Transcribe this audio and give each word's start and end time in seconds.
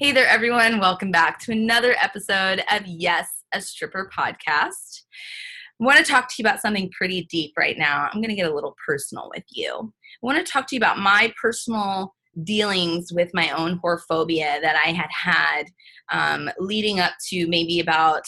Hey 0.00 0.12
there, 0.12 0.26
everyone. 0.26 0.80
Welcome 0.80 1.10
back 1.10 1.38
to 1.40 1.52
another 1.52 1.94
episode 2.00 2.62
of 2.72 2.86
Yes, 2.86 3.28
a 3.52 3.60
Stripper 3.60 4.10
podcast. 4.16 5.02
I 5.78 5.84
want 5.84 5.98
to 5.98 6.10
talk 6.10 6.26
to 6.26 6.34
you 6.38 6.42
about 6.42 6.62
something 6.62 6.90
pretty 6.96 7.26
deep 7.30 7.52
right 7.58 7.76
now. 7.76 8.08
I'm 8.10 8.22
going 8.22 8.30
to 8.30 8.34
get 8.34 8.50
a 8.50 8.54
little 8.54 8.74
personal 8.86 9.30
with 9.34 9.44
you. 9.50 9.92
I 9.92 10.26
want 10.26 10.38
to 10.38 10.50
talk 10.50 10.66
to 10.68 10.74
you 10.74 10.78
about 10.78 11.00
my 11.00 11.30
personal 11.38 12.14
dealings 12.44 13.12
with 13.12 13.28
my 13.34 13.50
own 13.50 13.78
whorephobia 13.84 14.62
that 14.62 14.80
I 14.82 14.92
had 14.92 15.10
had 15.10 15.64
um, 16.10 16.50
leading 16.58 16.98
up 16.98 17.12
to 17.28 17.46
maybe 17.48 17.80
about 17.80 18.24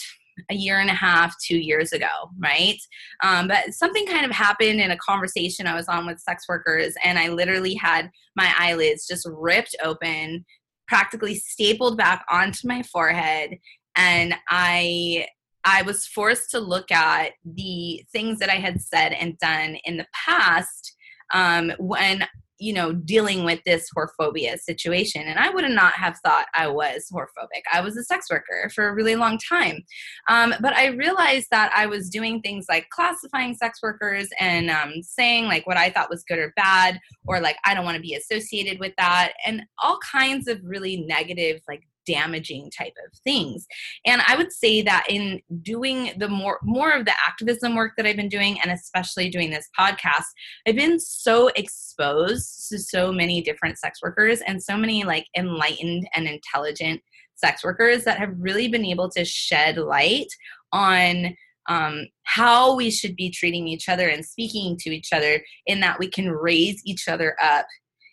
a 0.51 0.55
year 0.55 0.79
and 0.79 0.91
a 0.91 0.93
half, 0.93 1.33
two 1.43 1.57
years 1.57 1.91
ago, 1.91 2.29
right? 2.37 2.77
Um, 3.23 3.47
but 3.47 3.73
something 3.73 4.05
kind 4.05 4.25
of 4.25 4.31
happened 4.31 4.79
in 4.79 4.91
a 4.91 4.97
conversation 4.97 5.65
I 5.65 5.73
was 5.73 5.87
on 5.87 6.05
with 6.05 6.19
sex 6.19 6.43
workers, 6.47 6.93
and 7.03 7.17
I 7.17 7.29
literally 7.29 7.73
had 7.73 8.11
my 8.35 8.53
eyelids 8.59 9.07
just 9.07 9.27
ripped 9.31 9.75
open 9.83 10.45
practically 10.87 11.35
stapled 11.35 11.97
back 11.97 12.25
onto 12.29 12.67
my 12.67 12.83
forehead 12.83 13.57
and 13.95 14.35
I 14.49 15.27
I 15.65 15.83
was 15.83 16.05
forced 16.05 16.51
to 16.51 16.59
look 16.59 16.91
at 16.91 17.31
the 17.45 18.03
things 18.11 18.39
that 18.39 18.49
I 18.49 18.55
had 18.55 18.81
said 18.81 19.13
and 19.13 19.37
done 19.37 19.77
in 19.85 19.95
the 19.95 20.07
past 20.13 20.93
um, 21.33 21.71
when 21.79 22.27
you 22.59 22.73
know, 22.73 22.93
dealing 22.93 23.43
with 23.43 23.59
this 23.65 23.89
whorephobia 23.95 24.57
situation. 24.59 25.23
And 25.23 25.39
I 25.39 25.49
would 25.49 25.69
not 25.69 25.93
have 25.93 26.17
thought 26.23 26.45
I 26.55 26.67
was 26.67 27.07
whorephobic. 27.11 27.63
I 27.71 27.81
was 27.81 27.97
a 27.97 28.03
sex 28.03 28.27
worker 28.29 28.69
for 28.73 28.87
a 28.87 28.93
really 28.93 29.15
long 29.15 29.37
time. 29.37 29.83
Um, 30.29 30.53
but 30.61 30.73
I 30.73 30.87
realized 30.87 31.47
that 31.51 31.71
I 31.75 31.87
was 31.87 32.09
doing 32.09 32.41
things 32.41 32.65
like 32.69 32.89
classifying 32.89 33.55
sex 33.55 33.79
workers 33.81 34.29
and 34.39 34.69
um, 34.69 35.01
saying 35.01 35.45
like 35.45 35.65
what 35.67 35.77
I 35.77 35.89
thought 35.89 36.09
was 36.09 36.23
good 36.23 36.39
or 36.39 36.53
bad, 36.55 36.99
or 37.27 37.39
like 37.39 37.57
I 37.65 37.73
don't 37.73 37.85
want 37.85 37.95
to 37.95 38.01
be 38.01 38.15
associated 38.15 38.79
with 38.79 38.93
that, 38.97 39.33
and 39.45 39.63
all 39.81 39.99
kinds 39.99 40.47
of 40.47 40.59
really 40.63 40.97
negative, 41.07 41.61
like 41.67 41.83
damaging 42.05 42.71
type 42.71 42.93
of 43.05 43.17
things. 43.19 43.65
And 44.05 44.21
i 44.27 44.35
would 44.35 44.51
say 44.51 44.81
that 44.81 45.05
in 45.09 45.41
doing 45.61 46.11
the 46.17 46.27
more 46.27 46.59
more 46.63 46.91
of 46.91 47.05
the 47.05 47.13
activism 47.27 47.75
work 47.75 47.93
that 47.97 48.05
i've 48.05 48.15
been 48.15 48.29
doing 48.29 48.59
and 48.61 48.71
especially 48.71 49.29
doing 49.29 49.49
this 49.49 49.69
podcast 49.77 50.25
i've 50.67 50.75
been 50.75 50.99
so 50.99 51.49
exposed 51.55 52.69
to 52.69 52.79
so 52.79 53.11
many 53.11 53.41
different 53.41 53.77
sex 53.77 53.99
workers 54.01 54.41
and 54.47 54.61
so 54.61 54.77
many 54.77 55.03
like 55.03 55.25
enlightened 55.37 56.07
and 56.15 56.27
intelligent 56.27 57.01
sex 57.35 57.63
workers 57.63 58.03
that 58.03 58.17
have 58.17 58.33
really 58.37 58.67
been 58.67 58.85
able 58.85 59.09
to 59.09 59.25
shed 59.25 59.77
light 59.77 60.27
on 60.71 61.35
um, 61.69 62.07
how 62.23 62.75
we 62.75 62.91
should 62.91 63.15
be 63.15 63.29
treating 63.29 63.67
each 63.67 63.87
other 63.87 64.09
and 64.09 64.25
speaking 64.25 64.77
to 64.81 64.89
each 64.89 65.13
other 65.13 65.41
in 65.65 65.79
that 65.79 65.97
we 65.97 66.09
can 66.09 66.29
raise 66.29 66.81
each 66.85 67.07
other 67.07 67.35
up 67.41 67.65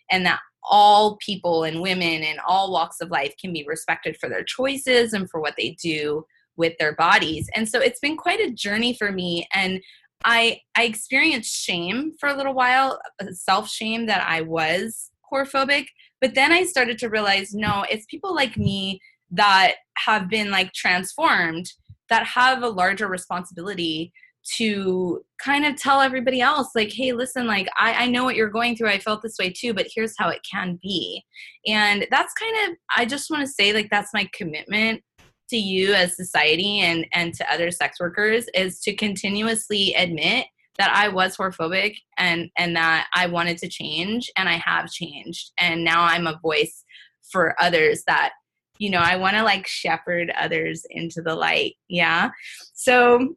and 0.09 0.25
that 0.25 0.39
all 0.69 1.17
people 1.17 1.63
and 1.63 1.81
women 1.81 2.23
in 2.23 2.37
all 2.47 2.71
walks 2.71 3.01
of 3.01 3.09
life 3.09 3.33
can 3.39 3.51
be 3.51 3.65
respected 3.67 4.17
for 4.19 4.29
their 4.29 4.43
choices 4.43 5.13
and 5.13 5.29
for 5.29 5.41
what 5.41 5.55
they 5.57 5.75
do 5.81 6.25
with 6.57 6.73
their 6.77 6.95
bodies. 6.95 7.49
And 7.55 7.67
so 7.67 7.79
it's 7.79 7.99
been 7.99 8.17
quite 8.17 8.39
a 8.39 8.51
journey 8.51 8.93
for 8.93 9.11
me 9.11 9.47
and 9.53 9.81
I 10.23 10.59
I 10.75 10.83
experienced 10.83 11.51
shame 11.51 12.13
for 12.19 12.29
a 12.29 12.35
little 12.35 12.53
while, 12.53 12.99
uh, 13.21 13.25
self-shame 13.31 14.05
that 14.05 14.25
I 14.27 14.41
was 14.41 15.09
whorephobic, 15.31 15.87
but 16.19 16.35
then 16.35 16.51
I 16.51 16.63
started 16.63 16.99
to 16.99 17.09
realize 17.09 17.53
no, 17.53 17.85
it's 17.89 18.05
people 18.05 18.35
like 18.35 18.57
me 18.57 18.99
that 19.31 19.75
have 19.97 20.29
been 20.29 20.51
like 20.51 20.73
transformed 20.73 21.71
that 22.09 22.25
have 22.25 22.61
a 22.61 22.69
larger 22.69 23.07
responsibility 23.07 24.11
to 24.57 25.23
kind 25.43 25.65
of 25.65 25.75
tell 25.75 26.01
everybody 26.01 26.41
else 26.41 26.69
like 26.75 26.91
hey 26.91 27.13
listen 27.13 27.45
like 27.45 27.67
I, 27.77 28.05
I 28.05 28.07
know 28.07 28.23
what 28.23 28.35
you're 28.35 28.49
going 28.49 28.75
through. 28.75 28.89
I 28.89 28.99
felt 28.99 29.21
this 29.21 29.37
way 29.39 29.51
too 29.51 29.73
but 29.73 29.87
here's 29.93 30.15
how 30.17 30.29
it 30.29 30.45
can 30.49 30.79
be. 30.81 31.23
And 31.67 32.07
that's 32.11 32.33
kind 32.33 32.55
of 32.67 32.77
i 32.95 33.05
just 33.05 33.29
want 33.29 33.45
to 33.45 33.51
say 33.51 33.73
like 33.73 33.89
that's 33.89 34.13
my 34.13 34.29
commitment 34.33 35.03
to 35.49 35.57
you 35.57 35.93
as 35.93 36.15
society 36.15 36.79
and 36.79 37.05
and 37.13 37.33
to 37.35 37.53
other 37.53 37.71
sex 37.71 37.99
workers 37.99 38.45
is 38.55 38.79
to 38.79 38.95
continuously 38.95 39.93
admit 39.95 40.47
that 40.77 40.91
I 40.95 41.09
was 41.09 41.37
whorephobic 41.37 41.97
and 42.17 42.49
and 42.57 42.75
that 42.75 43.07
I 43.13 43.27
wanted 43.27 43.57
to 43.59 43.69
change 43.69 44.31
and 44.37 44.49
I 44.49 44.61
have 44.65 44.89
changed. 44.89 45.51
And 45.59 45.83
now 45.83 46.03
I'm 46.03 46.25
a 46.25 46.39
voice 46.41 46.83
for 47.31 47.55
others 47.61 48.03
that 48.07 48.31
you 48.79 48.89
know 48.89 48.99
I 48.99 49.17
want 49.17 49.35
to 49.35 49.43
like 49.43 49.67
shepherd 49.67 50.31
others 50.37 50.83
into 50.89 51.21
the 51.21 51.35
light 51.35 51.75
yeah? 51.87 52.31
So 52.73 53.35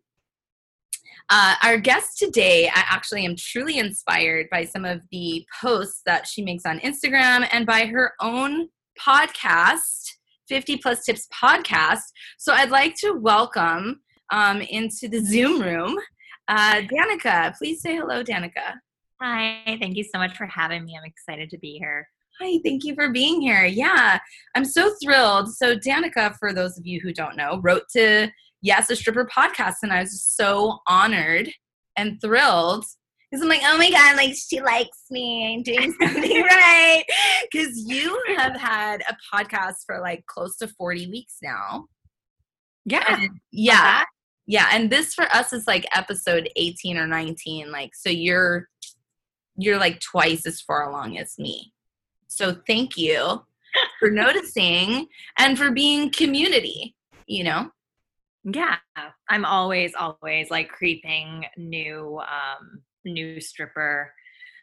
uh, 1.30 1.54
our 1.62 1.78
guest 1.78 2.18
today, 2.18 2.68
I 2.68 2.84
actually 2.88 3.24
am 3.24 3.36
truly 3.36 3.78
inspired 3.78 4.46
by 4.50 4.64
some 4.64 4.84
of 4.84 5.00
the 5.10 5.46
posts 5.60 6.02
that 6.06 6.26
she 6.26 6.42
makes 6.42 6.66
on 6.66 6.80
Instagram 6.80 7.48
and 7.50 7.66
by 7.66 7.86
her 7.86 8.12
own 8.20 8.68
podcast, 9.00 10.10
50 10.48 10.76
Plus 10.78 11.04
Tips 11.04 11.26
podcast. 11.34 12.02
So 12.38 12.52
I'd 12.52 12.70
like 12.70 12.94
to 12.96 13.12
welcome 13.12 14.00
um, 14.30 14.60
into 14.60 15.08
the 15.08 15.20
Zoom 15.20 15.60
room 15.62 15.96
uh, 16.48 16.82
Danica. 16.82 17.56
Please 17.56 17.80
say 17.80 17.96
hello, 17.96 18.22
Danica. 18.22 18.74
Hi, 19.20 19.62
thank 19.80 19.96
you 19.96 20.04
so 20.04 20.18
much 20.18 20.36
for 20.36 20.46
having 20.46 20.84
me. 20.84 20.96
I'm 20.98 21.08
excited 21.08 21.48
to 21.50 21.58
be 21.58 21.78
here. 21.78 22.06
Hi, 22.40 22.58
thank 22.64 22.84
you 22.84 22.94
for 22.94 23.10
being 23.10 23.40
here. 23.40 23.64
Yeah, 23.64 24.18
I'm 24.54 24.64
so 24.64 24.92
thrilled. 25.02 25.54
So, 25.54 25.76
Danica, 25.76 26.36
for 26.38 26.52
those 26.52 26.76
of 26.76 26.86
you 26.86 27.00
who 27.00 27.12
don't 27.12 27.36
know, 27.36 27.60
wrote 27.62 27.84
to 27.92 28.28
Yes, 28.64 28.88
a 28.88 28.96
Stripper 28.96 29.26
podcast. 29.26 29.74
And 29.82 29.92
I 29.92 30.00
was 30.00 30.22
so 30.22 30.78
honored 30.88 31.50
and 31.98 32.18
thrilled 32.18 32.86
because 33.30 33.42
I'm 33.42 33.48
like, 33.50 33.60
oh 33.62 33.76
my 33.76 33.90
God, 33.90 34.16
like 34.16 34.34
she 34.34 34.62
likes 34.62 35.02
me. 35.10 35.54
I'm 35.54 35.62
doing 35.62 35.92
something 36.00 36.42
right. 36.42 37.04
Because 37.42 37.76
you 37.86 38.18
have 38.38 38.56
had 38.56 39.02
a 39.02 39.16
podcast 39.30 39.84
for 39.84 40.00
like 40.00 40.24
close 40.24 40.56
to 40.56 40.68
40 40.68 41.10
weeks 41.10 41.36
now. 41.42 41.88
Yeah. 42.86 43.04
And 43.06 43.38
yeah. 43.52 44.04
Yeah. 44.46 44.70
And 44.72 44.88
this 44.88 45.12
for 45.12 45.24
us 45.24 45.52
is 45.52 45.66
like 45.66 45.84
episode 45.94 46.48
18 46.56 46.96
or 46.96 47.06
19. 47.06 47.70
Like, 47.70 47.94
so 47.94 48.08
you're 48.08 48.70
you're 49.56 49.78
like 49.78 50.00
twice 50.00 50.46
as 50.46 50.62
far 50.62 50.88
along 50.88 51.18
as 51.18 51.38
me. 51.38 51.74
So 52.28 52.56
thank 52.66 52.96
you 52.96 53.44
for 54.00 54.10
noticing 54.10 55.08
and 55.38 55.58
for 55.58 55.70
being 55.70 56.10
community, 56.10 56.96
you 57.26 57.44
know? 57.44 57.70
Yeah, 58.44 58.76
I'm 59.28 59.44
always, 59.44 59.94
always 59.94 60.50
like 60.50 60.68
creeping 60.68 61.46
new, 61.56 62.20
um, 62.20 62.82
new 63.04 63.40
stripper 63.40 64.12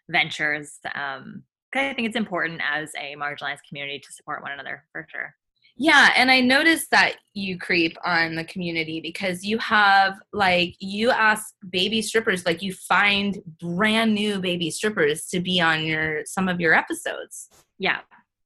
ventures. 0.10 0.80
Um, 0.94 1.44
I 1.74 1.94
think 1.94 2.08
it's 2.08 2.18
important 2.18 2.62
as 2.70 2.92
a 2.98 3.16
marginalized 3.16 3.60
community 3.68 4.00
to 4.00 4.14
support 4.14 4.44
one 4.44 4.52
another 4.52 4.84
for 4.92 5.08
sure. 5.10 5.34
Yeah, 5.78 6.14
and 6.16 6.30
I 6.30 6.42
noticed 6.42 6.92
that 6.92 7.16
you 7.34 7.58
creep 7.58 7.98
on 8.06 8.36
the 8.36 8.44
community 8.44 9.00
because 9.00 9.44
you 9.44 9.58
have 9.60 10.16
like 10.34 10.76
you 10.80 11.12
ask 11.12 11.56
baby 11.70 12.02
strippers 12.02 12.46
like 12.46 12.62
you 12.62 12.74
find 12.74 13.40
brand 13.60 14.14
new 14.14 14.40
baby 14.40 14.70
strippers 14.70 15.26
to 15.28 15.40
be 15.40 15.62
on 15.62 15.84
your 15.84 16.24
some 16.26 16.48
of 16.48 16.60
your 16.60 16.74
episodes. 16.74 17.50
Yeah. 17.80 18.02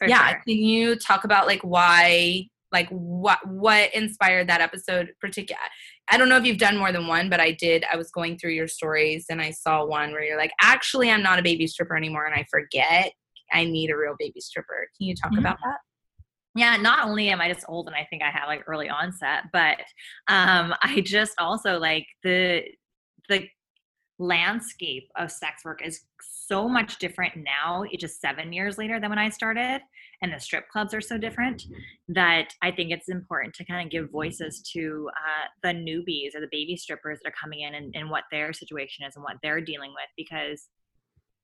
yeah, 0.05 0.29
sure. 0.29 0.41
can 0.47 0.57
you 0.57 0.95
talk 0.95 1.23
about 1.23 1.47
like 1.47 1.61
why 1.61 2.47
like 2.75 2.89
what 2.89 3.39
what 3.47 3.93
inspired 3.95 4.49
that 4.49 4.59
episode 4.59 5.13
particular 5.21 5.61
i 6.09 6.17
don't 6.17 6.27
know 6.27 6.35
if 6.35 6.43
you've 6.43 6.57
done 6.57 6.77
more 6.77 6.91
than 6.91 7.07
one 7.07 7.29
but 7.29 7.39
i 7.39 7.51
did 7.51 7.85
i 7.91 7.95
was 7.95 8.11
going 8.11 8.37
through 8.37 8.51
your 8.51 8.67
stories 8.67 9.25
and 9.29 9.41
i 9.41 9.49
saw 9.49 9.85
one 9.85 10.11
where 10.11 10.23
you're 10.23 10.37
like 10.37 10.51
actually 10.61 11.09
i'm 11.09 11.23
not 11.23 11.39
a 11.39 11.41
baby 11.41 11.65
stripper 11.65 11.95
anymore 11.95 12.25
and 12.25 12.35
i 12.35 12.45
forget 12.51 13.13
i 13.53 13.63
need 13.63 13.89
a 13.89 13.97
real 13.97 14.15
baby 14.19 14.41
stripper. 14.41 14.89
Can 14.97 15.07
you 15.07 15.15
talk 15.15 15.31
mm-hmm. 15.31 15.39
about 15.39 15.57
that? 15.63 15.77
Yeah 16.53 16.75
not 16.75 17.07
only 17.07 17.29
am 17.29 17.39
i 17.39 17.51
just 17.51 17.65
old 17.69 17.87
and 17.87 17.95
i 17.95 18.05
think 18.09 18.21
i 18.21 18.29
have 18.29 18.47
like 18.47 18.63
early 18.67 18.89
onset 18.89 19.43
but 19.53 19.77
um 20.27 20.73
i 20.81 21.01
just 21.01 21.33
also 21.37 21.79
like 21.79 22.05
the 22.23 22.63
the 23.29 23.47
landscape 24.19 25.09
of 25.17 25.31
sex 25.31 25.63
work 25.65 25.81
is 25.85 26.01
so 26.21 26.69
much 26.69 26.99
different 26.99 27.33
now 27.35 27.83
just 27.97 28.21
seven 28.21 28.53
years 28.53 28.77
later 28.77 28.99
than 28.99 29.09
when 29.09 29.19
i 29.19 29.29
started 29.29 29.81
and 30.21 30.33
the 30.33 30.39
strip 30.39 30.67
clubs 30.69 30.93
are 30.93 31.01
so 31.01 31.17
different 31.17 31.63
that 32.09 32.53
I 32.61 32.71
think 32.71 32.91
it's 32.91 33.09
important 33.09 33.53
to 33.55 33.65
kind 33.65 33.85
of 33.85 33.91
give 33.91 34.11
voices 34.11 34.61
to 34.73 35.09
uh, 35.15 35.47
the 35.63 35.73
newbies 35.73 36.35
or 36.35 36.41
the 36.41 36.49
baby 36.51 36.77
strippers 36.77 37.19
that 37.23 37.29
are 37.29 37.35
coming 37.39 37.61
in 37.61 37.75
and, 37.75 37.95
and 37.95 38.09
what 38.09 38.23
their 38.31 38.53
situation 38.53 39.05
is 39.05 39.15
and 39.15 39.23
what 39.23 39.37
they're 39.43 39.61
dealing 39.61 39.91
with 39.91 40.09
because 40.17 40.67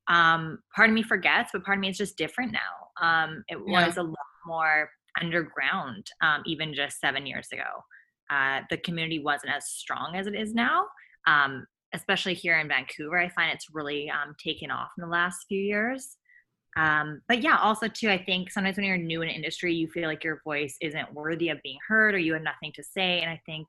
um, 0.08 0.60
part 0.76 0.90
of 0.90 0.96
me 0.96 1.04
forgets, 1.04 1.52
but 1.54 1.64
part 1.64 1.78
of 1.78 1.82
me 1.82 1.90
is 1.90 1.98
just 1.98 2.18
different 2.18 2.52
now. 2.52 2.60
Um, 3.02 3.44
it 3.48 3.58
yeah. 3.66 3.86
was 3.86 3.98
a 3.98 4.04
lot 4.04 4.18
more 4.46 4.90
underground 5.20 6.08
um, 6.22 6.42
even 6.46 6.74
just 6.74 7.00
seven 7.00 7.26
years 7.26 7.48
ago. 7.52 7.84
Uh, 8.30 8.62
the 8.70 8.78
community 8.78 9.20
wasn't 9.20 9.54
as 9.54 9.68
strong 9.68 10.16
as 10.16 10.28
it 10.28 10.36
is 10.36 10.54
now. 10.54 10.86
Um, 11.28 11.66
especially 11.94 12.34
here 12.34 12.58
in 12.58 12.68
Vancouver, 12.68 13.20
I 13.20 13.30
find 13.30 13.52
it's 13.52 13.68
really 13.74 14.10
um, 14.10 14.34
taken 14.42 14.72
off 14.72 14.92
in 14.98 15.02
the 15.02 15.10
last 15.10 15.46
few 15.48 15.60
years. 15.60 16.18
Um, 16.78 17.22
but 17.28 17.42
yeah, 17.42 17.58
also 17.58 17.88
too, 17.88 18.10
I 18.10 18.24
think 18.24 18.50
sometimes 18.50 18.78
when 18.78 18.86
you're 18.86 18.98
new 18.98 19.22
in 19.22 19.30
an 19.30 19.36
industry, 19.36 19.74
you 19.74 19.88
feel 19.88 20.08
like 20.08 20.24
your 20.24 20.42
voice 20.44 20.78
isn't 20.82 21.14
worthy 21.14 21.50
of 21.50 21.62
being 21.64 21.78
heard 21.88 22.16
or 22.16 22.18
you 22.18 22.34
have 22.34 22.42
nothing 22.44 22.72
to 22.76 22.84
say. 22.84 23.20
And 23.22 23.30
I 23.30 23.42
think 23.46 23.68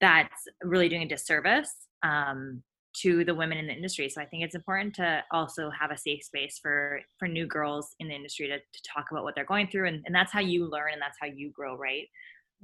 that's 0.00 0.48
really 0.62 0.88
doing 0.88 1.02
a 1.02 1.08
disservice 1.08 1.72
um, 2.02 2.62
to 3.02 3.24
the 3.24 3.34
women 3.34 3.58
in 3.58 3.66
the 3.66 3.72
industry. 3.72 4.08
So 4.08 4.20
I 4.20 4.26
think 4.26 4.42
it's 4.42 4.54
important 4.54 4.94
to 4.96 5.22
also 5.30 5.70
have 5.70 5.90
a 5.90 5.98
safe 5.98 6.22
space 6.24 6.58
for 6.60 7.00
for 7.18 7.28
new 7.28 7.46
girls 7.46 7.94
in 8.00 8.08
the 8.08 8.14
industry 8.14 8.48
to, 8.48 8.58
to 8.58 8.82
talk 8.94 9.06
about 9.10 9.24
what 9.24 9.34
they're 9.34 9.44
going 9.44 9.68
through, 9.68 9.88
and, 9.88 10.02
and 10.06 10.14
that's 10.14 10.32
how 10.32 10.40
you 10.40 10.68
learn 10.68 10.92
and 10.92 11.02
that's 11.02 11.18
how 11.20 11.26
you 11.26 11.50
grow, 11.50 11.76
right? 11.76 12.06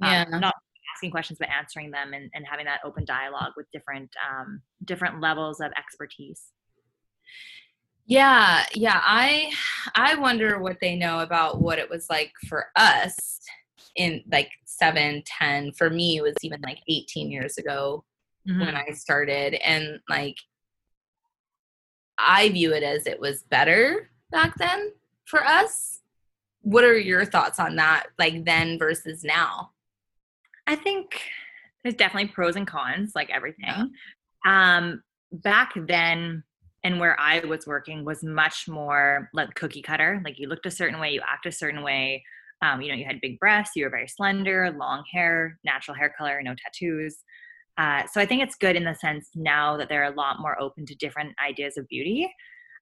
Um, 0.01 0.11
yeah. 0.11 0.25
Um, 0.31 0.41
not 0.41 0.55
asking 0.95 1.11
questions 1.11 1.39
but 1.39 1.49
answering 1.49 1.91
them 1.91 2.13
and, 2.13 2.29
and 2.33 2.45
having 2.45 2.65
that 2.65 2.81
open 2.83 3.05
dialogue 3.05 3.53
with 3.55 3.65
different 3.71 4.11
um, 4.29 4.61
different 4.85 5.21
levels 5.21 5.59
of 5.59 5.71
expertise. 5.77 6.41
Yeah, 8.05 8.65
yeah. 8.73 9.01
I 9.03 9.51
I 9.95 10.15
wonder 10.15 10.59
what 10.59 10.79
they 10.81 10.95
know 10.95 11.19
about 11.19 11.61
what 11.61 11.79
it 11.79 11.89
was 11.89 12.09
like 12.09 12.33
for 12.47 12.67
us 12.75 13.39
in 13.95 14.23
like 14.31 14.49
seven, 14.65 15.23
ten. 15.25 15.71
For 15.73 15.89
me, 15.89 16.17
it 16.17 16.21
was 16.21 16.35
even 16.41 16.61
like 16.61 16.79
18 16.87 17.31
years 17.31 17.57
ago 17.57 18.03
mm-hmm. 18.47 18.59
when 18.59 18.75
I 18.75 18.91
started. 18.91 19.53
And 19.55 19.99
like, 20.09 20.37
I 22.17 22.49
view 22.49 22.73
it 22.73 22.83
as 22.83 23.07
it 23.07 23.19
was 23.19 23.43
better 23.43 24.09
back 24.31 24.57
then 24.57 24.91
for 25.25 25.43
us. 25.43 26.01
What 26.61 26.83
are 26.83 26.97
your 26.97 27.25
thoughts 27.25 27.59
on 27.59 27.75
that, 27.75 28.07
like 28.17 28.45
then 28.45 28.79
versus 28.79 29.23
now? 29.23 29.71
I 30.65 30.75
think 30.75 31.21
there's 31.83 31.95
definitely 31.95 32.29
pros 32.29 32.55
and 32.55 32.67
cons, 32.67 33.11
like 33.15 33.29
everything. 33.29 33.65
Yeah. 33.65 33.85
Um, 34.45 35.03
back 35.31 35.73
then, 35.75 36.43
and 36.83 36.99
where 36.99 37.19
I 37.19 37.39
was 37.39 37.65
working 37.65 38.03
was 38.03 38.23
much 38.23 38.67
more 38.67 39.29
like 39.33 39.53
cookie 39.55 39.81
cutter. 39.81 40.21
Like 40.23 40.37
you 40.37 40.47
looked 40.47 40.65
a 40.65 40.71
certain 40.71 40.99
way, 40.99 41.11
you 41.11 41.21
act 41.27 41.45
a 41.45 41.51
certain 41.51 41.81
way. 41.81 42.23
Um, 42.61 42.81
you 42.81 42.89
know, 42.89 42.95
you 42.95 43.05
had 43.05 43.21
big 43.21 43.39
breasts, 43.39 43.75
you 43.75 43.83
were 43.83 43.89
very 43.89 44.07
slender, 44.07 44.71
long 44.77 45.03
hair, 45.11 45.59
natural 45.63 45.95
hair 45.95 46.13
color, 46.17 46.41
no 46.41 46.55
tattoos. 46.55 47.17
Uh, 47.77 48.03
so 48.11 48.21
I 48.21 48.25
think 48.25 48.43
it's 48.43 48.55
good 48.55 48.75
in 48.75 48.83
the 48.83 48.95
sense 48.95 49.29
now 49.35 49.77
that 49.77 49.89
they're 49.89 50.03
a 50.03 50.15
lot 50.15 50.39
more 50.39 50.59
open 50.61 50.85
to 50.85 50.95
different 50.95 51.33
ideas 51.45 51.77
of 51.77 51.87
beauty. 51.87 52.31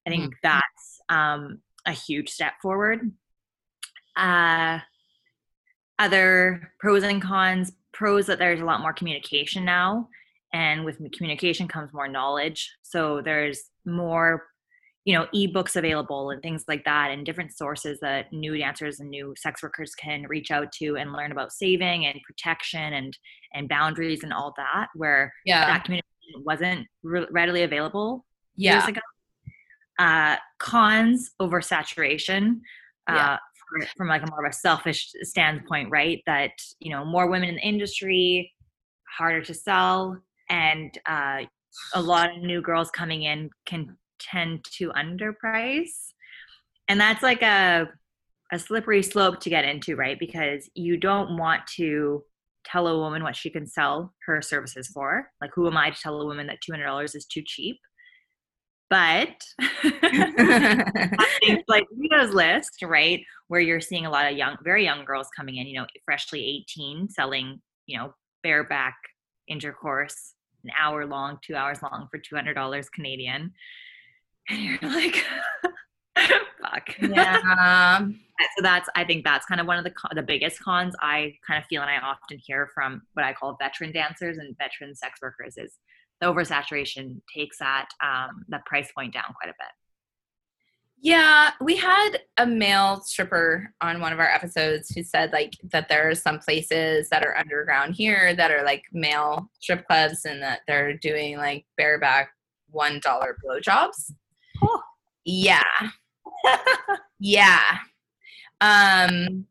I 0.06 0.10
think 0.10 0.26
mm-hmm. 0.26 0.40
that's 0.44 1.02
um, 1.10 1.60
a 1.86 1.92
huge 1.92 2.30
step 2.30 2.54
forward. 2.62 3.12
Uh, 4.16 4.80
other 6.00 6.74
pros 6.80 7.04
and 7.04 7.22
cons 7.22 7.72
pros 7.94 8.26
that 8.26 8.40
there's 8.40 8.62
a 8.62 8.66
lot 8.66 8.82
more 8.82 8.94
communication 8.94 9.64
now 9.64 10.10
and 10.54 10.84
with 10.84 11.00
communication 11.14 11.68
comes 11.68 11.94
more 11.94 12.08
knowledge. 12.08 12.70
So 12.82 13.22
there's 13.22 13.62
more 13.86 14.44
you 15.06 15.18
know 15.18 15.26
ebooks 15.34 15.76
available 15.76 16.30
and 16.30 16.42
things 16.44 16.66
like 16.68 16.84
that 16.86 17.10
and 17.12 17.26
different 17.26 17.52
sources 17.52 18.00
that 18.02 18.32
new 18.32 18.56
dancers 18.58 19.00
and 19.00 19.10
new 19.10 19.34
sex 19.36 19.64
workers 19.64 19.96
can 19.96 20.24
reach 20.28 20.52
out 20.52 20.72
to 20.72 20.96
and 20.96 21.12
learn 21.12 21.32
about 21.32 21.52
saving 21.52 22.06
and 22.06 22.20
protection 22.26 22.94
and 22.94 23.18
and 23.54 23.68
boundaries 23.68 24.24
and 24.24 24.32
all 24.32 24.54
that 24.58 24.88
where 24.96 25.34
yeah. 25.46 25.66
that 25.66 25.84
communication 25.84 26.44
wasn't 26.46 26.88
re- 27.04 27.28
readily 27.32 27.64
available 27.64 28.26
yeah. 28.56 28.74
years 28.74 28.88
ago. 28.88 29.02
Uh, 30.00 30.36
cons 30.58 31.32
over 31.40 31.62
saturation 31.62 32.62
uh, 33.08 33.38
from 33.96 34.08
like 34.08 34.24
a 34.24 34.28
more 34.30 34.46
of 34.46 34.50
a 34.50 34.54
selfish 34.54 35.12
standpoint 35.22 35.90
right? 35.92 36.22
That 36.26 36.52
you 36.80 36.92
know 36.92 37.04
more 37.06 37.28
women 37.28 37.50
in 37.50 37.56
the 37.56 37.62
industry 37.62 38.52
harder 39.18 39.42
to 39.44 39.54
sell 39.54 40.22
and 40.52 40.96
uh, 41.08 41.40
a 41.96 42.02
lot 42.02 42.30
of 42.30 42.44
new 42.44 42.62
girls 42.62 42.92
coming 42.92 43.24
in 43.24 43.50
can 43.66 43.98
tend 44.20 44.64
to 44.66 44.92
underprice 44.92 46.12
and 46.88 47.00
that's 47.00 47.24
like 47.24 47.42
a 47.42 47.90
a 48.52 48.60
slippery 48.60 49.02
slope 49.02 49.40
to 49.40 49.50
get 49.50 49.64
into 49.64 49.96
right? 49.96 50.20
Because 50.20 50.70
you 50.76 50.98
don't 50.98 51.38
want 51.38 51.66
to 51.78 52.24
tell 52.66 52.88
a 52.88 52.98
woman 52.98 53.24
what 53.24 53.36
she 53.36 53.50
can 53.50 53.66
sell 53.66 54.14
her 54.26 54.42
services 54.42 54.88
for. 54.90 55.32
Like 55.40 55.52
who 55.56 55.68
am 55.68 55.78
i 55.78 55.90
to 55.90 56.02
tell 56.02 56.20
a 56.20 56.26
woman 56.26 56.48
that 56.48 56.60
$200 56.70 57.16
is 57.16 57.26
too 57.26 57.42
cheap? 57.46 57.80
But 58.90 59.42
like 61.70 61.88
Rita's 61.98 62.34
list, 62.34 62.84
right, 62.84 63.24
where 63.48 63.62
you're 63.62 63.80
seeing 63.80 64.06
a 64.06 64.12
lot 64.12 64.30
of 64.30 64.38
young, 64.38 64.58
very 64.62 64.84
young 64.84 65.06
girls 65.06 65.30
coming 65.34 65.56
in, 65.56 65.68
you 65.68 65.80
know, 65.80 65.88
freshly 66.04 66.66
18, 66.70 67.10
selling, 67.10 67.62
you 67.86 67.98
know, 67.98 68.14
bareback 68.44 68.96
intercourse, 69.48 70.34
an 70.64 70.72
hour 70.78 71.06
long, 71.06 71.40
two 71.42 71.56
hours 71.56 71.82
long 71.82 72.08
for 72.10 72.20
$200 72.20 72.92
Canadian. 72.92 73.54
And 74.50 74.62
you're 74.62 74.80
like, 74.82 75.24
fuck. 76.16 76.96
Yeah. 77.00 78.00
so 78.58 78.62
that's, 78.62 78.90
I 78.96 79.04
think 79.04 79.24
that's 79.24 79.46
kind 79.46 79.62
of 79.62 79.68
one 79.68 79.78
of 79.78 79.84
the, 79.84 79.94
the 80.16 80.24
biggest 80.24 80.60
cons 80.60 80.96
I 81.02 81.34
kind 81.46 81.62
of 81.62 81.68
feel, 81.68 81.82
and 81.82 81.92
I 81.92 81.98
often 81.98 82.38
hear 82.38 82.70
from 82.74 83.02
what 83.14 83.26
I 83.26 83.34
call 83.34 83.58
veteran 83.60 83.92
dancers 83.92 84.38
and 84.38 84.56
veteran 84.58 84.96
sex 84.96 85.20
workers 85.22 85.56
is 85.58 85.78
the 86.20 86.28
oversaturation 86.28 87.22
takes 87.34 87.58
that 87.60 87.90
um, 88.04 88.46
the 88.48 88.60
price 88.66 88.92
point 88.96 89.14
down 89.14 89.34
quite 89.40 89.50
a 89.50 89.58
bit. 89.58 89.72
Yeah, 91.04 91.50
we 91.60 91.76
had 91.78 92.20
a 92.38 92.46
male 92.46 93.02
stripper 93.02 93.74
on 93.82 94.02
one 94.02 94.14
of 94.14 94.20
our 94.20 94.30
episodes 94.30 94.90
who 94.90 95.02
said 95.02 95.32
like 95.32 95.54
that 95.72 95.90
there 95.90 96.08
are 96.08 96.14
some 96.14 96.38
places 96.38 97.10
that 97.10 97.24
are 97.26 97.36
underground 97.36 97.96
here 97.96 98.36
that 98.36 98.52
are 98.52 98.64
like 98.64 98.84
male 98.94 99.50
strip 99.60 99.88
clubs 99.88 100.26
and 100.26 100.40
that 100.44 100.60
they're 100.68 100.94
doing 100.94 101.38
like 101.38 101.66
bareback 101.76 102.30
one 102.70 103.00
dollar 103.04 103.36
blowjobs. 103.44 104.12
Oh. 104.62 104.82
Yeah. 105.26 105.64
yeah. 107.20 107.78
Um 108.62 109.48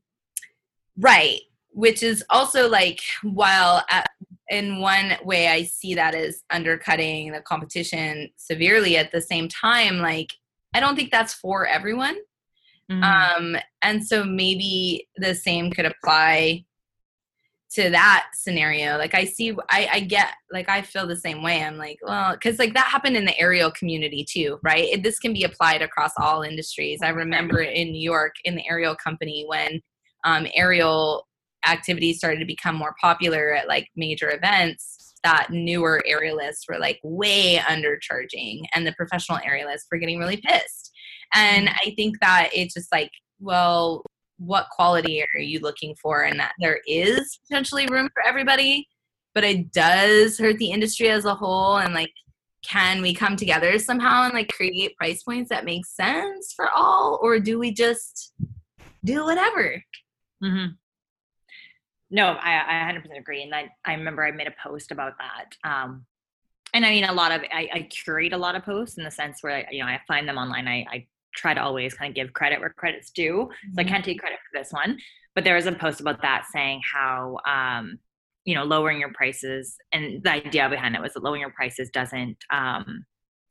right. 0.97 1.41
Which 1.73 2.05
is 2.05 2.25
also 2.31 2.69
like 2.69 3.00
while 3.25 3.82
at 3.91 4.08
in 4.52 4.81
one 4.81 5.12
way 5.23 5.47
i 5.47 5.62
see 5.62 5.94
that 5.94 6.12
as 6.12 6.43
undercutting 6.50 7.31
the 7.31 7.41
competition 7.41 8.29
severely 8.37 8.97
at 8.97 9.12
the 9.12 9.20
same 9.20 9.47
time 9.47 9.99
like 9.99 10.32
i 10.75 10.81
don't 10.81 10.96
think 10.96 11.11
that's 11.11 11.34
for 11.34 11.67
everyone. 11.67 12.17
Mm-hmm. 12.90 13.02
um 13.05 13.56
and 13.82 14.05
so 14.05 14.25
maybe 14.25 15.08
the 15.17 15.34
same 15.34 15.70
could 15.70 15.87
apply 15.87 16.64
to 17.72 17.88
that 17.90 18.31
scenario. 18.34 18.99
Like 18.99 19.14
i 19.14 19.25
see 19.25 19.55
i 19.69 19.88
i 19.92 20.00
get 20.00 20.35
like 20.50 20.68
i 20.68 20.83
feel 20.83 21.06
the 21.06 21.16
same 21.16 21.42
way. 21.42 21.62
I'm 21.62 21.76
like 21.76 21.99
well 22.02 22.33
because 22.33 22.59
like 22.59 22.75
that 22.75 22.87
happened 22.87 23.16
in 23.16 23.25
the 23.25 23.38
aerial 23.38 23.71
community 23.71 24.26
too 24.28 24.59
right? 24.64 24.85
It, 24.85 25.02
this 25.02 25.18
can 25.18 25.33
be 25.33 25.44
applied 25.44 25.83
across 25.83 26.12
all 26.18 26.42
industries. 26.42 27.00
I 27.02 27.11
remember 27.11 27.61
in 27.61 27.92
new 27.92 28.02
york 28.02 28.35
in 28.44 28.56
the 28.56 28.68
aerial 28.68 28.97
company 28.97 29.44
when 29.47 29.80
um, 30.25 30.47
aerial 30.54 31.26
activities 31.66 32.18
started 32.18 32.40
to 32.40 32.47
become 32.47 32.75
more 32.75 32.94
popular 33.00 33.54
at 33.54 33.68
like 33.68 33.88
major 33.97 34.30
events 34.30 35.00
that 35.22 35.48
newer 35.50 36.02
aerialists 36.08 36.68
were 36.68 36.78
like 36.78 36.98
way 37.02 37.56
undercharging 37.56 38.62
and 38.74 38.86
the 38.86 38.92
professional 38.92 39.38
aerialists 39.38 39.86
were 39.90 39.98
getting 39.98 40.18
really 40.18 40.38
pissed. 40.38 40.92
And 41.34 41.68
i 41.68 41.92
think 41.96 42.18
that 42.20 42.50
it's 42.52 42.74
just 42.74 42.90
like 42.92 43.10
well 43.38 44.02
what 44.38 44.70
quality 44.70 45.22
are 45.22 45.38
you 45.38 45.60
looking 45.60 45.94
for? 46.00 46.22
And 46.22 46.40
that 46.40 46.52
there 46.58 46.80
is 46.86 47.38
potentially 47.46 47.86
room 47.86 48.08
for 48.14 48.26
everybody 48.26 48.88
but 49.34 49.44
it 49.44 49.70
does 49.72 50.38
hurt 50.38 50.58
the 50.58 50.72
industry 50.72 51.08
as 51.08 51.24
a 51.24 51.34
whole 51.34 51.76
and 51.76 51.94
like 51.94 52.12
can 52.66 53.00
we 53.00 53.14
come 53.14 53.36
together 53.36 53.78
somehow 53.78 54.24
and 54.24 54.34
like 54.34 54.48
create 54.48 54.96
price 54.96 55.22
points 55.22 55.48
that 55.48 55.64
make 55.64 55.86
sense 55.86 56.52
for 56.54 56.68
all 56.74 57.18
or 57.22 57.38
do 57.38 57.58
we 57.58 57.72
just 57.72 58.32
do 59.04 59.24
whatever? 59.24 59.82
Mm-hmm 60.42 60.72
no, 62.11 62.26
I, 62.40 62.88
I 62.88 62.93
100% 62.93 63.19
agree. 63.19 63.43
And 63.43 63.55
I, 63.55 63.71
I 63.85 63.95
remember 63.95 64.25
I 64.25 64.33
made 64.33 64.49
a 64.49 64.55
post 64.62 64.90
about 64.90 65.14
that. 65.19 65.69
Um, 65.69 66.05
and 66.75 66.85
I 66.85 66.90
mean, 66.90 67.05
a 67.05 67.12
lot 67.12 67.33
of, 67.33 67.43
I, 67.52 67.69
I 67.73 67.83
curate 67.83 68.33
a 68.33 68.38
lot 68.38 68.57
of 68.57 68.64
posts 68.64 68.99
in 68.99 69.05
the 69.05 69.11
sense 69.11 69.43
where, 69.43 69.67
you 69.71 69.81
know, 69.81 69.87
I 69.87 70.00
find 70.07 70.29
them 70.29 70.38
online. 70.38 70.69
I, 70.69 70.87
I 70.90 71.07
try 71.35 71.55
to 71.55 71.62
always 71.62 71.95
kind 71.95 72.11
of 72.11 72.14
give 72.14 72.33
credit 72.33 72.61
where 72.61 72.71
credit's 72.71 73.11
due. 73.11 73.33
Mm-hmm. 73.33 73.75
So 73.75 73.81
I 73.81 73.85
mm-hmm. 73.85 73.93
can't 73.93 74.05
take 74.05 74.19
credit 74.19 74.38
for 74.38 74.59
this 74.59 74.73
one, 74.73 74.99
but 75.35 75.45
there 75.45 75.55
was 75.55 75.67
a 75.67 75.73
post 75.73 76.00
about 76.00 76.23
that 76.23 76.45
saying 76.52 76.81
how, 76.93 77.38
um, 77.47 77.99
you 78.45 78.55
know, 78.55 78.64
lowering 78.64 79.00
your 79.00 79.12
prices 79.12 79.76
and 79.93 80.23
the 80.23 80.33
idea 80.33 80.69
behind 80.69 80.95
it 80.95 81.02
was 81.02 81.14
that 81.14 81.23
lowering 81.23 81.43
your 81.43 81.50
prices 81.50 81.90
doesn't, 81.90 82.37
um, 82.50 83.05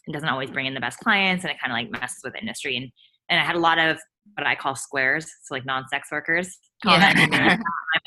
it 0.08 0.14
doesn't 0.14 0.30
always 0.30 0.50
bring 0.50 0.66
in 0.66 0.74
the 0.74 0.80
best 0.80 1.00
clients 1.00 1.44
and 1.44 1.52
it 1.52 1.60
kind 1.62 1.72
of 1.72 1.76
like 1.76 2.02
messes 2.02 2.22
with 2.24 2.36
industry. 2.36 2.76
And, 2.78 2.92
and 3.30 3.40
I 3.40 3.44
had 3.44 3.56
a 3.56 3.60
lot 3.60 3.78
of 3.78 3.98
what 4.38 4.46
I 4.46 4.56
call 4.56 4.76
squares, 4.76 5.26
so 5.44 5.54
like 5.56 5.66
non-sex 5.66 6.10
workers. 6.12 6.58
Yeah. 6.86 7.14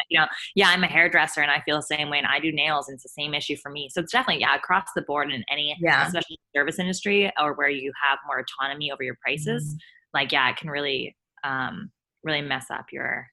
you 0.09 0.19
know, 0.19 0.27
yeah, 0.55 0.69
I'm 0.69 0.85
a 0.85 0.87
hairdresser 0.87 1.41
and 1.41 1.51
I 1.51 1.61
feel 1.61 1.77
the 1.77 1.83
same 1.83 2.11
way, 2.11 2.19
and 2.19 2.27
I 2.27 2.41
do 2.41 2.53
nails, 2.53 2.89
and 2.89 2.95
it's 2.95 3.03
the 3.03 3.09
same 3.09 3.35
issue 3.35 3.57
for 3.63 3.71
me. 3.71 3.89
So 3.91 4.01
it's 4.01 4.13
definitely 4.13 4.41
yeah 4.43 4.55
across 4.55 4.87
the 4.95 5.03
board 5.03 5.33
in 5.33 5.45
any, 5.51 5.77
yeah. 5.81 6.07
especially 6.07 6.39
service 6.55 6.79
industry 6.79 7.33
or 7.41 7.55
where 7.55 7.71
you 7.71 7.93
have 8.09 8.19
more 8.27 8.45
autonomy 8.45 8.93
over 8.93 9.03
your 9.03 9.17
prices. 9.23 9.65
Mm-hmm. 9.65 9.77
Like 10.15 10.33
yeah, 10.33 10.51
it 10.51 10.57
can 10.57 10.71
really, 10.71 11.17
um, 11.45 11.91
really 12.23 12.43
mess 12.43 12.67
up 12.71 12.87
your 12.93 13.27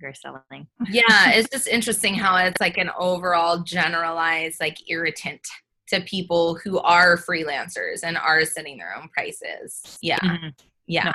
you're 0.00 0.14
selling. 0.14 0.68
yeah, 0.90 1.32
it's 1.32 1.48
just 1.50 1.66
interesting 1.66 2.14
how 2.14 2.36
it's 2.36 2.60
like 2.60 2.78
an 2.78 2.90
overall 2.98 3.58
generalized 3.58 4.60
like 4.60 4.76
irritant 4.88 5.40
to 5.88 6.00
people 6.02 6.54
who 6.62 6.78
are 6.78 7.16
freelancers 7.16 8.00
and 8.04 8.16
are 8.16 8.44
setting 8.44 8.78
their 8.78 8.96
own 8.96 9.08
prices. 9.08 9.98
Yeah. 10.00 10.20
Mm-hmm. 10.20 10.48
Yeah. 10.90 11.12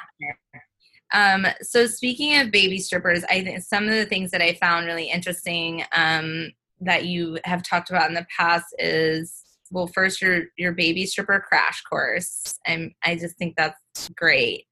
Um, 1.14 1.46
so 1.62 1.86
speaking 1.86 2.38
of 2.40 2.52
baby 2.52 2.80
strippers, 2.80 3.24
I 3.30 3.44
think 3.44 3.62
some 3.62 3.86
of 3.86 3.92
the 3.92 4.06
things 4.06 4.32
that 4.32 4.42
I 4.42 4.54
found 4.56 4.86
really 4.86 5.10
interesting 5.10 5.84
um, 5.94 6.52
that 6.82 7.06
you 7.06 7.40
have 7.44 7.64
talked 7.64 7.90
about 7.90 8.10
in 8.10 8.16
the 8.16 8.26
past 8.36 8.66
is 8.80 9.42
well, 9.72 9.88
first 9.88 10.22
your 10.22 10.44
your 10.58 10.72
baby 10.72 11.06
stripper 11.06 11.44
crash 11.48 11.82
course. 11.84 12.60
and 12.66 12.92
I 13.04 13.16
just 13.16 13.38
think 13.38 13.56
that's 13.58 14.10
great. 14.16 14.66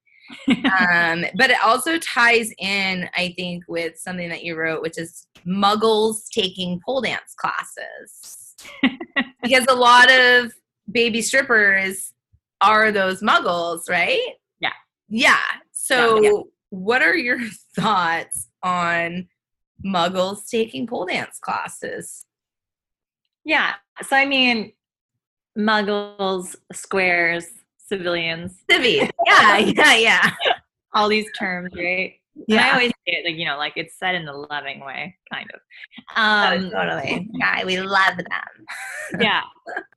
um, 0.47 1.25
but 1.35 1.49
it 1.49 1.61
also 1.63 1.97
ties 1.99 2.51
in, 2.57 3.09
I 3.15 3.33
think, 3.37 3.65
with 3.67 3.97
something 3.97 4.29
that 4.29 4.43
you 4.43 4.55
wrote, 4.55 4.81
which 4.81 4.97
is 4.97 5.27
muggles 5.45 6.29
taking 6.31 6.79
pole 6.85 7.01
dance 7.01 7.35
classes. 7.35 8.55
because 9.43 9.65
a 9.67 9.75
lot 9.75 10.09
of 10.11 10.53
baby 10.89 11.21
strippers 11.21 12.13
are 12.61 12.91
those 12.91 13.21
muggles, 13.21 13.89
right? 13.89 14.35
Yeah. 15.13 15.37
So, 15.71 16.19
yeah, 16.21 16.31
yeah. 16.31 16.39
what 16.71 17.03
are 17.03 17.15
your 17.15 17.39
thoughts 17.79 18.49
on 18.63 19.27
muggles 19.85 20.49
taking 20.49 20.87
pole 20.87 21.05
dance 21.05 21.37
classes? 21.39 22.25
Yeah. 23.45 23.73
So, 24.07 24.15
I 24.15 24.25
mean, 24.25 24.73
muggles, 25.57 26.55
squares, 26.73 27.45
civilians. 27.77 28.63
Civvies. 28.69 29.09
Yeah, 29.25 29.57
yeah, 29.57 29.95
yeah. 29.95 30.29
All 30.93 31.07
these 31.09 31.27
terms, 31.37 31.71
right? 31.75 32.13
Yeah. 32.47 32.57
And 32.57 32.65
I 32.65 32.71
always 32.71 32.89
say 32.89 33.13
it 33.13 33.25
like, 33.25 33.35
you 33.35 33.45
know, 33.45 33.57
like 33.57 33.73
it's 33.75 33.97
said 33.99 34.15
in 34.15 34.25
the 34.25 34.33
loving 34.33 34.83
way, 34.83 35.15
kind 35.31 35.49
of. 35.53 35.59
Um, 36.15 36.65
oh, 36.65 36.69
totally. 36.71 37.29
Yeah, 37.33 37.65
we 37.65 37.79
love 37.79 38.17
them. 38.17 39.19
yeah. 39.19 39.41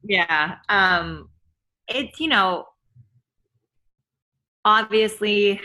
Yeah. 0.05 0.57
Um, 0.69 1.31
it's, 1.89 2.21
you 2.21 2.29
know, 2.29 2.67
obviously, 4.67 5.61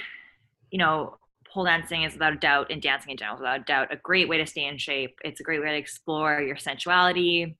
you 0.69 0.77
know, 0.77 1.17
pole 1.51 1.65
dancing 1.65 2.03
is 2.03 2.13
without 2.13 2.33
a 2.33 2.37
doubt, 2.37 2.71
and 2.71 2.81
dancing 2.81 3.11
in 3.11 3.17
general 3.17 3.35
is 3.35 3.41
without 3.41 3.59
a 3.59 3.63
doubt, 3.63 3.91
a 3.91 3.97
great 3.97 4.29
way 4.29 4.37
to 4.37 4.45
stay 4.45 4.67
in 4.67 4.77
shape. 4.77 5.17
It's 5.25 5.41
a 5.41 5.43
great 5.43 5.59
way 5.59 5.71
to 5.71 5.75
explore 5.75 6.39
your 6.39 6.55
sensuality. 6.55 7.57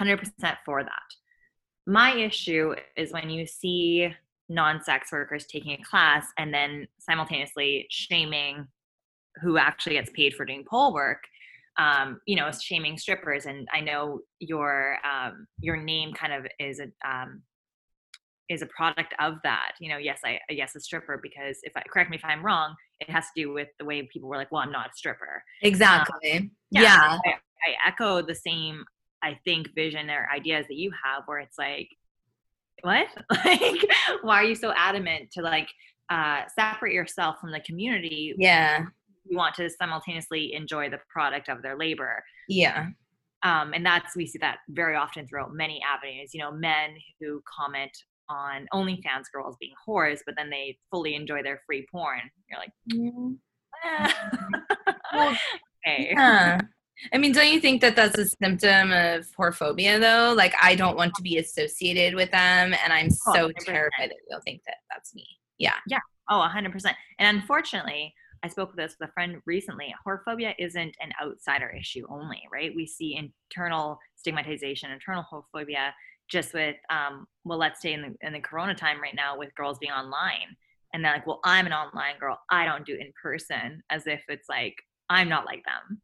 100% 0.00 0.30
for 0.64 0.82
that. 0.82 0.90
My 1.86 2.14
issue 2.16 2.74
is 2.96 3.12
when 3.12 3.28
you 3.28 3.44
see 3.46 4.14
non 4.48 4.82
sex 4.82 5.10
workers 5.12 5.46
taking 5.46 5.72
a 5.72 5.84
class 5.84 6.26
and 6.38 6.54
then 6.54 6.86
simultaneously 6.98 7.86
shaming 7.90 8.66
who 9.42 9.58
actually 9.58 9.94
gets 9.94 10.10
paid 10.10 10.34
for 10.34 10.44
doing 10.44 10.64
pole 10.68 10.94
work. 10.94 11.24
Um, 11.78 12.20
you 12.26 12.36
know, 12.36 12.50
shaming 12.52 12.98
strippers, 12.98 13.46
and 13.46 13.66
I 13.72 13.80
know 13.80 14.20
your 14.38 14.98
um, 15.06 15.46
your 15.58 15.78
name 15.78 16.12
kind 16.12 16.34
of 16.34 16.46
is 16.58 16.80
a 16.80 17.10
um, 17.10 17.42
is 18.48 18.62
a 18.62 18.66
product 18.66 19.14
of 19.18 19.34
that. 19.44 19.72
You 19.80 19.90
know, 19.90 19.98
yes, 19.98 20.20
I 20.24 20.40
yes 20.50 20.74
a 20.76 20.80
stripper 20.80 21.20
because 21.22 21.58
if 21.62 21.72
I 21.76 21.82
correct 21.82 22.10
me 22.10 22.16
if 22.16 22.24
I'm 22.24 22.44
wrong, 22.44 22.74
it 23.00 23.10
has 23.10 23.24
to 23.24 23.42
do 23.42 23.52
with 23.52 23.68
the 23.78 23.84
way 23.84 24.02
people 24.12 24.28
were 24.28 24.36
like, 24.36 24.52
well, 24.52 24.62
I'm 24.62 24.72
not 24.72 24.88
a 24.88 24.94
stripper. 24.94 25.42
Exactly. 25.62 26.32
Um, 26.32 26.50
yeah. 26.70 26.82
yeah. 26.82 27.18
I, 27.24 27.30
I, 27.30 27.88
echo 27.88 28.22
the 28.22 28.34
same 28.34 28.84
I 29.22 29.38
think 29.44 29.74
vision 29.74 30.10
or 30.10 30.28
ideas 30.34 30.66
that 30.68 30.76
you 30.76 30.90
have 31.04 31.22
where 31.26 31.38
it's 31.38 31.58
like, 31.58 31.88
what? 32.82 33.06
like, 33.44 33.84
why 34.22 34.36
are 34.36 34.44
you 34.44 34.54
so 34.54 34.72
adamant 34.76 35.30
to 35.32 35.42
like 35.42 35.68
uh, 36.10 36.42
separate 36.58 36.92
yourself 36.92 37.38
from 37.40 37.52
the 37.52 37.60
community? 37.60 38.34
Yeah. 38.36 38.84
You 39.24 39.36
want 39.36 39.54
to 39.56 39.70
simultaneously 39.70 40.54
enjoy 40.54 40.90
the 40.90 40.98
product 41.08 41.48
of 41.48 41.62
their 41.62 41.78
labor. 41.78 42.22
Yeah. 42.48 42.88
Um, 43.44 43.72
and 43.72 43.84
that's 43.84 44.16
we 44.16 44.26
see 44.26 44.38
that 44.38 44.58
very 44.68 44.96
often 44.96 45.26
throughout 45.26 45.54
many 45.54 45.80
avenues. 45.82 46.32
You 46.34 46.40
know, 46.40 46.52
men 46.52 46.90
who 47.20 47.42
comment 47.58 47.90
on 48.32 48.66
OnlyFans 48.72 49.30
girls 49.32 49.56
being 49.60 49.74
whores, 49.86 50.20
but 50.24 50.34
then 50.36 50.50
they 50.50 50.78
fully 50.90 51.14
enjoy 51.14 51.42
their 51.42 51.60
free 51.66 51.86
porn. 51.90 52.20
You're 52.48 52.58
like, 52.58 52.72
mm. 52.92 53.36
well, 55.12 55.36
okay. 55.86 56.08
Yeah. 56.12 56.60
I 57.12 57.18
mean, 57.18 57.32
don't 57.32 57.52
you 57.52 57.60
think 57.60 57.80
that 57.80 57.96
that's 57.96 58.18
a 58.18 58.26
symptom 58.42 58.92
of 58.92 59.26
whorephobia, 59.38 59.98
though? 59.98 60.34
Like, 60.36 60.54
I 60.62 60.76
don't 60.76 60.96
want 60.96 61.14
to 61.14 61.22
be 61.22 61.38
associated 61.38 62.14
with 62.14 62.30
them, 62.30 62.74
and 62.84 62.92
I'm 62.92 63.08
oh, 63.26 63.34
so 63.34 63.48
100%. 63.48 63.54
terrified 63.64 64.10
that 64.10 64.16
they'll 64.28 64.40
think 64.44 64.62
that 64.66 64.76
that's 64.90 65.14
me. 65.14 65.26
Yeah. 65.58 65.74
Yeah. 65.88 65.98
Oh, 66.30 66.46
100%. 66.48 66.94
And 67.18 67.38
unfortunately, 67.38 68.14
I 68.44 68.48
spoke 68.48 68.70
with 68.70 68.76
this 68.76 68.96
with 68.98 69.08
a 69.08 69.12
friend 69.12 69.36
recently. 69.46 69.94
Whorephobia 70.06 70.54
isn't 70.58 70.96
an 71.00 71.12
outsider 71.22 71.70
issue 71.70 72.04
only, 72.08 72.42
right? 72.52 72.72
We 72.74 72.86
see 72.86 73.16
internal 73.16 73.98
stigmatization, 74.16 74.90
internal 74.90 75.24
whorephobia, 75.32 75.90
just 76.32 76.54
with, 76.54 76.76
um, 76.88 77.26
well, 77.44 77.58
let's 77.58 77.82
say 77.82 77.92
in 77.92 78.02
the, 78.02 78.26
in 78.26 78.32
the 78.32 78.40
corona 78.40 78.74
time 78.74 79.00
right 79.00 79.14
now 79.14 79.38
with 79.38 79.54
girls 79.54 79.78
being 79.78 79.92
online. 79.92 80.56
And 80.94 81.04
they're 81.04 81.12
like, 81.12 81.26
well, 81.26 81.40
I'm 81.44 81.66
an 81.66 81.72
online 81.72 82.18
girl. 82.18 82.38
I 82.50 82.64
don't 82.64 82.84
do 82.84 82.94
in 82.94 83.12
person, 83.22 83.82
as 83.90 84.06
if 84.06 84.22
it's 84.28 84.48
like, 84.48 84.74
I'm 85.08 85.28
not 85.28 85.44
like 85.44 85.62
them. 85.64 86.00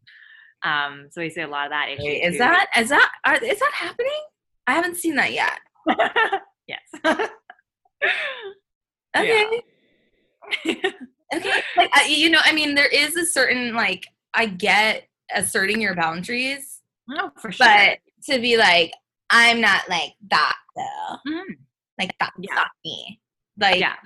Um, 0.63 1.09
so 1.11 1.21
we 1.21 1.31
see 1.31 1.41
a 1.41 1.49
lot 1.49 1.67
of 1.67 1.71
that 1.71 1.89
issue. 1.89 2.05
Wait, 2.05 2.25
is 2.25 2.35
too. 2.35 2.39
that 2.39 2.67
is 2.77 2.89
that 2.89 3.11
are, 3.25 3.37
is 3.37 3.59
that 3.59 3.73
happening? 3.73 4.21
I 4.67 4.75
haven't 4.75 4.97
seen 4.97 5.15
that 5.17 5.33
yet. 5.33 5.61
yes. 6.67 6.81
okay. 9.17 9.63
okay. 11.35 11.63
Like, 11.77 11.91
you 12.09 12.31
know, 12.31 12.41
I 12.45 12.53
mean, 12.53 12.75
there 12.75 12.89
is 12.89 13.17
a 13.17 13.25
certain 13.25 13.75
like 13.75 14.07
I 14.35 14.47
get 14.47 15.05
asserting 15.35 15.81
your 15.81 15.95
boundaries. 15.95 16.81
No, 17.07 17.31
for 17.41 17.53
sure. 17.53 17.67
But 17.67 17.99
to 18.31 18.41
be 18.41 18.57
like, 18.57 18.93
I'm 19.31 19.61
not 19.61 19.89
like 19.89 20.15
that 20.31 20.57
though. 20.77 21.31
Mm. 21.31 21.57
Like 21.99 22.15
that's 22.19 22.33
yeah. 22.39 22.55
not 22.55 22.69
me. 22.85 23.21
Like 23.59 23.81
yeah. 23.81 23.97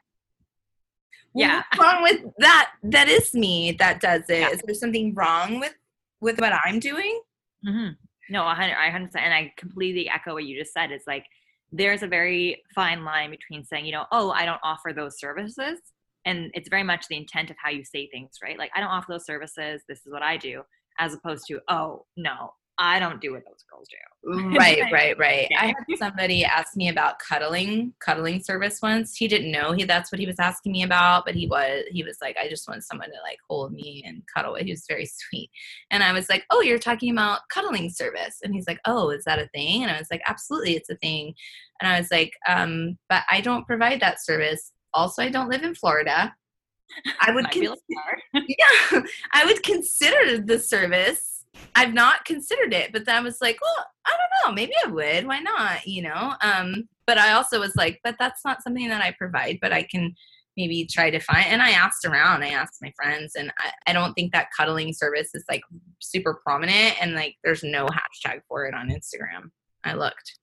Yeah. 1.34 1.62
What's 1.70 1.82
wrong 1.82 2.02
with 2.02 2.22
that? 2.38 2.72
That 2.82 3.08
is 3.08 3.32
me 3.32 3.72
that 3.72 4.00
does 4.00 4.22
it. 4.28 4.40
Yeah. 4.40 4.50
Is 4.50 4.60
there 4.64 4.74
something 4.74 5.14
wrong 5.14 5.60
with 5.60 5.74
with 6.22 6.40
what 6.40 6.54
I'm 6.64 6.78
doing. 6.78 7.20
Mm-hmm. 7.66 7.88
No, 8.30 8.44
I 8.44 8.54
100%. 8.94 9.10
And 9.16 9.34
I 9.34 9.52
completely 9.58 10.08
echo 10.08 10.32
what 10.32 10.44
you 10.44 10.58
just 10.58 10.72
said. 10.72 10.90
It's 10.90 11.06
like 11.06 11.26
there's 11.72 12.02
a 12.02 12.06
very 12.06 12.62
fine 12.74 13.04
line 13.04 13.30
between 13.30 13.64
saying, 13.64 13.84
you 13.84 13.92
know, 13.92 14.06
oh, 14.12 14.30
I 14.30 14.46
don't 14.46 14.60
offer 14.62 14.92
those 14.94 15.18
services. 15.18 15.80
And 16.24 16.50
it's 16.54 16.68
very 16.68 16.84
much 16.84 17.08
the 17.08 17.16
intent 17.16 17.50
of 17.50 17.56
how 17.60 17.70
you 17.70 17.84
say 17.84 18.08
things, 18.08 18.30
right? 18.42 18.56
Like, 18.56 18.70
I 18.74 18.80
don't 18.80 18.90
offer 18.90 19.06
those 19.10 19.26
services. 19.26 19.82
This 19.88 19.98
is 20.06 20.12
what 20.12 20.22
I 20.22 20.36
do, 20.36 20.62
as 21.00 21.12
opposed 21.12 21.46
to, 21.48 21.60
oh, 21.68 22.06
no, 22.16 22.52
I 22.78 22.98
don't 22.98 23.20
do 23.20 23.32
what 23.32 23.44
those 23.44 23.64
girls 23.70 23.88
do. 23.88 23.96
Right, 24.56 24.82
right, 24.92 25.18
right. 25.18 25.50
I 25.58 25.66
had 25.66 25.98
somebody 25.98 26.44
ask 26.44 26.76
me 26.76 26.88
about 26.88 27.18
cuddling, 27.18 27.92
cuddling 27.98 28.40
service 28.40 28.80
once. 28.80 29.16
He 29.16 29.26
didn't 29.26 29.50
know 29.50 29.72
he 29.72 29.84
that's 29.84 30.12
what 30.12 30.20
he 30.20 30.26
was 30.26 30.38
asking 30.38 30.72
me 30.72 30.84
about, 30.84 31.24
but 31.26 31.34
he 31.34 31.48
was 31.48 31.82
he 31.90 32.04
was 32.04 32.18
like, 32.22 32.36
I 32.40 32.48
just 32.48 32.68
want 32.68 32.84
someone 32.84 33.08
to 33.08 33.16
like 33.24 33.38
hold 33.48 33.72
me 33.72 34.04
and 34.06 34.22
cuddle. 34.32 34.54
He 34.54 34.70
was 34.70 34.84
very 34.88 35.06
sweet. 35.12 35.50
And 35.90 36.04
I 36.04 36.12
was 36.12 36.28
like, 36.28 36.44
Oh, 36.50 36.60
you're 36.60 36.78
talking 36.78 37.10
about 37.10 37.40
cuddling 37.52 37.90
service. 37.90 38.38
And 38.44 38.54
he's 38.54 38.68
like, 38.68 38.80
Oh, 38.86 39.10
is 39.10 39.24
that 39.24 39.40
a 39.40 39.48
thing? 39.48 39.82
And 39.82 39.90
I 39.90 39.98
was 39.98 40.08
like, 40.10 40.22
Absolutely, 40.26 40.76
it's 40.76 40.90
a 40.90 40.96
thing. 40.96 41.34
And 41.80 41.90
I 41.90 41.98
was 41.98 42.12
like, 42.12 42.32
um, 42.48 42.96
but 43.08 43.24
I 43.28 43.40
don't 43.40 43.66
provide 43.66 44.00
that 44.00 44.24
service. 44.24 44.70
Also, 44.94 45.20
I 45.20 45.30
don't 45.30 45.48
live 45.48 45.64
in 45.64 45.74
Florida. 45.74 46.32
I 47.20 47.30
would 47.34 47.50
con- 47.50 47.74
yeah, 48.34 49.02
I 49.32 49.44
would 49.44 49.64
consider 49.64 50.38
the 50.38 50.60
service 50.60 51.31
I've 51.74 51.94
not 51.94 52.24
considered 52.24 52.72
it, 52.72 52.92
but 52.92 53.04
then 53.06 53.16
I 53.16 53.20
was 53.20 53.40
like, 53.40 53.58
well, 53.60 53.86
I 54.06 54.10
don't 54.10 54.50
know, 54.50 54.54
maybe 54.54 54.72
I 54.84 54.88
would. 54.88 55.26
Why 55.26 55.40
not? 55.40 55.86
You 55.86 56.02
know. 56.02 56.34
Um, 56.42 56.88
but 57.06 57.18
I 57.18 57.32
also 57.32 57.60
was 57.60 57.76
like, 57.76 58.00
but 58.04 58.16
that's 58.18 58.44
not 58.44 58.62
something 58.62 58.88
that 58.88 59.02
I 59.02 59.14
provide, 59.18 59.58
but 59.60 59.72
I 59.72 59.82
can 59.82 60.14
maybe 60.56 60.86
try 60.86 61.10
to 61.10 61.18
find. 61.18 61.46
And 61.46 61.62
I 61.62 61.70
asked 61.70 62.04
around, 62.04 62.42
I 62.42 62.48
asked 62.48 62.78
my 62.82 62.92
friends, 62.96 63.34
and 63.36 63.52
I, 63.58 63.70
I 63.90 63.92
don't 63.92 64.14
think 64.14 64.32
that 64.32 64.48
cuddling 64.56 64.92
service 64.92 65.30
is 65.34 65.44
like 65.50 65.62
super 66.00 66.40
prominent, 66.44 67.00
and 67.00 67.14
like 67.14 67.36
there's 67.44 67.62
no 67.62 67.86
hashtag 67.86 68.40
for 68.48 68.66
it 68.66 68.74
on 68.74 68.88
Instagram. 68.88 69.50
I 69.84 69.94
looked. 69.94 70.38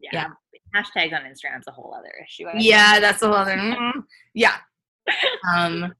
Yeah. 0.00 0.10
yeah. 0.12 0.28
Hashtags 0.74 1.12
on 1.12 1.22
Instagram 1.22 1.60
is 1.60 1.66
a 1.68 1.72
whole 1.72 1.94
other 1.96 2.12
issue. 2.24 2.46
yeah, 2.58 2.98
that's 2.98 3.22
a 3.22 3.26
whole 3.26 3.36
other. 3.36 3.56
Mm, 3.56 4.04
yeah. 4.34 4.56
Um, 5.54 5.94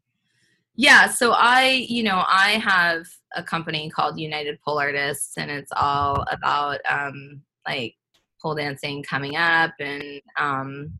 yeah, 0.76 1.08
so 1.08 1.32
I, 1.32 1.86
you 1.88 2.02
know, 2.02 2.24
I 2.26 2.52
have 2.52 3.06
a 3.36 3.42
company 3.42 3.90
called 3.90 4.18
United 4.18 4.60
Pole 4.60 4.78
Artists, 4.78 5.36
and 5.36 5.50
it's 5.50 5.70
all 5.74 6.24
about 6.30 6.80
um, 6.88 7.42
like 7.66 7.94
pole 8.42 8.56
dancing 8.56 9.02
coming 9.04 9.36
up, 9.36 9.72
and 9.78 10.20
um, 10.36 10.98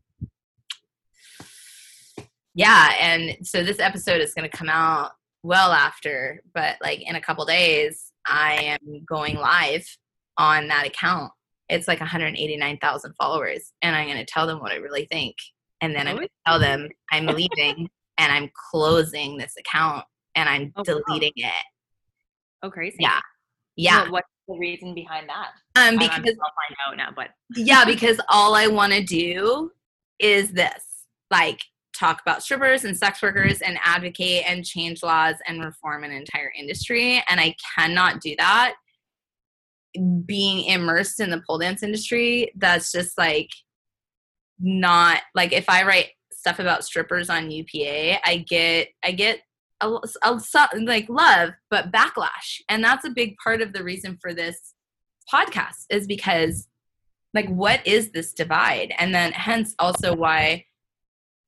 yeah, 2.53 2.93
and 2.99 3.45
so 3.45 3.63
this 3.63 3.79
episode 3.79 4.21
is 4.21 4.33
going 4.33 4.49
to 4.49 4.57
come 4.57 4.69
out 4.69 5.11
well 5.43 5.73
after, 5.73 6.41
but 6.53 6.77
like 6.81 7.01
in 7.01 7.15
a 7.15 7.21
couple 7.21 7.45
days, 7.45 8.13
I 8.25 8.77
am 8.81 9.03
going 9.05 9.35
live 9.35 9.85
on 10.37 10.69
that 10.69 10.87
account. 10.87 11.31
It's 11.67 11.87
like 11.87 11.99
189,000 11.99 13.13
followers, 13.19 13.73
and 13.81 13.93
I'm 13.93 14.07
going 14.07 14.17
to 14.17 14.25
tell 14.25 14.47
them 14.47 14.61
what 14.61 14.71
I 14.71 14.75
really 14.75 15.05
think, 15.11 15.35
and 15.81 15.93
then 15.93 16.07
I'm 16.07 16.15
going 16.15 16.27
to 16.27 16.33
tell 16.47 16.59
them 16.59 16.87
I'm 17.11 17.25
leaving 17.25 17.89
and 18.17 18.31
I'm 18.31 18.49
closing 18.71 19.37
this 19.37 19.53
account 19.59 20.05
and 20.35 20.49
I'm 20.49 20.73
oh, 20.75 20.83
deleting 20.83 21.33
wow. 21.37 21.49
it 21.49 21.65
Oh, 22.65 22.71
crazy. 22.71 22.97
Yeah. 22.99 23.19
Yeah. 23.75 24.03
What, 24.03 24.11
what's 24.11 24.27
the 24.47 24.57
reason 24.57 24.95
behind 24.95 25.29
that? 25.29 25.49
Um, 25.75 25.99
because 25.99 26.17
I'll 26.17 26.23
find 26.23 26.75
out 26.87 26.97
now, 26.97 27.09
but 27.15 27.29
yeah, 27.55 27.85
because 27.85 28.19
all 28.27 28.55
I 28.55 28.65
want 28.67 28.91
to 28.93 29.03
do 29.03 29.71
is 30.19 30.51
this 30.51 30.83
like 31.29 31.59
talk 31.95 32.21
about 32.21 32.41
strippers 32.41 32.83
and 32.85 32.97
sex 32.97 33.21
workers 33.21 33.61
and 33.61 33.77
advocate 33.83 34.43
and 34.47 34.65
change 34.65 35.03
laws 35.03 35.35
and 35.47 35.63
reform 35.63 36.03
an 36.03 36.11
entire 36.11 36.51
industry. 36.57 37.23
And 37.29 37.39
I 37.39 37.55
cannot 37.75 38.19
do 38.19 38.33
that 38.37 38.75
being 40.25 40.65
immersed 40.65 41.19
in 41.19 41.29
the 41.29 41.41
pole 41.47 41.59
dance 41.59 41.83
industry. 41.83 42.51
That's 42.55 42.91
just 42.91 43.17
like 43.17 43.49
not 44.59 45.21
like 45.35 45.53
if 45.53 45.69
I 45.69 45.83
write 45.83 46.09
stuff 46.45 46.59
about 46.59 46.85
strippers 46.85 47.29
on 47.29 47.49
UPA, 47.49 48.19
I 48.23 48.45
get, 48.47 48.89
I 49.03 49.11
get 49.11 49.39
a, 49.81 49.97
a, 50.23 50.39
like 50.81 51.09
love, 51.09 51.51
but 51.71 51.91
backlash. 51.91 52.61
And 52.69 52.83
that's 52.83 53.03
a 53.03 53.09
big 53.09 53.35
part 53.43 53.61
of 53.61 53.73
the 53.73 53.83
reason 53.83 54.17
for 54.21 54.33
this 54.33 54.75
podcast 55.31 55.85
is 55.89 56.05
because 56.05 56.67
like 57.33 57.49
what 57.49 57.85
is 57.85 58.11
this 58.11 58.33
divide 58.33 58.93
and 58.97 59.13
then 59.13 59.31
hence 59.31 59.75
also 59.79 60.15
why 60.15 60.63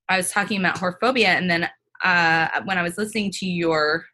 i 0.10 0.18
was 0.18 0.32
talking 0.32 0.60
about 0.60 0.78
whorephobia 0.78 1.28
and 1.28 1.50
then 1.50 1.70
uh, 2.04 2.62
when 2.66 2.78
i 2.78 2.84
was 2.84 2.98
listening 2.98 3.32
to 3.32 3.48
your 3.48 4.06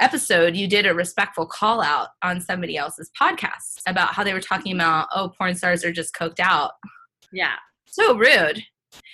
episode 0.00 0.54
you 0.54 0.68
did 0.68 0.86
a 0.86 0.94
respectful 0.94 1.46
call 1.46 1.80
out 1.80 2.08
on 2.22 2.40
somebody 2.40 2.76
else's 2.76 3.10
podcast 3.20 3.80
about 3.86 4.14
how 4.14 4.22
they 4.22 4.32
were 4.32 4.40
talking 4.40 4.74
about 4.74 5.08
oh 5.14 5.32
porn 5.36 5.54
stars 5.54 5.84
are 5.84 5.92
just 5.92 6.14
coked 6.14 6.40
out 6.40 6.72
yeah. 7.32 7.54
so 7.86 8.16
rude 8.16 8.62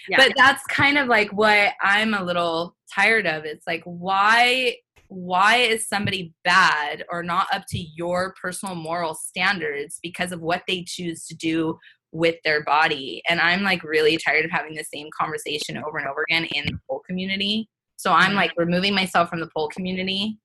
Yeah. 0.09 0.19
but 0.19 0.33
that's 0.37 0.63
kind 0.67 0.99
of 0.99 1.09
like 1.09 1.31
what 1.33 1.73
i'm 1.83 2.15
a 2.15 2.23
little 2.23 2.77
tired 2.95 3.27
of. 3.27 3.45
It's 3.45 3.67
like 3.67 3.83
why 3.85 4.77
why 5.09 5.57
is 5.57 5.87
somebody 5.87 6.33
bad 6.45 7.05
or 7.11 7.23
not 7.23 7.47
up 7.53 7.65
to 7.69 7.79
your 7.79 8.35
personal 8.41 8.75
moral 8.75 9.15
standards 9.15 9.99
because 10.03 10.33
of 10.33 10.41
what 10.41 10.63
they 10.67 10.83
choose 10.83 11.27
to 11.27 11.35
do 11.35 11.79
with 12.13 12.37
their 12.45 12.63
body? 12.65 13.23
And 13.29 13.41
i'm 13.41 13.63
like 13.63 13.83
really 13.83 14.17
tired 14.17 14.45
of 14.45 14.51
having 14.51 14.75
the 14.75 14.85
same 14.85 15.09
conversation 15.19 15.77
over 15.77 15.99
and 15.99 16.09
over 16.09 16.25
again 16.29 16.45
in 16.47 16.67
the 16.67 16.79
pole 16.89 17.03
community. 17.07 17.69
So 17.97 18.13
i'm 18.13 18.35
like 18.35 18.53
removing 18.57 18.95
myself 18.95 19.29
from 19.29 19.41
the 19.41 19.51
pole 19.55 19.69
community 19.69 20.39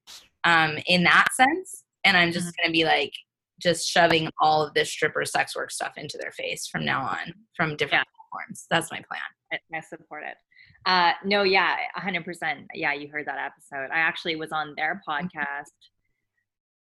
um, 0.46 0.78
in 0.88 1.04
that 1.04 1.28
sense. 1.34 1.84
And 2.04 2.18
i'm 2.18 2.32
just 2.32 2.54
going 2.58 2.68
to 2.68 2.72
be 2.72 2.86
like 2.86 3.14
just 3.62 3.86
shoving 3.86 4.30
all 4.40 4.66
of 4.66 4.74
this 4.74 4.90
stripper 4.90 5.26
sex 5.26 5.54
work 5.54 5.70
stuff 5.70 5.92
into 5.98 6.18
their 6.18 6.32
face 6.32 6.66
from 6.68 6.86
now 6.86 7.02
on 7.02 7.34
from 7.56 7.76
different 7.76 8.08
platforms 8.32 8.66
that's 8.70 8.92
my 8.92 9.02
plan 9.08 9.22
I, 9.52 9.78
I 9.78 9.82
support 9.82 10.24
it. 10.24 10.36
Uh, 10.86 11.14
no, 11.26 11.42
yeah, 11.44 11.76
hundred 11.96 12.24
percent. 12.24 12.68
Yeah, 12.74 12.94
you 12.94 13.10
heard 13.10 13.26
that 13.26 13.40
episode. 13.40 13.92
I 13.92 13.98
actually 14.00 14.36
was 14.36 14.52
on 14.52 14.74
their 14.78 15.02
Mm-hmm. 15.10 15.26
podcast. 15.26 15.72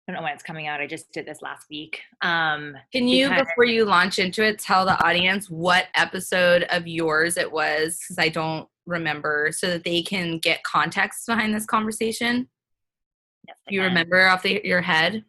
I 0.07 0.11
don't 0.11 0.15
know 0.15 0.23
when 0.23 0.33
it's 0.33 0.43
coming 0.43 0.67
out. 0.67 0.81
I 0.81 0.87
just 0.87 1.11
did 1.13 1.25
this 1.25 1.41
last 1.41 1.67
week. 1.69 1.99
Um, 2.21 2.75
Can 2.93 3.07
you, 3.07 3.29
before 3.29 3.65
you 3.65 3.85
launch 3.85 4.19
into 4.19 4.43
it, 4.43 4.59
tell 4.59 4.85
the 4.85 5.01
audience 5.05 5.49
what 5.49 5.87
episode 5.95 6.63
of 6.63 6.87
yours 6.87 7.37
it 7.37 7.49
was? 7.51 7.99
Because 7.99 8.17
I 8.17 8.29
don't 8.29 8.67
remember, 8.85 9.49
so 9.53 9.67
that 9.69 9.83
they 9.83 10.01
can 10.01 10.39
get 10.39 10.63
context 10.63 11.25
behind 11.27 11.53
this 11.53 11.65
conversation. 11.65 12.47
yes, 13.47 13.57
you 13.69 13.81
remember 13.81 14.25
off 14.27 14.43
the, 14.43 14.61
your 14.63 14.81
head? 14.81 15.23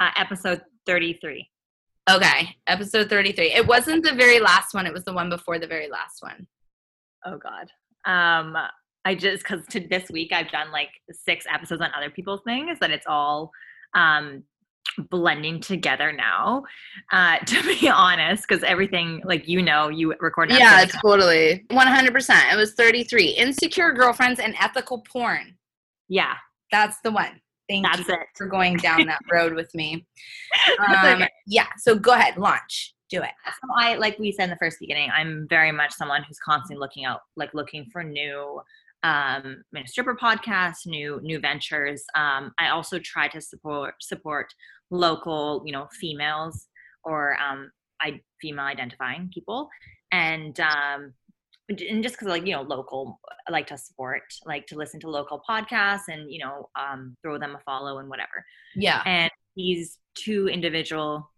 uh, 0.00 0.10
episode 0.16 0.62
thirty-three? 0.86 1.48
Okay, 2.10 2.56
episode 2.66 3.08
33. 3.08 3.52
It 3.52 3.66
wasn't 3.66 4.04
the 4.04 4.12
very 4.12 4.40
last 4.40 4.74
one, 4.74 4.86
it 4.86 4.92
was 4.92 5.04
the 5.04 5.12
one 5.12 5.28
before 5.30 5.58
the 5.58 5.66
very 5.68 5.88
last 5.88 6.20
one. 6.22 6.46
Oh 7.24 7.38
God. 7.38 7.68
Um, 8.04 8.56
I 9.04 9.14
just 9.14 9.44
because 9.44 9.64
to 9.68 9.80
this 9.80 10.10
week 10.10 10.32
I've 10.32 10.50
done 10.50 10.72
like 10.72 10.90
six 11.12 11.44
episodes 11.52 11.80
on 11.80 11.90
other 11.96 12.10
people's 12.10 12.40
things 12.44 12.78
that 12.80 12.90
it's 12.90 13.06
all 13.06 13.50
um 13.94 14.42
blending 15.10 15.60
together 15.60 16.12
now. 16.12 16.64
Uh, 17.12 17.38
to 17.46 17.62
be 17.62 17.88
honest, 17.88 18.44
because 18.48 18.64
everything 18.64 19.22
like 19.24 19.46
you 19.46 19.62
know 19.62 19.88
you 19.88 20.14
record. 20.20 20.50
Yeah, 20.50 20.80
episode- 20.82 21.00
totally. 21.04 21.64
100%. 21.70 22.52
It 22.52 22.56
was 22.56 22.74
33. 22.74 23.26
Insecure 23.28 23.92
girlfriends 23.92 24.40
and 24.40 24.54
ethical 24.60 25.02
porn. 25.10 25.54
yeah, 26.08 26.34
That's 26.72 26.96
the 27.04 27.12
one. 27.12 27.40
Thank 27.72 27.86
that's 27.86 28.06
you 28.06 28.14
it. 28.14 28.20
for 28.36 28.46
going 28.46 28.76
down 28.76 29.06
that 29.06 29.20
road 29.32 29.54
with 29.54 29.74
me. 29.74 30.06
Um, 30.78 31.22
okay. 31.22 31.28
Yeah, 31.46 31.68
so 31.78 31.96
go 31.96 32.12
ahead, 32.12 32.36
launch. 32.36 32.94
Do 33.08 33.22
it. 33.22 33.30
So 33.46 33.68
I 33.76 33.94
like 33.96 34.18
we 34.18 34.32
said 34.32 34.44
in 34.44 34.50
the 34.50 34.56
first 34.56 34.78
beginning, 34.78 35.10
I'm 35.14 35.46
very 35.48 35.72
much 35.72 35.92
someone 35.92 36.22
who's 36.22 36.38
constantly 36.38 36.80
looking 36.80 37.04
out, 37.04 37.20
like 37.36 37.52
looking 37.54 37.86
for 37.92 38.02
new 38.04 38.60
um 39.04 39.64
you 39.72 39.80
know, 39.80 39.86
stripper 39.86 40.14
podcasts, 40.14 40.86
new 40.86 41.18
new 41.22 41.38
ventures. 41.38 42.04
Um, 42.14 42.52
I 42.58 42.68
also 42.68 42.98
try 42.98 43.28
to 43.28 43.40
support 43.40 43.94
support 44.00 44.52
local, 44.90 45.62
you 45.64 45.72
know, 45.72 45.88
females 45.98 46.68
or 47.04 47.36
um 47.38 47.70
I 48.00 48.20
female 48.40 48.64
identifying 48.64 49.30
people. 49.32 49.68
And 50.10 50.58
um 50.60 51.14
and 51.80 52.02
just 52.02 52.14
because 52.16 52.28
like 52.28 52.46
you 52.46 52.54
know 52.54 52.62
local 52.62 53.18
I 53.48 53.52
like 53.52 53.66
to 53.68 53.78
support 53.78 54.22
like 54.44 54.66
to 54.68 54.76
listen 54.76 55.00
to 55.00 55.10
local 55.10 55.42
podcasts 55.48 56.08
and 56.08 56.30
you 56.30 56.38
know 56.38 56.68
um 56.78 57.16
throw 57.22 57.38
them 57.38 57.54
a 57.56 57.60
follow 57.60 57.98
and 57.98 58.08
whatever 58.08 58.44
Yeah. 58.74 59.02
and 59.06 59.30
these 59.56 59.98
two 60.14 60.48
individual 60.48 61.28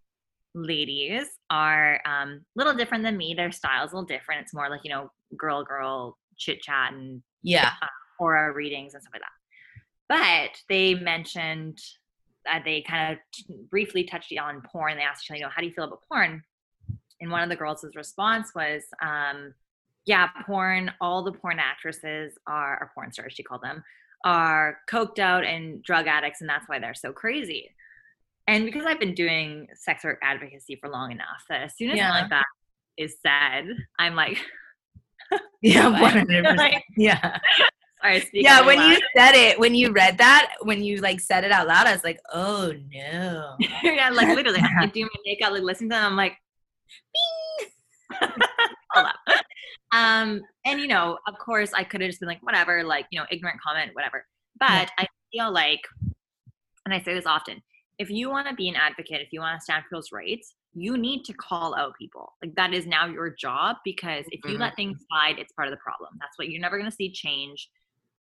ladies 0.53 1.27
are 1.49 1.99
um, 2.05 2.29
a 2.29 2.39
little 2.55 2.73
different 2.73 3.03
than 3.03 3.17
me. 3.17 3.33
Their 3.33 3.51
style's 3.51 3.91
a 3.91 3.95
little 3.95 4.07
different. 4.07 4.41
It's 4.41 4.53
more 4.53 4.69
like 4.69 4.81
you 4.83 4.89
know, 4.89 5.11
girl, 5.37 5.63
girl 5.63 6.17
chit 6.37 6.61
chat 6.61 6.93
and 6.93 7.21
Yeah. 7.43 7.71
aura 8.19 8.53
readings 8.53 8.93
and 8.93 9.03
stuff 9.03 9.13
like 9.13 9.21
that. 9.21 10.47
But 10.51 10.61
they 10.69 10.93
mentioned 10.95 11.79
that 12.45 12.61
they 12.63 12.81
kind 12.83 13.13
of 13.13 13.19
t- 13.33 13.45
briefly 13.69 14.03
touched 14.05 14.31
on 14.39 14.61
porn. 14.61 14.95
They 14.97 15.03
asked 15.03 15.25
each 15.25 15.31
other, 15.31 15.37
you 15.39 15.43
know, 15.43 15.49
how 15.53 15.61
do 15.61 15.67
you 15.67 15.73
feel 15.73 15.85
about 15.85 16.03
porn? 16.07 16.43
And 17.19 17.31
one 17.31 17.41
of 17.41 17.49
the 17.49 17.55
girls' 17.55 17.85
response 17.95 18.51
was, 18.55 18.83
um, 19.01 19.53
yeah, 20.05 20.29
porn, 20.45 20.91
all 21.01 21.23
the 21.23 21.31
porn 21.31 21.59
actresses 21.59 22.33
are, 22.47 22.73
or 22.81 22.91
porn 22.93 23.11
stars, 23.11 23.33
she 23.33 23.43
called 23.43 23.61
them, 23.63 23.83
are 24.23 24.79
coked 24.89 25.19
out 25.19 25.43
and 25.43 25.81
drug 25.83 26.07
addicts, 26.07 26.41
and 26.41 26.49
that's 26.49 26.67
why 26.69 26.79
they're 26.79 26.93
so 26.93 27.11
crazy. 27.11 27.71
And 28.47 28.65
because 28.65 28.85
I've 28.85 28.99
been 28.99 29.15
doing 29.15 29.67
sex 29.73 30.03
work 30.03 30.19
advocacy 30.21 30.75
for 30.75 30.89
long 30.89 31.11
enough 31.11 31.43
that 31.49 31.63
as 31.63 31.75
soon 31.75 31.89
as 31.91 31.97
Yeah. 31.97 32.09
something 32.09 32.21
like 32.23 32.29
that 32.31 32.45
is 32.97 33.15
said, 33.25 33.65
I'm 33.97 34.15
like, 34.15 34.37
Yeah, 35.61 35.87
one 36.01 36.11
hundred 36.11 36.43
percent. 36.43 36.57
Like, 36.59 36.83
Yeah, 36.95 37.39
sorry, 38.03 38.29
yeah. 38.33 38.61
When 38.61 38.77
loud. 38.77 38.89
you 38.91 38.99
said 39.17 39.33
it, 39.33 39.59
when 39.59 39.73
you 39.73 39.91
read 39.91 40.19
that, 40.19 40.53
when 40.61 40.83
you 40.83 40.97
like 40.97 41.19
said 41.19 41.43
it 41.43 41.51
out 41.51 41.67
loud, 41.67 41.87
I 41.87 41.93
was 41.93 42.03
like, 42.03 42.19
oh 42.31 42.71
no. 42.93 43.55
yeah, 43.81 44.09
like 44.11 44.35
literally, 44.35 44.59
I'm 44.59 44.81
like 44.81 44.93
doing 44.93 45.05
my 45.11 45.21
makeup, 45.25 45.51
like 45.51 45.63
listening 45.63 45.89
to 45.89 45.95
them. 45.95 46.05
I'm 46.11 46.15
like, 46.15 46.37
bing. 47.13 47.69
Hold 48.93 49.07
up. 49.07 49.15
Um, 49.91 50.41
and 50.65 50.79
you 50.79 50.87
know, 50.87 51.17
of 51.27 51.37
course, 51.37 51.71
I 51.73 51.83
could 51.83 52.01
have 52.01 52.09
just 52.09 52.19
been 52.19 52.29
like, 52.29 52.43
whatever, 52.43 52.83
like 52.83 53.05
you 53.11 53.19
know, 53.19 53.25
ignorant 53.31 53.59
comment, 53.61 53.91
whatever. 53.93 54.25
But 54.59 54.89
I 54.97 55.07
feel 55.31 55.51
like, 55.51 55.81
and 56.85 56.93
I 56.93 57.01
say 57.01 57.13
this 57.13 57.25
often, 57.25 57.61
if 57.97 58.09
you 58.09 58.29
want 58.29 58.47
to 58.47 58.55
be 58.55 58.67
an 58.69 58.75
advocate, 58.75 59.21
if 59.21 59.29
you 59.31 59.39
want 59.39 59.59
to 59.59 59.63
stand 59.63 59.83
for 59.83 59.95
those 59.95 60.11
rights, 60.11 60.55
you 60.73 60.97
need 60.97 61.23
to 61.23 61.33
call 61.33 61.75
out 61.75 61.93
people. 61.97 62.33
Like 62.43 62.55
that 62.55 62.73
is 62.73 62.85
now 62.85 63.05
your 63.07 63.29
job 63.29 63.77
because 63.85 64.25
if 64.31 64.41
you 64.43 64.57
Mhm. 64.57 64.59
let 64.59 64.75
things 64.75 65.05
slide, 65.07 65.39
it's 65.39 65.53
part 65.53 65.67
of 65.67 65.71
the 65.71 65.77
problem. 65.77 66.11
That's 66.19 66.37
what 66.37 66.49
you're 66.49 66.61
never 66.61 66.77
going 66.77 66.89
to 66.89 66.95
see 66.95 67.11
change. 67.11 67.69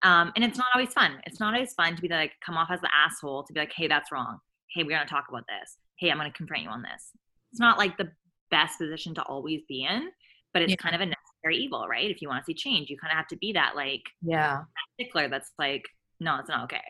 Um, 0.04 0.32
and 0.36 0.43
it's 0.43 0.58
not 0.58 0.67
always 0.76 0.93
fun. 0.93 1.21
It's 1.26 1.39
not 1.39 1.54
always 1.54 1.73
fun 1.73 1.95
to 1.95 2.02
be 2.02 2.10
like, 2.10 2.34
come 2.45 2.58
off 2.58 2.69
as 2.69 2.82
the 2.82 2.89
asshole, 2.93 3.43
to 3.45 3.54
be 3.54 3.60
like, 3.62 3.71
hey, 3.76 3.88
that's 3.88 4.12
wrong. 4.12 4.38
Hey, 4.69 4.84
we're 4.84 4.89
going 4.89 5.02
to 5.08 5.10
talk 5.10 5.26
about 5.30 5.45
this. 5.47 5.78
Hey, 5.97 6.12
I'm 6.12 6.17
going 6.17 6.30
to 6.32 6.38
confront 6.38 6.63
you 6.63 6.69
on 6.69 6.82
this. 6.84 7.12
It's 7.52 7.60
not 7.60 7.78
like 7.78 7.97
the 7.97 8.12
best 8.52 8.78
position 8.78 9.15
to 9.15 9.23
always 9.23 9.62
be 9.67 9.86
in, 9.86 10.12
but 10.52 10.62
it's 10.62 10.71
Yeah. 10.71 10.76
kind 10.78 10.93
of 10.93 11.02
a 11.02 11.06
necessary 11.43 11.63
evil, 11.63 11.88
right? 11.88 12.10
If 12.10 12.21
you 12.21 12.27
want 12.29 12.43
to 12.43 12.45
see 12.45 12.53
change, 12.53 12.89
you 12.89 12.97
kind 12.97 13.12
of 13.12 13.17
have 13.17 13.27
to 13.27 13.38
be 13.38 13.53
that 13.53 13.75
like 13.75 14.03
Yeah. 14.21 14.63
stickler 14.93 15.27
that's 15.29 15.51
like, 15.58 15.84
no, 16.19 16.38
it's 16.39 16.49
not 16.49 16.63
okay. 16.65 16.84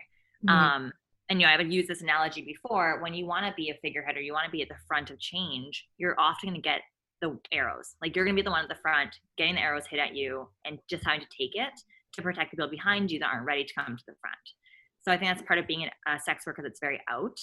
Mhm. 0.46 0.52
Um, 0.52 0.94
and 1.30 1.40
you 1.42 1.48
know, 1.48 1.54
I've 1.54 1.72
used 1.72 1.88
this 1.88 2.02
analogy 2.02 2.42
before. 2.42 3.02
When 3.02 3.14
you 3.14 3.26
want 3.26 3.46
to 3.46 3.54
be 3.56 3.70
a 3.70 3.76
figurehead 3.82 4.18
or 4.18 4.22
you 4.22 4.34
want 4.34 4.46
to 4.46 4.52
be 4.52 4.62
at 4.62 4.70
the 4.70 4.78
front 4.88 5.10
of 5.10 5.20
change, 5.20 5.88
you're 5.98 6.20
often 6.20 6.50
going 6.50 6.62
to 6.62 6.70
get 6.70 6.82
the 7.22 7.40
arrows. 7.52 7.96
Like 8.02 8.16
you're 8.16 8.26
going 8.26 8.36
to 8.36 8.42
be 8.42 8.46
the 8.46 8.52
one 8.52 8.64
at 8.64 8.70
the 8.70 8.82
front, 8.82 9.16
getting 9.38 9.56
the 9.56 9.62
arrows 9.62 9.88
hit 9.88 10.00
at 10.00 10.14
you, 10.16 10.50
and 10.66 10.80
just 10.90 11.06
having 11.06 11.22
to 11.22 11.28
take 11.28 11.56
it 11.56 11.74
to 12.14 12.22
protect 12.22 12.52
the 12.52 12.58
people 12.58 12.70
behind 12.70 13.10
you 13.10 13.20
that 13.20 13.28
aren't 13.34 13.46
ready 13.46 13.64
to 13.64 13.74
come 13.74 13.96
to 13.98 14.04
the 14.06 14.16
front. 14.20 14.38
So 15.02 15.12
I 15.12 15.18
think 15.18 15.32
that's 15.32 15.48
part 15.48 15.60
of 15.60 15.66
being 15.68 15.90
a 16.08 16.20
sex 16.20 16.46
worker 16.46 16.62
that's 16.62 16.80
very 16.80 17.02
out. 17.10 17.40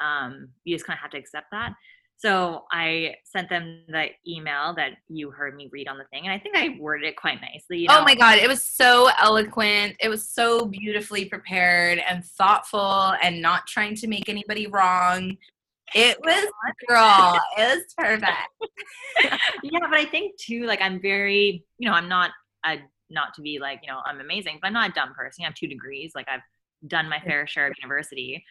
Um, 0.00 0.48
you 0.64 0.74
just 0.74 0.86
kind 0.86 0.96
of 0.96 1.02
have 1.02 1.10
to 1.12 1.18
accept 1.18 1.46
that. 1.52 1.74
So 2.16 2.64
I 2.72 3.16
sent 3.24 3.50
them 3.50 3.82
the 3.88 4.06
email 4.26 4.74
that 4.76 4.92
you 5.08 5.30
heard 5.30 5.56
me 5.56 5.68
read 5.72 5.88
on 5.88 5.98
the 5.98 6.04
thing, 6.04 6.24
and 6.24 6.32
I 6.32 6.38
think 6.38 6.56
I 6.56 6.76
worded 6.80 7.08
it 7.08 7.16
quite 7.16 7.40
nicely. 7.40 7.78
You 7.78 7.88
oh 7.90 7.94
know? 7.94 8.00
Oh 8.00 8.04
my 8.04 8.14
god, 8.14 8.38
it 8.38 8.48
was 8.48 8.62
so 8.62 9.10
eloquent. 9.20 9.96
It 10.00 10.08
was 10.08 10.28
so 10.28 10.66
beautifully 10.66 11.26
prepared 11.26 11.98
and 12.08 12.24
thoughtful 12.24 13.14
and 13.22 13.42
not 13.42 13.66
trying 13.66 13.94
to 13.96 14.06
make 14.06 14.28
anybody 14.28 14.66
wrong. 14.68 15.36
It 15.94 16.18
was 16.24 16.50
girl, 16.88 17.38
it 17.58 17.76
was 17.76 17.94
perfect. 17.96 18.32
yeah, 19.62 19.80
but 19.80 19.98
I 19.98 20.04
think 20.06 20.38
too, 20.38 20.64
like 20.64 20.80
I'm 20.80 21.00
very, 21.00 21.64
you 21.78 21.88
know, 21.88 21.94
I'm 21.94 22.08
not 22.08 22.30
a 22.64 22.78
not 23.10 23.34
to 23.34 23.42
be 23.42 23.58
like, 23.58 23.80
you 23.82 23.92
know, 23.92 24.00
I'm 24.04 24.20
amazing, 24.20 24.58
but 24.62 24.68
I'm 24.68 24.72
not 24.72 24.90
a 24.90 24.92
dumb 24.92 25.14
person. 25.14 25.44
I 25.44 25.48
have 25.48 25.54
two 25.54 25.68
degrees. 25.68 26.12
Like 26.14 26.26
I've 26.28 26.40
done 26.86 27.08
my 27.08 27.20
fair 27.20 27.46
share 27.46 27.66
of 27.66 27.74
university. 27.80 28.44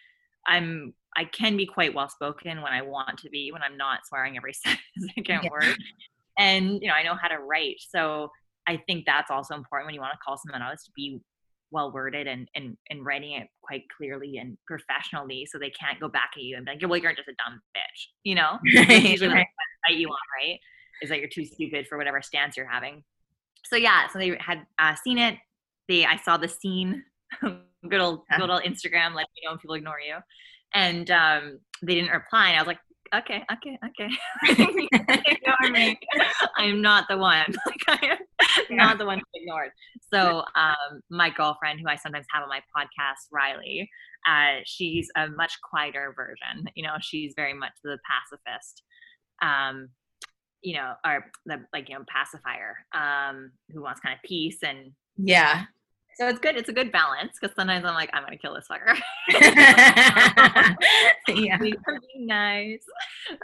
I'm 0.46 0.94
I 1.16 1.26
can 1.26 1.58
be 1.58 1.66
quite 1.66 1.94
well 1.94 2.10
spoken 2.10 2.62
when 2.62 2.74
I 2.74 2.82
want 2.82 3.20
to 3.20 3.30
be, 3.30 3.52
when 3.52 3.62
I'm 3.62 3.78
not 3.78 4.00
swearing 4.08 4.38
every 4.38 4.54
second 4.54 5.44
yeah. 5.44 5.50
word. 5.50 5.76
And 6.38 6.82
you 6.82 6.88
know, 6.88 6.94
I 6.94 7.04
know 7.04 7.16
how 7.20 7.28
to 7.28 7.40
write. 7.40 7.78
So 7.80 8.30
I 8.68 8.78
think 8.88 9.06
that's 9.06 9.30
also 9.30 9.56
important 9.56 9.88
when 9.88 9.96
you 9.96 10.02
want 10.02 10.14
to 10.14 10.20
call 10.26 10.38
someone 10.38 10.62
out 10.62 10.74
is 10.74 10.84
to 10.84 10.92
be 10.96 11.20
well 11.72 11.92
worded 11.92 12.28
and, 12.28 12.48
and 12.56 12.78
and 12.90 13.04
writing 13.04 13.34
it 13.34 13.48
quite 13.64 13.84
clearly 13.98 14.38
and 14.38 14.58
professionally 14.68 15.46
so 15.52 15.58
they 15.58 15.72
can't 15.72 16.00
go 16.00 16.08
back 16.08 16.32
at 16.36 16.44
you 16.44 16.56
and 16.56 16.66
be 16.66 16.72
like, 16.72 16.82
well, 16.88 16.98
you're 16.98 17.14
just 17.14 17.28
a 17.28 17.34
dumb 17.44 17.60
bitch, 17.76 18.08
you 18.24 18.36
know? 18.36 18.60
usually 18.64 19.46
you 19.90 20.08
on, 20.08 20.16
right? 20.40 20.60
Is 21.02 21.10
that 21.10 21.20
you're 21.20 21.30
too 21.30 21.46
stupid 21.46 21.88
for 21.88 21.98
whatever 21.98 22.22
stance 22.22 22.56
you're 22.56 22.70
having. 22.70 23.04
So 23.66 23.76
yeah, 23.76 24.08
so 24.08 24.20
they 24.20 24.38
had 24.40 24.66
uh, 24.80 24.96
seen 25.04 25.18
it. 25.18 25.38
They 25.88 26.06
I 26.06 26.18
saw 26.18 26.38
the 26.38 26.48
seen. 26.48 27.04
good 27.42 28.00
old 28.00 28.22
good 28.38 28.50
old 28.50 28.64
Instagram, 28.64 29.16
let 29.16 29.28
you 29.36 29.46
know 29.46 29.52
when 29.52 29.58
people 29.58 29.76
ignore 29.76 30.00
you. 30.00 30.16
And 30.74 31.10
um, 31.12 31.60
they 31.82 31.96
didn't 31.96 32.12
reply. 32.12 32.50
And 32.50 32.58
I 32.58 32.62
was 32.62 32.68
like, 32.68 32.80
okay, 33.16 33.44
okay, 33.52 33.78
okay. 33.86 34.10
ignore 35.26 35.72
me. 35.72 36.00
I'm 36.58 36.82
not 36.82 37.06
the 37.10 37.18
one. 37.18 37.54
Like 37.88 38.02
I 38.02 38.18
am 38.70 38.78
not 38.78 38.98
the 38.98 39.06
one 39.06 39.22
ignored. 39.34 39.72
So 40.14 40.44
um, 40.56 41.02
my 41.10 41.30
girlfriend, 41.30 41.80
who 41.80 41.88
I 41.88 41.96
sometimes 41.96 42.26
have 42.32 42.44
on 42.44 42.50
my 42.50 42.62
podcast, 42.76 43.28
Riley, 43.32 43.90
uh, 44.28 44.62
she's 44.66 45.10
a 45.16 45.28
much 45.30 45.54
quieter 45.70 46.14
version. 46.16 46.66
You 46.76 46.84
know, 46.84 46.96
she's 47.02 47.34
very 47.36 47.54
much 47.54 47.72
the 47.84 47.98
pacifist. 48.08 48.84
Um, 49.42 49.90
you 50.62 50.76
know, 50.76 50.94
or 51.06 51.26
the 51.46 51.66
like 51.74 51.90
you 51.90 51.96
know 51.96 52.06
pacifier 52.08 52.76
um, 52.94 53.52
who 53.70 53.82
wants 53.82 54.00
kind 54.00 54.16
of 54.16 54.22
peace 54.28 54.58
and 54.64 54.92
yeah 55.18 55.66
so 56.16 56.28
it's 56.28 56.40
good. 56.40 56.56
It's 56.56 56.70
a 56.70 56.74
good 56.74 56.92
balance 56.92 57.38
because 57.40 57.56
sometimes 57.56 57.86
I'm 57.86 57.94
like, 57.94 58.10
I'm 58.14 58.24
gonna 58.24 58.38
kill 58.38 58.54
this 58.54 58.68
fucker. 58.70 58.98
yeah, 61.28 61.58
being 61.58 61.76
nice. 62.18 62.84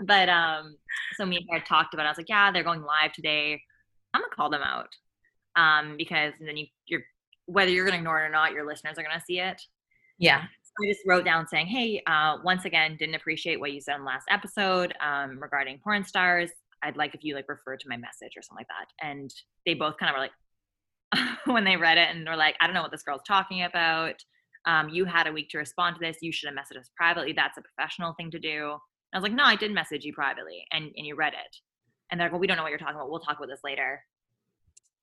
But 0.03 0.29
um, 0.29 0.77
so 1.15 1.25
me 1.25 1.37
and 1.37 1.47
her 1.51 1.65
talked 1.65 1.93
about. 1.93 2.03
It. 2.03 2.07
I 2.07 2.11
was 2.11 2.17
like, 2.17 2.29
yeah, 2.29 2.51
they're 2.51 2.63
going 2.63 2.81
live 2.81 3.13
today. 3.13 3.61
I'm 4.13 4.21
gonna 4.21 4.35
call 4.35 4.49
them 4.49 4.61
out, 4.63 4.89
um, 5.55 5.95
because 5.97 6.33
then 6.39 6.57
you, 6.57 6.67
you're 6.87 7.01
whether 7.45 7.71
you're 7.71 7.85
gonna 7.85 7.97
ignore 7.97 8.21
it 8.21 8.27
or 8.27 8.29
not, 8.29 8.53
your 8.53 8.65
listeners 8.65 8.97
are 8.97 9.03
gonna 9.03 9.23
see 9.25 9.39
it. 9.39 9.61
Yeah. 10.17 10.43
So 10.43 10.85
I 10.85 10.91
just 10.91 11.01
wrote 11.07 11.25
down 11.25 11.47
saying, 11.47 11.67
hey, 11.67 12.03
uh, 12.05 12.37
once 12.43 12.65
again, 12.65 12.95
didn't 12.97 13.15
appreciate 13.15 13.59
what 13.59 13.73
you 13.73 13.81
said 13.81 13.95
in 13.95 14.01
the 14.01 14.07
last 14.07 14.25
episode 14.29 14.93
um, 15.01 15.39
regarding 15.39 15.79
porn 15.79 16.03
stars. 16.03 16.51
I'd 16.83 16.97
like 16.97 17.15
if 17.15 17.23
you 17.23 17.35
like 17.35 17.49
refer 17.49 17.75
to 17.75 17.89
my 17.89 17.97
message 17.97 18.33
or 18.37 18.41
something 18.41 18.61
like 18.61 18.67
that. 18.67 19.05
And 19.05 19.33
they 19.65 19.73
both 19.73 19.97
kind 19.97 20.09
of 20.09 20.15
were 20.15 20.21
like, 20.21 20.31
when 21.45 21.63
they 21.63 21.77
read 21.77 21.97
it 21.97 22.09
and 22.09 22.27
were 22.27 22.35
like, 22.35 22.55
I 22.61 22.67
don't 22.67 22.73
know 22.73 22.81
what 22.81 22.91
this 22.91 23.03
girl's 23.03 23.23
talking 23.27 23.63
about. 23.63 24.15
Um, 24.65 24.89
you 24.89 25.05
had 25.05 25.27
a 25.27 25.31
week 25.31 25.49
to 25.49 25.57
respond 25.57 25.95
to 25.95 25.99
this. 25.99 26.17
You 26.21 26.31
should 26.31 26.49
have 26.49 26.57
messaged 26.57 26.79
us 26.79 26.91
privately. 26.95 27.33
That's 27.33 27.57
a 27.57 27.61
professional 27.61 28.13
thing 28.13 28.31
to 28.31 28.39
do. 28.39 28.71
And 28.71 29.13
I 29.13 29.17
was 29.17 29.23
like, 29.23 29.33
no, 29.33 29.43
I 29.43 29.55
did 29.55 29.71
message 29.71 30.03
you 30.03 30.13
privately 30.13 30.63
and, 30.71 30.85
and 30.95 31.05
you 31.05 31.15
read 31.15 31.33
it. 31.33 31.57
And 32.11 32.19
they're 32.19 32.25
like, 32.25 32.33
well, 32.33 32.41
we 32.41 32.47
don't 32.47 32.57
know 32.57 32.63
what 32.63 32.69
you're 32.69 32.79
talking 32.79 32.95
about. 32.95 33.09
We'll 33.09 33.19
talk 33.19 33.37
about 33.37 33.49
this 33.49 33.61
later. 33.63 34.01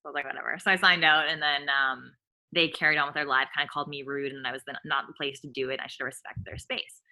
So 0.03 0.09
I 0.09 0.11
was 0.11 0.15
like, 0.15 0.27
whatever. 0.27 0.59
So 0.63 0.71
I 0.71 0.77
signed 0.77 1.05
out 1.05 1.29
and 1.29 1.41
then 1.43 1.67
um, 1.69 2.13
they 2.53 2.69
carried 2.69 2.99
on 2.99 3.07
with 3.07 3.15
their 3.15 3.27
live, 3.27 3.49
kind 3.55 3.67
of 3.67 3.73
called 3.73 3.89
me 3.89 4.03
rude 4.07 4.33
and 4.33 4.47
I 4.47 4.53
was 4.53 4.63
not 4.85 5.07
the 5.07 5.15
place 5.15 5.41
to 5.41 5.49
do 5.49 5.71
it. 5.71 5.81
I 5.83 5.89
should 5.89 6.05
respect 6.05 6.39
their 6.45 6.59
space 6.59 7.03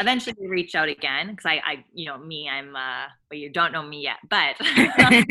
eventually 0.00 0.34
they 0.38 0.46
reached 0.46 0.74
out 0.74 0.88
again 0.88 1.30
because 1.30 1.44
I, 1.46 1.60
I, 1.64 1.84
you 1.92 2.06
know, 2.06 2.18
me, 2.18 2.48
I'm, 2.48 2.74
uh, 2.74 3.06
well, 3.30 3.38
you 3.38 3.50
don't 3.50 3.72
know 3.72 3.82
me 3.82 4.02
yet, 4.02 4.16
but 4.28 4.56
I 4.60 5.22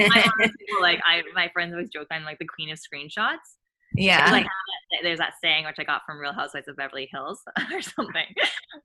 like, 0.82 1.00
I, 1.06 1.24
my 1.34 1.50
friends 1.54 1.74
always 1.74 1.90
joke 1.90 2.08
I'm 2.12 2.24
like 2.24 2.40
the 2.40 2.46
queen 2.46 2.70
of 2.72 2.80
screenshots. 2.80 3.58
Yeah. 3.96 4.32
like 4.32 4.46
there's 5.04 5.20
that 5.20 5.34
saying 5.42 5.66
which 5.66 5.76
I 5.80 5.84
got 5.84 6.02
from 6.06 6.18
Real 6.20 6.34
Housewives 6.34 6.68
of 6.68 6.76
Beverly 6.76 7.08
Hills 7.12 7.42
or 7.74 7.82
something, 7.82 8.26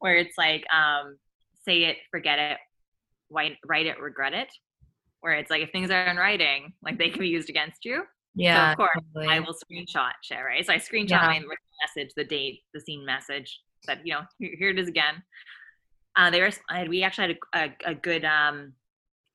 where 0.00 0.16
it's 0.16 0.36
like, 0.38 0.64
um, 0.74 1.16
say 1.64 1.84
it, 1.84 1.96
forget 2.10 2.38
it, 2.38 2.58
write, 3.30 3.56
write 3.66 3.86
it, 3.86 4.00
regret 4.00 4.32
it. 4.32 4.48
Where 5.20 5.34
it's 5.34 5.50
like 5.50 5.62
if 5.62 5.72
things 5.72 5.90
are 5.90 6.06
in 6.06 6.16
writing, 6.16 6.72
like 6.82 6.96
they 6.96 7.10
can 7.10 7.20
be 7.20 7.28
used 7.28 7.50
against 7.50 7.84
you. 7.84 8.04
Yeah. 8.36 8.68
So 8.68 8.70
of 8.70 8.76
course, 8.76 9.04
totally. 9.14 9.34
I 9.34 9.40
will 9.40 9.54
screenshot 9.54 10.12
share, 10.22 10.44
right? 10.44 10.64
So 10.64 10.72
I 10.72 10.76
screenshot 10.76 11.10
yeah. 11.10 11.26
my 11.26 11.42
message, 11.96 12.12
the 12.16 12.24
date, 12.24 12.60
the 12.72 12.80
seen 12.80 13.04
message, 13.04 13.60
said, 13.84 14.00
you 14.04 14.14
know, 14.14 14.20
here 14.38 14.70
it 14.70 14.78
is 14.78 14.86
again 14.86 15.22
uh, 16.18 16.30
they 16.30 16.40
were 16.40 16.50
we 16.88 17.02
actually 17.02 17.38
had 17.52 17.66
a, 17.76 17.88
a, 17.88 17.92
a 17.92 17.94
good 17.94 18.24
um, 18.24 18.72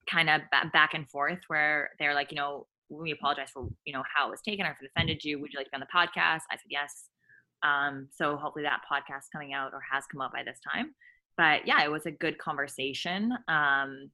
kind 0.10 0.30
of 0.30 0.42
back 0.74 0.94
and 0.94 1.10
forth 1.10 1.40
where 1.48 1.92
they're 1.98 2.14
like 2.14 2.30
you 2.30 2.36
know 2.38 2.68
we 2.90 3.12
apologize 3.12 3.50
for 3.52 3.70
you 3.86 3.94
know 3.94 4.04
how 4.14 4.28
it 4.28 4.32
was 4.32 4.42
taken 4.42 4.66
or 4.66 4.72
if 4.72 4.78
it 4.82 4.92
offended 4.96 5.24
you. 5.24 5.40
Would 5.40 5.54
you 5.54 5.60
like 5.60 5.68
to 5.68 5.72
be 5.72 5.76
on 5.76 5.80
the 5.80 5.88
podcast? 5.88 6.42
I 6.52 6.58
said 6.58 6.70
yes. 6.70 7.06
Um, 7.64 8.10
so 8.14 8.36
hopefully 8.36 8.64
that 8.64 8.82
podcast 8.92 9.32
coming 9.32 9.54
out 9.54 9.72
or 9.74 9.80
has 9.90 10.04
come 10.12 10.20
out 10.22 10.34
by 10.34 10.44
this 10.44 10.60
time. 10.72 10.94
But 11.38 11.66
yeah 11.66 11.84
it 11.84 11.92
was 11.92 12.06
a 12.06 12.12
good 12.12 12.38
conversation. 12.38 13.32
Um, 13.48 14.12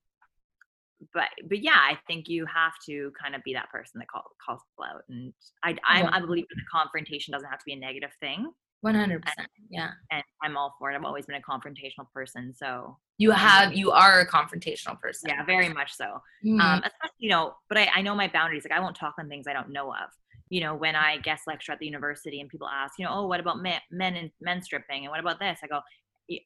but 1.14 1.30
but 1.48 1.64
yeah 1.64 1.78
i 1.78 1.98
think 2.08 2.28
you 2.28 2.46
have 2.46 2.74
to 2.86 3.10
kind 3.22 3.34
of 3.34 3.42
be 3.46 3.54
that 3.54 3.70
person 3.70 4.00
that 4.00 4.08
call, 4.10 4.26
calls 4.46 4.60
people 4.70 4.84
out. 4.84 5.04
And 5.08 5.34
i 5.64 5.70
I'm, 5.86 6.04
yeah. 6.04 6.10
i 6.12 6.20
believe 6.20 6.46
that 6.50 6.56
the 6.56 6.78
confrontation 6.78 7.32
doesn't 7.32 7.48
have 7.50 7.60
to 7.60 7.66
be 7.66 7.72
a 7.72 7.78
negative 7.78 8.12
thing 8.20 8.52
100% 8.86 9.22
yeah. 9.70 9.90
and 10.12 10.24
i'm 10.42 10.56
all 10.56 10.74
for 10.80 10.92
it 10.92 10.96
i've 10.96 11.04
always 11.04 11.26
been 11.26 11.36
a 11.36 11.42
confrontational 11.42 12.10
person 12.14 12.54
so 12.56 12.98
you 13.20 13.32
have 13.32 13.74
you 13.74 13.92
are 13.92 14.22
a 14.22 14.28
confrontational 14.28 15.00
person. 15.00 15.30
Yeah 15.30 15.46
very 15.46 15.70
much 15.70 15.94
so. 15.94 16.22
Mm-hmm. 16.46 16.62
um 16.62 16.80
especially 16.80 17.18
you 17.20 17.30
know 17.30 17.54
but 17.68 17.78
I, 17.78 17.90
I 17.96 18.02
know 18.02 18.16
my 18.16 18.30
boundaries 18.30 18.64
like 18.64 18.78
i 18.78 18.82
won't 18.82 18.96
talk 18.96 19.16
on 19.20 19.28
things 19.28 19.46
i 19.48 19.54
don't 19.54 19.70
know 19.70 19.90
of. 19.90 20.10
You 20.50 20.62
know 20.62 20.74
when 20.74 20.96
i 20.96 21.18
guest 21.18 21.44
lecture 21.46 21.74
at 21.74 21.80
the 21.80 21.86
university 21.86 22.40
and 22.40 22.50
people 22.50 22.68
ask 22.68 22.94
you 22.98 23.06
know 23.06 23.12
oh 23.14 23.28
what 23.28 23.40
about 23.40 23.62
men 23.62 23.80
men 23.92 24.16
and 24.16 24.32
men 24.42 24.64
stripping 24.64 25.04
and 25.04 25.12
what 25.12 25.20
about 25.20 25.40
this? 25.40 25.60
I 25.64 25.68
go 25.68 25.82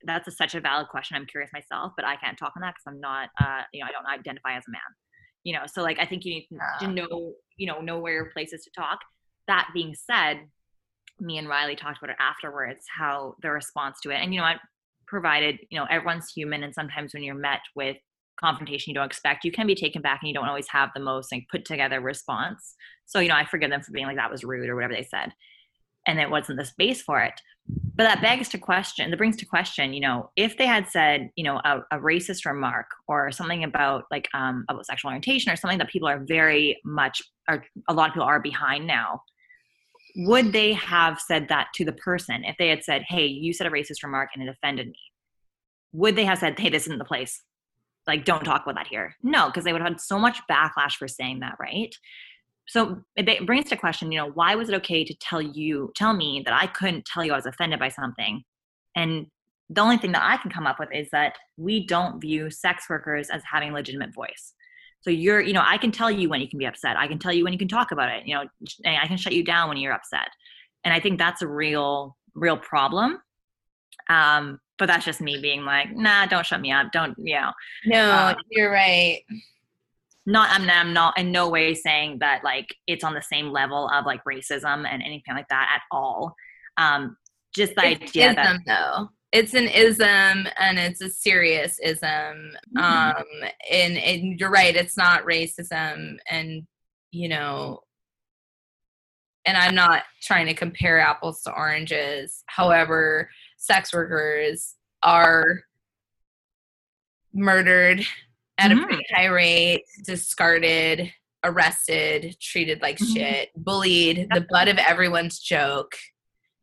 that's 0.05 0.27
a, 0.27 0.31
such 0.31 0.55
a 0.55 0.61
valid 0.61 0.87
question 0.87 1.17
i'm 1.17 1.25
curious 1.25 1.51
myself 1.53 1.91
but 1.97 2.05
i 2.05 2.15
can't 2.15 2.37
talk 2.37 2.53
on 2.55 2.61
that 2.61 2.73
because 2.73 2.83
i'm 2.87 3.01
not 3.01 3.29
uh 3.41 3.61
you 3.73 3.81
know 3.81 3.85
i 3.85 3.91
don't 3.91 4.07
identify 4.07 4.57
as 4.57 4.63
a 4.67 4.71
man. 4.71 4.81
You 5.43 5.53
know 5.53 5.63
so 5.71 5.83
like 5.83 5.99
i 5.99 6.05
think 6.05 6.25
you 6.25 6.33
need 6.33 6.47
to 6.79 6.87
know 6.87 7.33
you 7.57 7.67
know 7.67 7.81
know 7.81 7.99
where 7.99 8.13
your 8.13 8.31
place 8.31 8.51
is 8.51 8.63
to 8.63 8.71
talk. 8.75 8.99
That 9.47 9.69
being 9.73 9.93
said 9.93 10.47
me 11.23 11.37
and 11.37 11.47
Riley 11.47 11.75
talked 11.75 11.97
about 11.97 12.11
it 12.11 12.17
afterwards, 12.19 12.85
how 12.95 13.35
the 13.41 13.49
response 13.49 13.99
to 14.03 14.11
it. 14.11 14.15
And 14.15 14.33
you 14.33 14.39
know, 14.39 14.45
I 14.45 14.55
provided, 15.07 15.59
you 15.69 15.79
know, 15.79 15.85
everyone's 15.89 16.31
human 16.31 16.63
and 16.63 16.73
sometimes 16.73 17.13
when 17.13 17.23
you're 17.23 17.35
met 17.35 17.61
with 17.75 17.97
confrontation 18.39 18.89
you 18.89 18.95
don't 18.95 19.05
expect, 19.05 19.45
you 19.45 19.51
can 19.51 19.67
be 19.67 19.75
taken 19.75 20.01
back 20.01 20.19
and 20.21 20.27
you 20.27 20.33
don't 20.33 20.47
always 20.47 20.67
have 20.67 20.89
the 20.93 20.99
most 20.99 21.31
like 21.31 21.45
put 21.51 21.65
together 21.65 22.01
response. 22.01 22.75
So, 23.05 23.19
you 23.19 23.29
know, 23.29 23.35
I 23.35 23.45
forgive 23.45 23.69
them 23.69 23.81
for 23.81 23.91
being 23.91 24.07
like 24.07 24.17
that 24.17 24.31
was 24.31 24.43
rude 24.43 24.69
or 24.69 24.75
whatever 24.75 24.93
they 24.93 25.07
said. 25.09 25.31
And 26.07 26.19
it 26.19 26.29
wasn't 26.29 26.59
the 26.59 26.65
space 26.65 27.01
for 27.01 27.21
it. 27.21 27.39
But 27.95 28.03
that 28.03 28.21
begs 28.21 28.49
to 28.49 28.57
question, 28.57 29.09
that 29.09 29.17
brings 29.17 29.37
to 29.37 29.45
question, 29.45 29.93
you 29.93 30.01
know, 30.01 30.31
if 30.35 30.57
they 30.57 30.65
had 30.65 30.89
said, 30.89 31.29
you 31.35 31.45
know, 31.45 31.61
a, 31.63 31.81
a 31.91 31.99
racist 31.99 32.45
remark 32.45 32.87
or 33.07 33.31
something 33.31 33.63
about 33.63 34.05
like 34.11 34.27
um 34.33 34.65
about 34.69 34.85
sexual 34.85 35.09
orientation 35.09 35.51
or 35.51 35.55
something 35.55 35.77
that 35.77 35.89
people 35.89 36.09
are 36.09 36.25
very 36.25 36.77
much 36.83 37.21
or 37.47 37.63
a 37.87 37.93
lot 37.93 38.09
of 38.09 38.13
people 38.13 38.27
are 38.27 38.41
behind 38.41 38.85
now 38.85 39.21
would 40.15 40.53
they 40.53 40.73
have 40.73 41.19
said 41.19 41.47
that 41.49 41.67
to 41.75 41.85
the 41.85 41.93
person 41.93 42.43
if 42.43 42.55
they 42.57 42.69
had 42.69 42.83
said, 42.83 43.03
Hey, 43.07 43.25
you 43.25 43.53
said 43.53 43.67
a 43.67 43.71
racist 43.71 44.03
remark 44.03 44.29
and 44.33 44.43
it 44.43 44.49
offended 44.49 44.87
me? 44.87 44.99
Would 45.93 46.15
they 46.15 46.25
have 46.25 46.39
said, 46.39 46.59
Hey, 46.59 46.69
this 46.69 46.83
isn't 46.83 46.99
the 46.99 47.05
place? 47.05 47.41
Like, 48.05 48.25
don't 48.25 48.43
talk 48.43 48.63
about 48.63 48.75
that 48.75 48.87
here. 48.87 49.15
No, 49.23 49.47
because 49.47 49.63
they 49.63 49.71
would 49.71 49.81
have 49.81 49.91
had 49.91 50.01
so 50.01 50.19
much 50.19 50.39
backlash 50.49 50.93
for 50.93 51.07
saying 51.07 51.39
that, 51.39 51.55
right? 51.59 51.95
So 52.67 53.01
it 53.15 53.45
brings 53.45 53.69
to 53.69 53.77
question, 53.77 54.11
you 54.11 54.19
know, 54.19 54.31
why 54.31 54.55
was 54.55 54.69
it 54.69 54.75
okay 54.75 55.03
to 55.03 55.13
tell 55.15 55.41
you, 55.41 55.91
tell 55.95 56.13
me 56.13 56.41
that 56.45 56.53
I 56.53 56.67
couldn't 56.67 57.05
tell 57.05 57.23
you 57.23 57.33
I 57.33 57.35
was 57.35 57.45
offended 57.45 57.79
by 57.79 57.89
something? 57.89 58.43
And 58.95 59.27
the 59.69 59.81
only 59.81 59.97
thing 59.97 60.11
that 60.13 60.23
I 60.23 60.37
can 60.37 60.51
come 60.51 60.67
up 60.67 60.79
with 60.79 60.89
is 60.93 61.09
that 61.11 61.35
we 61.57 61.85
don't 61.85 62.21
view 62.21 62.49
sex 62.49 62.85
workers 62.89 63.29
as 63.29 63.41
having 63.49 63.73
legitimate 63.73 64.13
voice. 64.13 64.53
So 65.03 65.11
you're, 65.11 65.41
you 65.41 65.53
know, 65.53 65.63
I 65.63 65.77
can 65.77 65.91
tell 65.91 66.09
you 66.09 66.29
when 66.29 66.39
you 66.41 66.47
can 66.47 66.59
be 66.59 66.65
upset. 66.65 66.97
I 66.97 67.07
can 67.07 67.19
tell 67.19 67.33
you 67.33 67.43
when 67.43 67.53
you 67.53 67.59
can 67.59 67.67
talk 67.67 67.91
about 67.91 68.09
it. 68.09 68.25
You 68.25 68.35
know, 68.35 68.43
I 68.85 69.05
can 69.07 69.17
shut 69.17 69.33
you 69.33 69.43
down 69.43 69.69
when 69.69 69.77
you're 69.77 69.93
upset. 69.93 70.29
And 70.85 70.93
I 70.93 70.99
think 70.99 71.19
that's 71.19 71.41
a 71.41 71.47
real, 71.47 72.15
real 72.33 72.57
problem. 72.57 73.19
Um, 74.09 74.59
but 74.77 74.87
that's 74.87 75.05
just 75.05 75.21
me 75.21 75.39
being 75.41 75.65
like, 75.65 75.93
nah, 75.93 76.25
don't 76.25 76.45
shut 76.45 76.61
me 76.61 76.71
up. 76.71 76.91
Don't, 76.91 77.15
you 77.17 77.35
know. 77.35 77.51
No, 77.85 78.11
um, 78.11 78.35
you're 78.49 78.71
right. 78.71 79.21
Not, 80.25 80.49
I'm, 80.51 80.69
I'm 80.69 80.93
not 80.93 81.17
in 81.17 81.33
no 81.33 81.49
way 81.49 81.73
saying 81.73 82.19
that 82.19 82.43
like 82.45 82.73
it's 82.87 83.03
on 83.03 83.13
the 83.13 83.21
same 83.21 83.51
level 83.51 83.89
of 83.89 84.05
like 84.05 84.23
racism 84.23 84.87
and 84.87 85.03
anything 85.03 85.35
like 85.35 85.49
that 85.49 85.69
at 85.75 85.81
all. 85.91 86.33
Um, 86.77 87.17
just 87.53 87.75
the 87.75 87.85
idea 87.85 88.33
that 88.33 88.59
though 88.65 89.09
it's 89.33 89.55
an 89.55 89.67
ism 89.67 90.47
and 90.59 90.77
it's 90.77 91.01
a 91.01 91.09
serious 91.09 91.79
ism 91.79 92.53
mm-hmm. 92.77 92.77
um 92.77 93.25
and, 93.69 93.97
and 93.97 94.39
you're 94.39 94.51
right 94.51 94.75
it's 94.75 94.95
not 94.95 95.25
racism 95.25 96.17
and 96.29 96.65
you 97.11 97.27
know 97.27 97.81
and 99.45 99.57
i'm 99.57 99.75
not 99.75 100.03
trying 100.21 100.45
to 100.45 100.53
compare 100.53 100.99
apples 100.99 101.41
to 101.41 101.51
oranges 101.51 102.43
however 102.45 103.29
sex 103.57 103.91
workers 103.91 104.75
are 105.01 105.63
murdered 107.33 108.05
at 108.59 108.69
mm-hmm. 108.69 108.83
a 108.83 108.85
pretty 108.85 109.05
high 109.11 109.25
rate 109.25 109.83
discarded 110.05 111.11
arrested 111.43 112.37
treated 112.39 112.81
like 112.81 112.97
mm-hmm. 112.97 113.13
shit 113.13 113.49
bullied 113.57 114.27
the 114.33 114.45
butt 114.49 114.67
of 114.67 114.77
everyone's 114.77 115.39
joke 115.39 115.95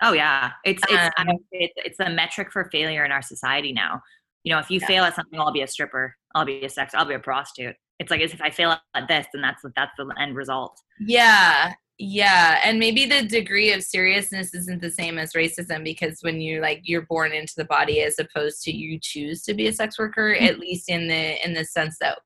Oh 0.02 0.12
yeah, 0.12 0.52
it's 0.64 0.82
it's 0.88 1.14
Um, 1.18 1.28
it's 1.52 1.74
it's 1.76 2.00
a 2.00 2.08
metric 2.10 2.52
for 2.52 2.64
failure 2.70 3.04
in 3.04 3.12
our 3.12 3.22
society 3.22 3.72
now. 3.72 4.02
You 4.44 4.52
know, 4.54 4.58
if 4.58 4.70
you 4.70 4.80
Yeah. 4.80 4.86
fail 4.86 5.04
at 5.04 5.14
something, 5.16 5.38
I'll 5.38 5.52
be 5.52 5.62
a 5.62 5.66
stripper, 5.66 6.16
I'll 6.34 6.44
be 6.46 6.64
a 6.64 6.68
sex, 6.70 6.94
I'll 6.94 7.04
be 7.04 7.14
a 7.14 7.18
prostitute. 7.18 7.76
It's 7.98 8.10
like 8.10 8.22
as 8.22 8.32
if 8.32 8.40
I 8.40 8.48
fail 8.50 8.78
at 8.94 9.08
this, 9.08 9.26
then 9.32 9.42
that's 9.42 9.62
that's 9.76 9.92
the 9.98 10.10
end 10.18 10.34
result. 10.36 10.80
Yeah. 10.98 11.74
Yeah. 11.98 12.60
And 12.64 12.78
maybe 12.78 13.04
the 13.04 13.22
degree 13.24 13.72
of 13.74 13.82
seriousness 13.84 14.54
isn't 14.54 14.80
the 14.80 14.90
same 14.90 15.18
as 15.18 15.34
racism 15.34 15.84
because 15.84 16.20
when 16.22 16.40
you 16.40 16.62
like 16.62 16.80
you're 16.84 17.02
born 17.02 17.32
into 17.32 17.52
the 17.58 17.66
body 17.66 18.00
as 18.00 18.18
opposed 18.18 18.62
to 18.62 18.72
you 18.74 18.98
choose 18.98 19.42
to 19.42 19.52
be 19.52 19.66
a 19.68 19.72
sex 19.74 19.98
worker, 19.98 20.34
Mhm. 20.34 20.48
at 20.48 20.58
least 20.58 20.88
in 20.88 21.08
the 21.08 21.44
in 21.44 21.52
the 21.52 21.64
sense 21.66 21.98
that 22.00 22.18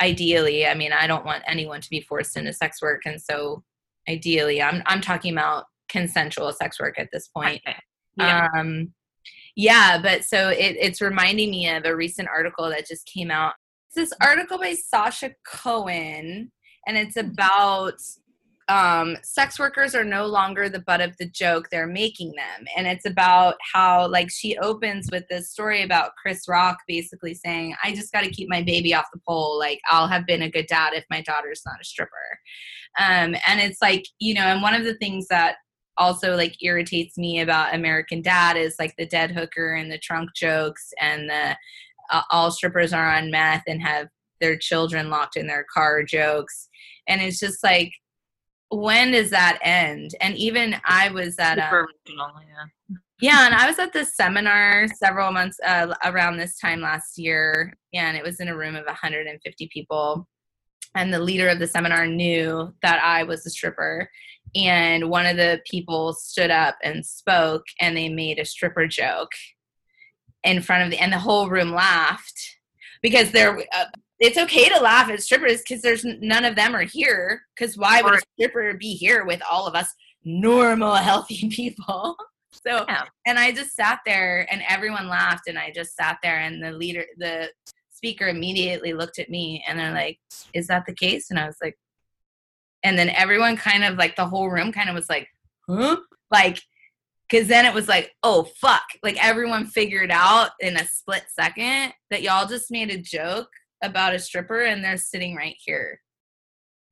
ideally, 0.00 0.66
I 0.66 0.74
mean, 0.74 0.92
I 0.92 1.06
don't 1.06 1.24
want 1.26 1.42
anyone 1.46 1.80
to 1.82 1.90
be 1.90 2.00
forced 2.00 2.36
into 2.36 2.52
sex 2.54 2.80
work. 2.82 3.02
And 3.06 3.20
so 3.20 3.62
ideally 4.08 4.62
I'm 4.62 4.82
I'm 4.86 5.00
talking 5.02 5.32
about 5.34 5.66
consensual 5.88 6.52
sex 6.52 6.80
work 6.80 6.98
at 6.98 7.08
this 7.12 7.28
point. 7.28 7.60
Okay. 7.66 7.76
Yeah. 8.18 8.48
Um, 8.56 8.92
yeah, 9.56 9.98
but 10.00 10.24
so 10.24 10.50
it, 10.50 10.76
it's 10.78 11.00
reminding 11.00 11.50
me 11.50 11.68
of 11.68 11.86
a 11.86 11.96
recent 11.96 12.28
article 12.28 12.68
that 12.68 12.86
just 12.86 13.06
came 13.06 13.30
out. 13.30 13.54
It's 13.88 14.10
this 14.10 14.18
article 14.20 14.58
by 14.58 14.74
Sasha 14.74 15.30
Cohen, 15.46 16.52
and 16.86 16.96
it's 16.96 17.16
about 17.16 17.98
um, 18.68 19.16
sex 19.22 19.58
workers 19.58 19.94
are 19.94 20.04
no 20.04 20.26
longer 20.26 20.68
the 20.68 20.80
butt 20.80 21.00
of 21.00 21.16
the 21.18 21.30
joke; 21.30 21.68
they're 21.70 21.86
making 21.86 22.34
them. 22.36 22.66
And 22.76 22.86
it's 22.86 23.06
about 23.06 23.54
how, 23.72 24.08
like, 24.08 24.30
she 24.30 24.58
opens 24.58 25.08
with 25.10 25.24
this 25.30 25.50
story 25.50 25.82
about 25.82 26.16
Chris 26.20 26.46
Rock 26.48 26.76
basically 26.86 27.32
saying, 27.32 27.74
"I 27.82 27.94
just 27.94 28.12
got 28.12 28.24
to 28.24 28.30
keep 28.30 28.50
my 28.50 28.62
baby 28.62 28.92
off 28.92 29.06
the 29.10 29.20
pole. 29.26 29.58
Like, 29.58 29.80
I'll 29.90 30.08
have 30.08 30.26
been 30.26 30.42
a 30.42 30.50
good 30.50 30.66
dad 30.66 30.92
if 30.92 31.04
my 31.08 31.22
daughter's 31.22 31.62
not 31.64 31.80
a 31.80 31.84
stripper." 31.84 32.10
Um, 32.98 33.36
and 33.46 33.60
it's 33.60 33.80
like, 33.80 34.04
you 34.18 34.34
know, 34.34 34.42
and 34.42 34.62
one 34.62 34.74
of 34.74 34.84
the 34.84 34.96
things 34.96 35.28
that 35.28 35.56
also 35.98 36.36
like 36.36 36.62
irritates 36.62 37.16
me 37.16 37.40
about 37.40 37.74
American 37.74 38.22
Dad 38.22 38.56
is 38.56 38.76
like 38.78 38.94
the 38.96 39.06
dead 39.06 39.30
hooker 39.30 39.74
and 39.74 39.90
the 39.90 39.98
trunk 39.98 40.30
jokes 40.34 40.92
and 41.00 41.28
the 41.28 41.56
uh, 42.10 42.22
all 42.30 42.50
strippers 42.50 42.92
are 42.92 43.12
on 43.14 43.30
meth 43.30 43.64
and 43.66 43.82
have 43.82 44.08
their 44.40 44.56
children 44.56 45.10
locked 45.10 45.36
in 45.36 45.46
their 45.46 45.64
car 45.72 46.02
jokes. 46.02 46.68
And 47.08 47.20
it's 47.20 47.38
just 47.38 47.62
like, 47.62 47.92
when 48.70 49.12
does 49.12 49.30
that 49.30 49.58
end? 49.62 50.14
And 50.20 50.36
even 50.36 50.76
I 50.84 51.10
was 51.10 51.38
at 51.38 51.58
a, 51.58 51.72
original, 51.72 52.32
yeah. 52.48 52.96
yeah, 53.20 53.46
and 53.46 53.54
I 53.54 53.66
was 53.66 53.78
at 53.78 53.92
this 53.92 54.16
seminar 54.16 54.88
several 54.88 55.32
months 55.32 55.58
uh, 55.64 55.94
around 56.04 56.36
this 56.36 56.58
time 56.58 56.80
last 56.80 57.16
year, 57.16 57.76
and 57.94 58.16
it 58.16 58.24
was 58.24 58.40
in 58.40 58.48
a 58.48 58.56
room 58.56 58.74
of 58.74 58.84
150 58.84 59.70
people. 59.72 60.28
And 60.94 61.12
the 61.12 61.20
leader 61.20 61.48
of 61.48 61.58
the 61.58 61.66
seminar 61.66 62.06
knew 62.06 62.74
that 62.82 63.02
I 63.04 63.22
was 63.22 63.46
a 63.46 63.50
stripper. 63.50 64.10
And 64.56 65.10
one 65.10 65.26
of 65.26 65.36
the 65.36 65.60
people 65.70 66.14
stood 66.14 66.50
up 66.50 66.76
and 66.82 67.04
spoke, 67.04 67.64
and 67.80 67.96
they 67.96 68.08
made 68.08 68.38
a 68.38 68.44
stripper 68.44 68.86
joke 68.86 69.32
in 70.44 70.62
front 70.62 70.84
of 70.84 70.90
the, 70.90 70.98
and 70.98 71.12
the 71.12 71.18
whole 71.18 71.48
room 71.48 71.72
laughed 71.72 72.56
because 73.02 73.30
they're. 73.32 73.58
Uh, 73.74 73.84
it's 74.18 74.38
okay 74.38 74.66
to 74.70 74.80
laugh 74.80 75.10
at 75.10 75.22
strippers 75.22 75.58
because 75.60 75.82
there's 75.82 76.02
none 76.04 76.46
of 76.46 76.56
them 76.56 76.74
are 76.74 76.82
here. 76.84 77.42
Because 77.54 77.76
why 77.76 78.00
would 78.00 78.14
a 78.14 78.20
stripper 78.32 78.72
be 78.72 78.94
here 78.94 79.26
with 79.26 79.42
all 79.48 79.66
of 79.66 79.74
us 79.74 79.92
normal, 80.24 80.94
healthy 80.94 81.50
people? 81.50 82.16
So 82.50 82.86
Yeah. 82.88 83.04
and 83.26 83.38
I 83.38 83.52
just 83.52 83.76
sat 83.76 83.98
there 84.06 84.46
and 84.50 84.62
everyone 84.68 85.08
laughed 85.08 85.48
and 85.48 85.58
I 85.58 85.70
just 85.70 85.94
sat 85.94 86.16
there 86.22 86.38
and 86.38 86.64
the 86.64 86.72
leader 86.72 87.04
the 87.18 87.50
speaker 87.90 88.28
immediately 88.28 88.94
looked 88.94 89.18
at 89.18 89.28
me 89.28 89.62
and 89.68 89.78
they're 89.78 89.92
like, 89.92 90.18
Is 90.54 90.66
that 90.68 90.84
the 90.86 90.94
case? 90.94 91.30
And 91.30 91.38
I 91.38 91.46
was 91.46 91.56
like, 91.62 91.76
and 92.86 92.98
then 92.98 93.10
everyone 93.10 93.56
kind 93.56 93.84
of 93.84 93.96
like 93.96 94.16
the 94.16 94.26
whole 94.26 94.48
room 94.48 94.72
kind 94.72 94.88
of 94.88 94.94
was 94.94 95.08
like, 95.08 95.28
huh? 95.68 95.96
Like 96.30 96.60
Cause 97.30 97.48
then 97.48 97.66
it 97.66 97.74
was 97.74 97.88
like, 97.88 98.14
oh 98.22 98.44
fuck. 98.60 98.84
Like 99.02 99.22
everyone 99.24 99.66
figured 99.66 100.12
out 100.12 100.50
in 100.60 100.76
a 100.76 100.86
split 100.86 101.24
second 101.28 101.92
that 102.10 102.22
y'all 102.22 102.46
just 102.46 102.70
made 102.70 102.90
a 102.90 102.98
joke 102.98 103.48
about 103.82 104.14
a 104.14 104.18
stripper 104.18 104.62
and 104.62 104.82
they're 104.84 104.96
sitting 104.96 105.34
right 105.34 105.56
here. 105.58 106.00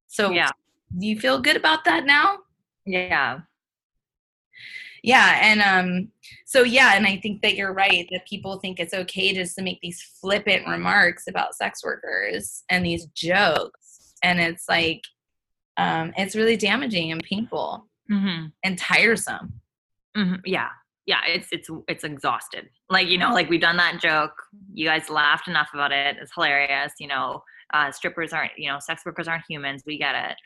So 0.09 0.33
Yeah. 0.33 0.51
do 0.99 1.07
you 1.07 1.21
feel 1.21 1.41
good 1.41 1.57
about 1.57 1.85
that 1.85 2.05
now? 2.05 2.39
Yeah. 2.85 3.41
Yeah, 5.05 5.39
and 5.43 5.61
um 5.61 6.09
so 6.47 6.63
yeah, 6.63 6.95
and 6.97 7.07
I 7.07 7.19
think 7.19 7.43
that 7.43 7.55
you're 7.57 7.75
right 7.75 8.09
that 8.11 8.27
people 8.27 8.59
think 8.59 8.81
it's 8.81 8.95
okay 8.95 9.35
just 9.35 9.55
to 9.57 9.63
make 9.63 9.81
these 9.83 10.03
flippant 10.21 10.67
remarks 10.67 11.29
about 11.29 11.55
sex 11.55 11.85
workers 11.85 12.65
and 12.71 12.85
these 12.85 13.07
jokes. 13.15 14.15
And 14.23 14.41
it's 14.41 14.65
like 14.69 15.03
um 15.77 16.13
it's 16.17 16.37
really 16.37 16.57
damaging 16.57 17.13
and 17.13 17.23
painful 17.23 17.87
Mm-hmm. 18.11 18.47
and 18.63 18.79
tiresome. 18.79 19.61
hmm 20.15 20.35
Yeah. 20.45 20.69
Yeah. 21.07 21.21
It's 21.27 21.49
it's 21.53 21.71
it's 21.89 22.05
exhausted. 22.05 22.69
Like, 22.91 23.09
you 23.09 23.17
know, 23.17 23.33
like 23.33 23.49
we've 23.49 23.61
done 23.63 23.79
that 23.79 23.99
joke. 23.99 24.35
You 24.75 24.87
guys 24.87 25.09
laughed 25.09 25.49
enough 25.49 25.71
about 25.73 25.91
it. 25.91 26.17
It's 26.21 26.33
hilarious. 26.35 26.93
You 27.01 27.09
know, 27.09 27.43
uh, 27.73 27.91
strippers 27.93 28.33
aren't, 28.35 28.53
you 28.59 28.69
know, 28.71 28.79
sex 28.79 29.07
workers 29.07 29.27
aren't 29.27 29.45
humans. 29.49 29.83
We 29.87 29.97
get 29.97 30.15
it. 30.31 30.37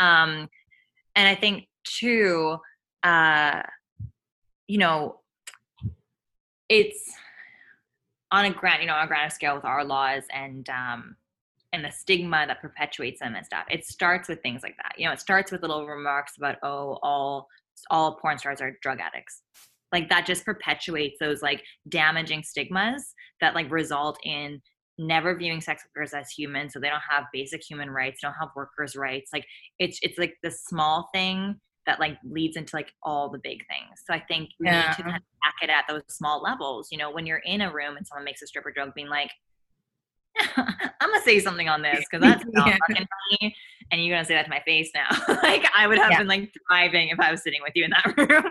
Um, 0.00 0.48
and 1.14 1.28
I 1.28 1.34
think 1.34 1.68
too, 1.84 2.56
uh, 3.02 3.60
you 4.68 4.78
know, 4.78 5.20
it's 6.70 7.12
on 8.30 8.46
a 8.46 8.50
grand, 8.50 8.80
you 8.80 8.86
know, 8.88 8.94
on 8.94 9.04
a 9.04 9.06
grander 9.06 9.28
scale 9.34 9.54
with 9.54 9.66
our 9.66 9.84
laws 9.84 10.22
and 10.32 10.66
um 10.70 11.16
and 11.72 11.84
the 11.84 11.90
stigma 11.90 12.44
that 12.46 12.60
perpetuates 12.60 13.20
them 13.20 13.34
and 13.34 13.46
stuff. 13.46 13.64
It 13.70 13.84
starts 13.84 14.28
with 14.28 14.42
things 14.42 14.62
like 14.62 14.76
that. 14.76 14.92
You 14.98 15.06
know, 15.06 15.12
it 15.12 15.20
starts 15.20 15.50
with 15.50 15.62
little 15.62 15.86
remarks 15.86 16.34
about, 16.36 16.56
oh, 16.62 16.98
all 17.02 17.48
all 17.90 18.16
porn 18.16 18.38
stars 18.38 18.60
are 18.60 18.76
drug 18.82 18.98
addicts. 19.00 19.42
Like 19.92 20.08
that 20.08 20.26
just 20.26 20.44
perpetuates 20.44 21.16
those 21.20 21.42
like 21.42 21.62
damaging 21.88 22.42
stigmas 22.42 23.14
that 23.40 23.54
like 23.54 23.70
result 23.70 24.18
in 24.24 24.60
never 24.98 25.36
viewing 25.36 25.60
sex 25.60 25.82
workers 25.94 26.12
as 26.12 26.30
human 26.30 26.68
so 26.68 26.78
they 26.78 26.88
don't 26.88 27.02
have 27.08 27.24
basic 27.32 27.62
human 27.62 27.90
rights 27.90 28.20
don't 28.20 28.34
have 28.38 28.50
workers 28.54 28.94
rights 28.94 29.30
like 29.32 29.44
it's 29.78 29.98
it's 30.02 30.18
like 30.18 30.34
the 30.42 30.50
small 30.50 31.08
thing 31.14 31.56
that 31.86 31.98
like 31.98 32.18
leads 32.24 32.56
into 32.56 32.76
like 32.76 32.92
all 33.02 33.30
the 33.30 33.40
big 33.42 33.58
things 33.68 34.02
so 34.06 34.12
i 34.12 34.20
think 34.20 34.50
we 34.60 34.66
need 34.66 34.94
to 34.94 35.02
kind 35.02 35.16
of 35.16 35.22
back 35.42 35.54
it 35.62 35.70
at 35.70 35.84
those 35.88 36.02
small 36.08 36.42
levels 36.42 36.88
you 36.92 36.98
know 36.98 37.10
when 37.10 37.24
you're 37.24 37.42
in 37.46 37.62
a 37.62 37.72
room 37.72 37.96
and 37.96 38.06
someone 38.06 38.24
makes 38.24 38.42
a 38.42 38.46
stripper 38.46 38.70
joke 38.70 38.94
being 38.94 39.08
like 39.08 39.30
i'm 40.56 41.10
gonna 41.10 41.22
say 41.22 41.38
something 41.40 41.68
on 41.68 41.82
this 41.82 42.04
because 42.10 42.20
that's 42.22 42.44
not 42.52 42.66
Yeah. 42.68 42.78
fucking 42.88 43.06
funny 43.40 43.54
and 43.90 44.02
you're 44.04 44.14
gonna 44.14 44.24
say 44.24 44.34
that 44.34 44.44
to 44.44 44.50
my 44.50 44.60
face 44.64 44.90
now 44.94 45.08
like 45.42 45.64
i 45.76 45.86
would 45.86 45.98
have 45.98 46.10
Yeah. 46.10 46.18
been 46.18 46.26
like 46.28 46.52
thriving 46.68 47.08
if 47.10 47.20
i 47.20 47.30
was 47.30 47.42
sitting 47.42 47.60
with 47.62 47.72
you 47.74 47.84
in 47.84 47.90
that 47.90 48.14
room 48.30 48.50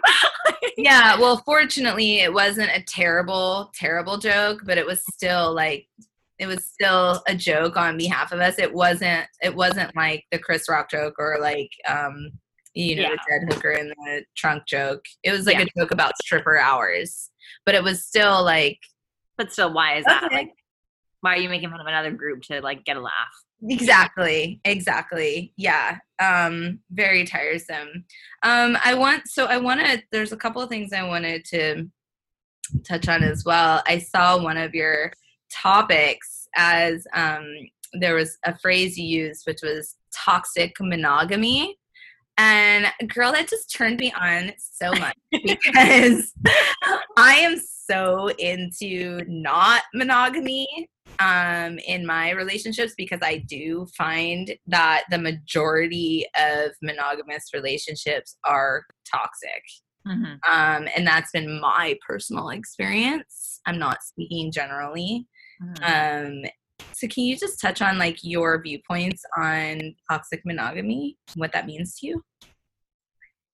Yeah, 0.78 1.18
well 1.20 1.38
fortunately 1.38 2.20
it 2.20 2.32
wasn't 2.34 2.70
a 2.74 2.82
terrible, 2.84 3.72
terrible 3.76 4.18
joke, 4.18 4.62
but 4.66 4.78
it 4.78 4.86
was 4.86 5.02
still 5.14 5.54
like 5.54 5.88
it 6.40 6.48
was 6.48 6.66
still 6.66 7.22
a 7.28 7.36
joke 7.36 7.78
on 7.78 7.98
behalf 7.98 8.32
of 8.32 8.40
us. 8.40 8.58
It 8.58 8.74
wasn't 8.74 9.28
it 9.42 9.54
wasn't 9.56 9.96
like 9.96 10.24
the 10.32 10.40
Chris 10.40 10.68
Rock 10.70 10.90
joke 10.90 11.16
or 11.20 11.38
like 11.40 11.70
um 11.88 12.32
you 12.74 12.96
know, 12.96 13.10
the 13.10 13.20
dead 13.30 13.54
hooker 13.54 13.72
in 13.72 13.90
the 13.90 14.24
trunk 14.36 14.66
joke. 14.66 15.04
It 15.24 15.32
was 15.32 15.46
like 15.46 15.58
Yeah. 15.58 15.66
a 15.76 15.80
joke 15.80 15.92
about 15.92 16.14
stripper 16.24 16.58
hours. 16.58 17.30
But 17.66 17.76
it 17.76 17.84
was 17.84 18.06
still 18.06 18.44
like 18.44 18.80
but 19.38 19.52
still 19.52 19.74
why 19.74 19.98
is 19.98 20.06
that 20.06 20.32
like 20.32 20.52
why 21.22 21.36
are 21.36 21.40
you 21.40 21.50
making 21.50 21.70
fun 21.70 21.80
of 21.80 21.88
another 21.88 22.12
group 22.12 22.42
to 22.44 22.62
like 22.62 22.84
get 22.84 22.98
a 22.98 23.02
laugh? 23.02 23.14
Exactly 23.64 24.60
exactly 24.66 25.54
yeah 25.56 26.00
um 26.20 26.80
very 26.92 27.26
tiresome. 27.26 28.06
Um 28.44 28.78
i 28.84 28.94
want 28.94 29.28
so 29.28 29.46
i 29.46 29.58
want 29.58 29.82
to 29.82 30.02
there's 30.12 30.32
a 30.32 30.38
couple 30.38 30.62
of 30.62 30.70
things 30.70 30.94
i 30.94 31.08
wanted 31.08 31.46
to 31.46 31.88
touch 32.88 33.08
on 33.08 33.24
as 33.24 33.44
well. 33.46 33.84
I 33.86 33.98
saw 33.98 34.42
one 34.42 34.58
of 34.58 34.74
your 34.74 35.12
topics 35.52 36.48
as 36.56 37.06
um 37.14 37.46
there 37.94 38.16
was 38.16 38.38
a 38.46 38.58
phrase 38.58 38.98
you 38.98 39.06
used 39.06 39.44
which 39.46 39.60
was 39.62 39.96
toxic 40.16 40.74
monogamy 40.80 41.78
and 42.38 42.88
girl 43.14 43.34
that 43.34 43.50
just 43.50 43.74
turned 43.74 44.00
me 44.00 44.14
on 44.20 44.54
so 44.58 44.92
much 44.94 45.16
because 45.32 46.34
i 47.18 47.36
am 47.36 47.58
so 47.92 48.30
into 48.40 49.24
not 49.28 49.84
monogamy 49.94 50.68
um, 51.20 51.78
in 51.80 52.06
my 52.06 52.32
relationships 52.32 52.94
because 52.98 53.20
I 53.22 53.40
do 53.48 53.88
find 53.98 54.54
that 54.68 55.04
the 55.10 55.18
majority 55.18 56.26
of 56.40 56.72
monogamous 56.82 57.50
relationships 57.54 58.38
are 58.46 58.84
toxic. 59.12 59.64
mm-hmm. 60.08 60.34
Um, 60.50 60.88
and 60.96 61.06
that's 61.06 61.32
been 61.32 61.60
my 61.60 61.98
personal 62.08 62.50
experience. 62.50 63.60
I'm 63.66 63.78
not 63.78 64.04
speaking 64.04 64.52
generally. 64.52 65.28
Um, 65.84 66.42
so 66.94 67.08
can 67.08 67.24
you 67.26 67.38
just 67.38 67.62
touch 67.62 67.82
on 67.82 67.98
like 67.98 68.20
your 68.24 68.62
viewpoints 68.62 69.24
on 69.38 69.96
toxic 70.10 70.42
monogamy, 70.46 71.18
what 71.36 71.52
that 71.54 71.68
means 71.68 72.00
to 72.00 72.08
you? 72.08 72.24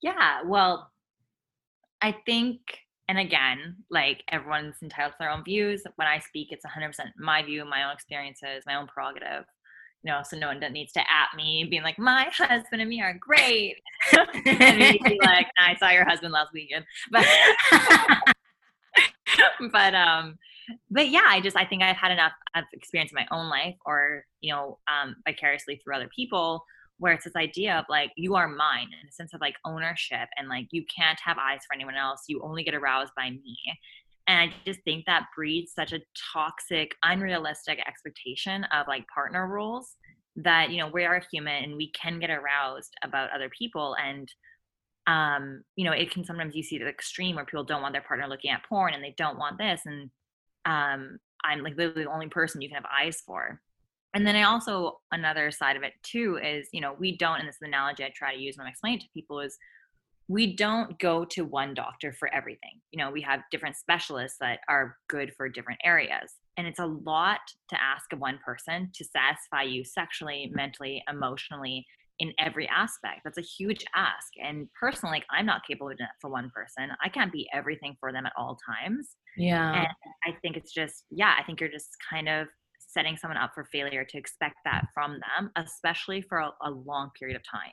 Yeah, 0.02 0.42
well, 0.46 0.92
I 2.02 2.16
think, 2.26 2.60
and 3.10 3.18
again, 3.20 3.76
like 3.90 4.24
everyone's 4.32 4.76
entitled 4.82 5.14
to 5.14 5.18
their 5.20 5.30
own 5.30 5.44
views. 5.44 5.84
When 5.96 6.08
I 6.08 6.20
speak, 6.20 6.50
it's 6.52 6.66
100% 6.66 6.92
my 7.18 7.44
view, 7.44 7.64
my 7.66 7.84
own 7.86 7.94
experiences, 7.94 8.64
my 8.66 8.76
own 8.76 8.88
prerogative. 8.88 9.46
you 10.04 10.12
know, 10.12 10.22
so 10.24 10.38
no 10.38 10.48
one 10.48 10.60
needs 10.74 10.94
to 10.94 11.00
at 11.00 11.36
me 11.36 11.66
being 11.70 11.84
like, 11.84 12.00
my 12.00 12.30
husband 12.38 12.82
and 12.82 12.90
me 12.90 13.02
are 13.02 13.18
great. 13.20 13.78
and 14.46 14.80
me 14.80 15.00
be 15.04 15.20
like, 15.24 15.48
I 15.60 15.76
saw 15.78 15.90
your 15.90 16.06
husband 16.06 16.34
last 16.34 16.54
weekend. 16.54 16.86
But 17.12 17.26
but 19.72 19.94
um 19.96 20.38
but 20.90 21.10
yeah, 21.10 21.24
I 21.28 21.42
just 21.42 21.56
I 21.56 21.66
think 21.66 21.82
I've 21.84 21.96
had 21.96 22.12
enough 22.12 22.34
of 22.56 22.66
experience 22.74 23.12
in 23.12 23.16
my 23.16 23.28
own 23.32 23.50
life 23.50 23.76
or, 23.86 24.26
you 24.42 24.54
know, 24.54 24.80
um 24.88 25.16
vicariously 25.26 25.82
through 25.84 25.96
other 25.96 26.10
people 26.16 26.64
where 27.00 27.14
it's 27.14 27.26
this 27.26 27.36
idea 27.36 27.76
of 27.78 27.86
like 27.90 28.12
you 28.16 28.36
are 28.36 28.48
mine 28.48 28.88
in 29.02 29.08
a 29.08 29.12
sense 29.12 29.34
of 29.34 29.42
like 29.42 29.56
ownership 29.66 30.28
and 30.38 30.50
like 30.50 30.68
you 30.72 30.84
can't 30.86 31.20
have 31.24 31.38
eyes 31.38 31.60
for 31.68 31.76
anyone 31.76 31.96
else. 31.96 32.24
You 32.28 32.42
only 32.44 32.64
get 32.64 32.74
aroused 32.74 33.14
by 33.16 33.30
me. 33.30 33.58
And 34.28 34.52
I 34.52 34.54
just 34.66 34.82
think 34.84 35.06
that 35.06 35.28
breeds 35.36 35.72
such 35.74 35.94
a 35.94 36.02
toxic, 36.34 36.96
unrealistic 37.04 37.80
expectation 37.88 38.66
of 38.66 38.88
like 38.88 39.06
partner 39.14 39.48
roles 39.48 39.96
that, 40.36 40.70
you 40.70 40.78
know, 40.78 40.90
we 40.94 41.06
are 41.06 41.22
human 41.32 41.64
and 41.64 41.78
we 41.78 41.92
can 41.92 42.20
get 42.20 42.30
aroused 42.30 42.94
about 43.04 43.32
other 43.32 43.50
people. 43.50 43.96
And, 44.04 44.32
um, 45.08 45.64
you 45.76 45.86
know, 45.86 45.94
it 45.94 46.12
can 46.12 46.26
sometimes 46.26 46.56
you 46.56 46.64
see 46.64 46.78
the 46.78 46.88
extreme 46.88 47.38
where 47.38 47.46
people 47.46 47.64
don't 47.64 47.82
want 47.82 47.94
their 47.94 48.02
partner 48.02 48.28
looking 48.28 48.52
at 48.52 48.66
porn 48.68 48.94
and 48.94 49.04
they 49.04 49.16
don't 49.18 49.40
want 49.40 49.58
this. 49.58 49.82
And 49.86 50.10
um, 50.66 51.20
I'm 51.44 51.64
like 51.64 51.78
literally 51.78 52.04
the 52.04 52.12
only 52.12 52.28
person 52.28 52.62
you 52.62 52.68
can 52.68 52.76
have 52.76 52.86
eyes 52.86 53.22
for. 53.26 53.62
And 54.18 54.26
then 54.26 54.36
I 54.36 54.42
also, 54.42 55.00
another 55.12 55.52
side 55.52 55.76
of 55.76 55.84
it 55.84 55.94
too 56.02 56.40
is, 56.44 56.70
you 56.74 56.82
know, 56.82 56.96
we 56.98 57.16
don't, 57.16 57.38
and 57.38 57.48
this 57.48 57.58
is 57.58 57.60
the 57.62 57.68
analogy 57.68 58.04
I 58.04 58.12
try 58.16 58.34
to 58.34 58.42
use 58.42 58.58
when 58.58 58.66
I 58.66 58.72
explain 58.72 58.96
it 58.96 59.02
to 59.02 59.08
people 59.14 59.40
is 59.40 59.56
we 60.28 60.56
don't 60.56 60.98
go 60.98 61.24
to 61.26 61.46
one 61.46 61.76
doctor 61.76 62.12
for 62.12 62.34
everything. 62.34 62.82
You 62.90 62.98
know, 62.98 63.12
we 63.12 63.22
have 63.22 63.42
different 63.52 63.76
specialists 63.76 64.40
that 64.42 64.62
are 64.68 64.98
good 65.08 65.34
for 65.38 65.48
different 65.48 65.82
areas. 65.86 66.34
And 66.58 66.66
it's 66.66 66.80
a 66.80 66.88
lot 66.88 67.42
to 67.70 67.80
ask 67.80 68.12
of 68.12 68.18
one 68.18 68.40
person 68.44 68.90
to 68.96 69.06
satisfy 69.06 69.62
you 69.62 69.86
sexually, 69.86 70.52
mentally, 70.52 71.04
emotionally, 71.08 71.86
in 72.18 72.34
every 72.40 72.68
aspect. 72.70 73.22
That's 73.24 73.38
a 73.38 73.42
huge 73.42 73.86
ask. 73.94 74.30
And 74.44 74.68
personally, 74.74 75.18
like, 75.18 75.28
I'm 75.30 75.46
not 75.46 75.62
capable 75.68 75.92
of 75.92 75.98
doing 75.98 76.08
that 76.08 76.20
for 76.20 76.32
one 76.32 76.50
person. 76.56 76.90
I 77.04 77.10
can't 77.10 77.32
be 77.32 77.48
everything 77.54 77.96
for 78.00 78.12
them 78.12 78.26
at 78.26 78.34
all 78.36 78.58
times. 78.68 79.12
Yeah. 79.38 79.82
And 79.82 79.88
I 80.26 80.36
think 80.42 80.58
it's 80.58 80.74
just, 80.74 81.04
yeah, 81.12 81.36
I 81.40 81.44
think 81.44 81.60
you're 81.60 81.70
just 81.70 81.96
kind 82.10 82.28
of 82.28 82.48
setting 82.88 83.18
someone 83.18 83.38
up 83.38 83.52
for 83.54 83.66
failure 83.66 84.06
to 84.06 84.18
expect 84.18 84.56
that 84.66 84.88
from 84.94 85.20
them, 85.20 85.52
especially 85.56 86.22
for 86.22 86.40
a, 86.40 86.52
a 86.64 86.72
long 86.72 87.12
period 87.18 87.36
of 87.36 87.44
time. 87.44 87.72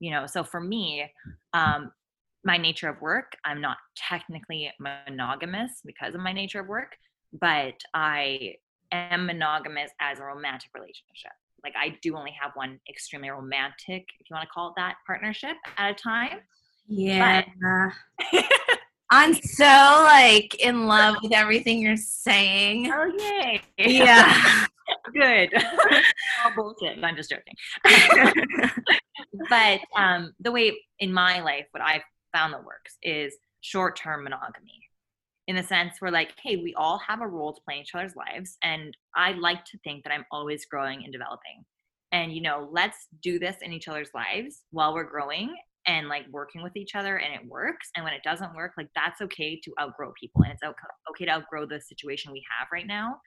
You 0.00 0.10
know 0.10 0.26
so 0.26 0.44
for 0.44 0.60
me 0.60 1.10
um 1.52 1.90
my 2.44 2.58
nature 2.58 2.88
of 2.88 3.00
work 3.00 3.32
i'm 3.44 3.60
not 3.60 3.78
technically 3.96 4.70
monogamous 4.78 5.80
because 5.84 6.14
of 6.14 6.20
my 6.20 6.32
nature 6.32 6.60
of 6.60 6.66
work 6.66 6.96
but 7.40 7.74
i 7.94 8.54
am 8.92 9.26
monogamous 9.26 9.90
as 10.00 10.18
a 10.20 10.24
romantic 10.24 10.70
relationship. 10.74 11.32
Like 11.62 11.72
i 11.76 11.96
do 12.02 12.16
only 12.16 12.34
have 12.38 12.52
one 12.54 12.78
extremely 12.88 13.30
romantic 13.30 14.04
if 14.20 14.28
you 14.28 14.34
want 14.34 14.46
to 14.46 14.52
call 14.52 14.68
it 14.68 14.74
that 14.76 14.96
partnership 15.06 15.56
at 15.78 15.92
a 15.92 15.94
time 15.94 16.40
yeah 16.86 17.90
i'm 19.10 19.34
so 19.34 19.64
like 19.64 20.54
in 20.56 20.86
love 20.86 21.16
with 21.22 21.32
everything 21.32 21.80
you're 21.80 21.96
saying. 21.96 22.90
Oh 22.92 23.12
yay. 23.18 23.60
Yeah. 23.78 24.66
Good. 25.14 25.50
All 26.44 26.52
bullshit. 26.54 27.02
I'm 27.02 27.16
just 27.16 27.30
joking. 27.30 27.54
But 29.48 29.80
um, 29.96 30.32
the 30.40 30.52
way 30.52 30.72
in 31.00 31.12
my 31.12 31.40
life, 31.40 31.66
what 31.72 31.82
I've 31.82 32.02
found 32.32 32.52
that 32.52 32.64
works 32.64 32.98
is 33.02 33.34
short 33.60 33.96
term 33.96 34.24
monogamy. 34.24 34.80
In 35.46 35.56
the 35.56 35.62
sense 35.62 36.00
where 36.00 36.10
like 36.10 36.32
hey 36.42 36.56
we 36.56 36.72
all 36.74 36.98
have 37.06 37.20
a 37.20 37.26
role 37.26 37.52
to 37.52 37.60
play 37.66 37.76
in 37.76 37.82
each 37.82 37.94
other's 37.94 38.16
lives 38.16 38.56
and 38.62 38.96
i 39.14 39.32
like 39.32 39.62
to 39.66 39.78
think 39.84 40.02
that 40.02 40.10
i'm 40.10 40.24
always 40.30 40.64
growing 40.64 41.04
and 41.04 41.12
developing. 41.12 41.64
And 42.12 42.32
you 42.32 42.40
know 42.40 42.68
let's 42.72 43.08
do 43.22 43.38
this 43.38 43.56
in 43.60 43.72
each 43.72 43.86
other's 43.86 44.08
lives 44.14 44.62
while 44.70 44.94
we're 44.94 45.04
growing 45.04 45.54
and 45.86 46.08
like 46.08 46.24
working 46.30 46.62
with 46.62 46.76
each 46.76 46.94
other 46.94 47.18
and 47.18 47.34
it 47.34 47.48
works 47.48 47.90
and 47.94 48.04
when 48.04 48.14
it 48.14 48.22
doesn't 48.22 48.54
work 48.54 48.72
like 48.76 48.88
that's 48.94 49.20
okay 49.20 49.60
to 49.62 49.72
outgrow 49.80 50.12
people 50.18 50.42
and 50.42 50.52
it's 50.52 50.62
okay 51.10 51.24
to 51.24 51.30
outgrow 51.30 51.66
the 51.66 51.80
situation 51.80 52.32
we 52.32 52.42
have 52.58 52.68
right 52.72 52.86
now 52.86 53.20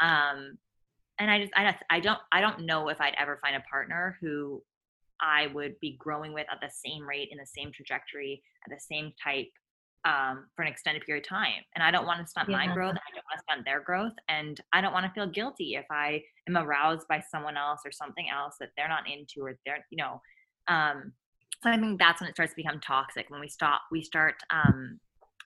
um 0.00 0.56
and 1.18 1.30
i 1.30 1.40
just 1.40 1.52
i, 1.56 1.74
I 1.90 2.00
don't 2.00 2.18
i 2.32 2.40
don't 2.40 2.64
know 2.64 2.88
if 2.88 3.00
i'd 3.00 3.14
ever 3.18 3.38
find 3.42 3.56
a 3.56 3.60
partner 3.70 4.16
who 4.20 4.62
I 5.20 5.48
would 5.48 5.78
be 5.80 5.96
growing 5.98 6.32
with 6.32 6.46
at 6.50 6.60
the 6.60 6.70
same 6.70 7.08
rate 7.08 7.28
in 7.32 7.38
the 7.38 7.46
same 7.46 7.72
trajectory 7.72 8.42
at 8.66 8.70
the 8.70 8.80
same 8.80 9.12
type 9.22 9.48
um, 10.04 10.46
for 10.54 10.62
an 10.62 10.68
extended 10.68 11.04
period 11.04 11.24
of 11.24 11.28
time. 11.28 11.62
And 11.74 11.82
I 11.82 11.90
don't 11.90 12.06
want 12.06 12.20
to 12.20 12.26
stunt 12.26 12.48
yeah. 12.48 12.58
my 12.58 12.66
growth. 12.66 12.94
I 12.94 13.10
don't 13.14 13.24
want 13.24 13.38
to 13.38 13.42
stunt 13.50 13.64
their 13.64 13.80
growth. 13.80 14.12
And 14.28 14.60
I 14.72 14.80
don't 14.80 14.92
want 14.92 15.06
to 15.06 15.12
feel 15.12 15.26
guilty 15.26 15.74
if 15.74 15.86
I 15.90 16.22
am 16.48 16.56
aroused 16.56 17.08
by 17.08 17.22
someone 17.30 17.56
else 17.56 17.80
or 17.84 17.90
something 17.90 18.26
else 18.32 18.56
that 18.60 18.70
they're 18.76 18.88
not 18.88 19.04
into 19.10 19.44
or 19.44 19.58
they're, 19.64 19.84
you 19.90 19.96
know, 19.96 20.20
um, 20.68 21.12
so 21.62 21.70
I 21.70 21.78
think 21.78 21.98
that's 21.98 22.20
when 22.20 22.28
it 22.28 22.36
starts 22.36 22.52
to 22.52 22.56
become 22.56 22.80
toxic 22.80 23.30
when 23.30 23.40
we 23.40 23.48
stop, 23.48 23.82
we 23.90 24.02
start, 24.02 24.34
um, 24.50 24.98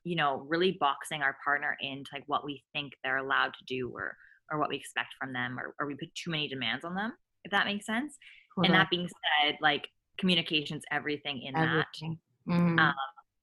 you 0.04 0.16
know, 0.16 0.44
really 0.48 0.76
boxing 0.80 1.22
our 1.22 1.36
partner 1.44 1.76
into 1.80 2.10
like 2.12 2.24
what 2.26 2.44
we 2.44 2.62
think 2.72 2.92
they're 3.02 3.18
allowed 3.18 3.52
to 3.58 3.64
do 3.66 3.90
or, 3.94 4.16
or 4.50 4.58
what 4.58 4.68
we 4.68 4.76
expect 4.76 5.14
from 5.18 5.32
them, 5.32 5.58
or, 5.58 5.74
or 5.78 5.86
we 5.86 5.94
put 5.94 6.14
too 6.14 6.30
many 6.30 6.48
demands 6.48 6.84
on 6.84 6.94
them, 6.94 7.12
if 7.44 7.50
that 7.52 7.66
makes 7.66 7.86
sense. 7.86 8.16
cool. 8.54 8.64
And 8.64 8.74
that 8.74 8.90
being 8.90 9.08
said, 9.08 9.56
like 9.60 9.86
communication's 10.18 10.82
everything 10.90 11.42
in 11.42 11.56
everything. 11.56 12.18
that. 12.46 12.52
Mm-hmm. 12.52 12.78
Um, 12.78 12.94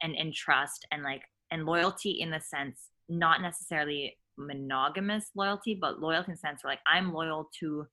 and 0.02 0.16
and 0.16 0.34
trust 0.34 0.86
and 0.92 1.04
like 1.04 1.24
and 1.52 1.66
loyalty 1.66 2.20
in 2.20 2.30
the 2.30 2.40
sense 2.42 2.90
not 3.10 3.42
necessarily 3.42 4.18
monogamous 4.38 5.32
loyalty, 5.36 5.78
but 5.80 6.00
loyalty 6.00 6.32
in 6.32 6.34
the 6.34 6.38
sense 6.38 6.64
where 6.64 6.74
like 6.74 6.82
I'm 6.88 7.14
loyal 7.14 7.50
to 7.60 7.88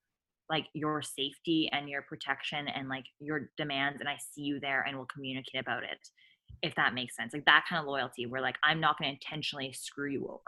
like 0.50 0.66
your 0.74 1.02
safety 1.02 1.68
and 1.72 1.88
your 1.88 2.02
protection 2.02 2.68
and 2.68 2.88
like 2.88 3.04
your 3.18 3.50
demands 3.56 4.00
and 4.00 4.08
I 4.08 4.16
see 4.34 4.42
you 4.42 4.60
there 4.60 4.84
and 4.86 4.96
we'll 4.96 5.06
communicate 5.06 5.60
about 5.60 5.82
it 5.82 5.98
if 6.62 6.74
that 6.76 6.94
makes 6.94 7.14
sense. 7.16 7.32
Like 7.32 7.44
that 7.44 7.64
kind 7.68 7.80
of 7.80 7.86
loyalty 7.86 8.26
where 8.26 8.40
like 8.40 8.56
I'm 8.62 8.80
not 8.80 8.98
going 8.98 9.10
to 9.10 9.14
intentionally 9.14 9.72
screw 9.72 10.10
you 10.10 10.24
over. 10.24 10.40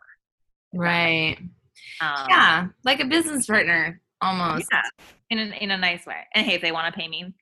Right. 0.72 1.36
Um, 2.00 2.26
yeah, 2.28 2.66
like 2.84 3.00
a 3.00 3.04
business 3.04 3.46
partner 3.46 4.00
almost. 4.20 4.66
Yeah, 4.72 4.82
in 5.30 5.38
a, 5.38 5.56
in 5.56 5.70
a 5.70 5.78
nice 5.78 6.06
way. 6.06 6.26
And 6.34 6.46
hey, 6.46 6.54
if 6.54 6.62
they 6.62 6.72
want 6.72 6.92
to 6.92 6.98
pay 6.98 7.06
me. 7.06 7.34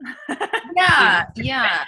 yeah, 0.76 1.24
yeah. 1.36 1.84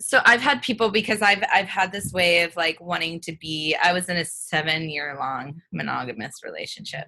So 0.00 0.20
I've 0.24 0.40
had 0.40 0.62
people 0.62 0.90
because 0.90 1.22
I've 1.22 1.42
I've 1.52 1.68
had 1.68 1.92
this 1.92 2.12
way 2.12 2.42
of 2.42 2.54
like 2.56 2.80
wanting 2.80 3.20
to 3.20 3.32
be. 3.40 3.74
I 3.82 3.92
was 3.92 4.08
in 4.08 4.18
a 4.18 4.24
seven 4.24 4.88
year 4.88 5.16
long 5.18 5.60
monogamous 5.72 6.40
relationship. 6.44 7.06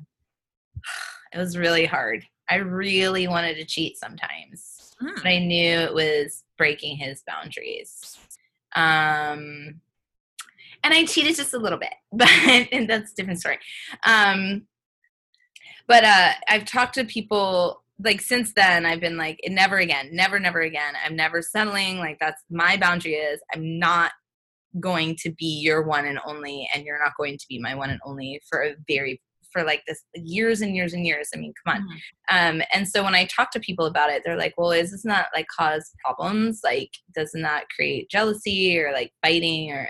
It 1.34 1.38
was 1.38 1.56
really 1.56 1.86
hard. 1.86 2.26
I 2.50 2.56
really 2.56 3.28
wanted 3.28 3.56
to 3.56 3.64
cheat 3.64 3.98
sometimes, 3.98 4.94
mm. 5.02 5.14
but 5.16 5.26
I 5.26 5.38
knew 5.38 5.78
it 5.78 5.94
was 5.94 6.44
breaking 6.58 6.96
his 6.96 7.22
boundaries. 7.26 8.18
Um, 8.74 9.80
and 10.84 10.92
I 10.94 11.04
cheated 11.04 11.36
just 11.36 11.54
a 11.54 11.58
little 11.58 11.78
bit, 11.78 11.94
but 12.12 12.28
and 12.72 12.88
that's 12.88 13.12
a 13.12 13.14
different 13.14 13.40
story. 13.40 13.58
Um, 14.06 14.66
but 15.88 16.04
uh, 16.04 16.32
I've 16.48 16.64
talked 16.64 16.94
to 16.94 17.04
people 17.04 17.82
like 18.04 18.20
since 18.20 18.52
then 18.54 18.84
I've 18.84 19.00
been 19.00 19.16
like 19.16 19.38
never 19.46 19.78
again, 19.78 20.08
never, 20.12 20.38
never 20.40 20.60
again. 20.60 20.94
I'm 21.04 21.16
never 21.16 21.42
settling. 21.42 21.98
Like 21.98 22.18
that's 22.20 22.42
my 22.50 22.76
boundary 22.76 23.14
is 23.14 23.40
I'm 23.54 23.78
not 23.78 24.12
going 24.80 25.16
to 25.20 25.30
be 25.32 25.60
your 25.60 25.82
one 25.82 26.06
and 26.06 26.18
only, 26.26 26.68
and 26.74 26.84
you're 26.84 27.02
not 27.02 27.12
going 27.16 27.38
to 27.38 27.46
be 27.48 27.58
my 27.58 27.74
one 27.74 27.90
and 27.90 28.00
only 28.04 28.40
for 28.48 28.62
a 28.64 28.74
very 28.88 29.20
for 29.52 29.64
like 29.64 29.82
this 29.86 30.02
years 30.14 30.60
and 30.60 30.74
years 30.74 30.92
and 30.92 31.06
years. 31.06 31.28
I 31.34 31.38
mean, 31.38 31.52
come 31.64 31.76
on. 31.76 31.82
Mm-hmm. 31.82 32.58
Um, 32.60 32.62
and 32.72 32.88
so 32.88 33.04
when 33.04 33.14
I 33.14 33.26
talk 33.26 33.50
to 33.52 33.60
people 33.60 33.86
about 33.86 34.10
it, 34.10 34.22
they're 34.24 34.36
like, 34.36 34.54
well, 34.56 34.70
is 34.70 34.90
this 34.90 35.04
not 35.04 35.26
like 35.34 35.46
cause 35.56 35.92
problems? 36.04 36.60
Like, 36.64 36.90
doesn't 37.14 37.42
that 37.42 37.68
create 37.74 38.10
jealousy 38.10 38.78
or 38.78 38.92
like 38.92 39.12
fighting 39.22 39.70
or, 39.70 39.88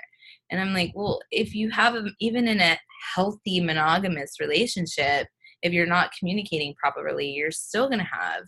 and 0.51 0.61
I'm 0.61 0.75
like, 0.75 0.93
well, 0.95 1.21
if 1.31 1.55
you 1.55 1.71
have 1.71 1.95
a, 1.95 2.05
even 2.21 2.47
in 2.47 2.61
a 2.61 2.79
healthy 3.15 3.61
monogamous 3.61 4.37
relationship, 4.39 5.27
if 5.63 5.73
you're 5.73 5.87
not 5.87 6.11
communicating 6.19 6.75
properly, 6.75 7.31
you're 7.31 7.51
still 7.51 7.87
going 7.87 8.01
to 8.01 8.05
have 8.05 8.45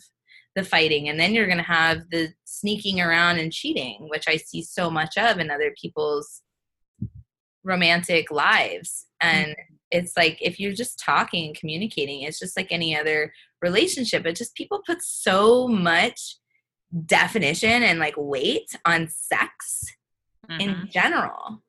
the 0.54 0.64
fighting 0.64 1.08
and 1.08 1.18
then 1.18 1.32
you're 1.32 1.46
going 1.46 1.58
to 1.58 1.64
have 1.64 2.02
the 2.10 2.32
sneaking 2.44 3.00
around 3.00 3.38
and 3.38 3.52
cheating, 3.52 4.06
which 4.10 4.28
I 4.28 4.36
see 4.36 4.62
so 4.62 4.90
much 4.90 5.16
of 5.16 5.38
in 5.38 5.50
other 5.50 5.72
people's 5.80 6.42
romantic 7.64 8.30
lives. 8.30 9.06
And 9.20 9.48
mm-hmm. 9.48 9.74
It's 9.94 10.16
like 10.16 10.38
if 10.40 10.58
you're 10.58 10.72
just 10.72 10.98
talking 10.98 11.46
and 11.46 11.56
communicating, 11.56 12.22
it's 12.22 12.38
just 12.38 12.56
like 12.56 12.68
any 12.70 12.96
other 12.96 13.32
relationship. 13.62 14.26
It 14.26 14.36
just 14.36 14.54
people 14.54 14.82
put 14.84 15.02
so 15.02 15.68
much 15.68 16.36
definition 17.06 17.82
and 17.82 17.98
like 17.98 18.14
weight 18.16 18.76
on 18.84 19.08
sex 19.08 19.84
mm-hmm. 20.50 20.60
in 20.60 20.88
general. 20.90 21.62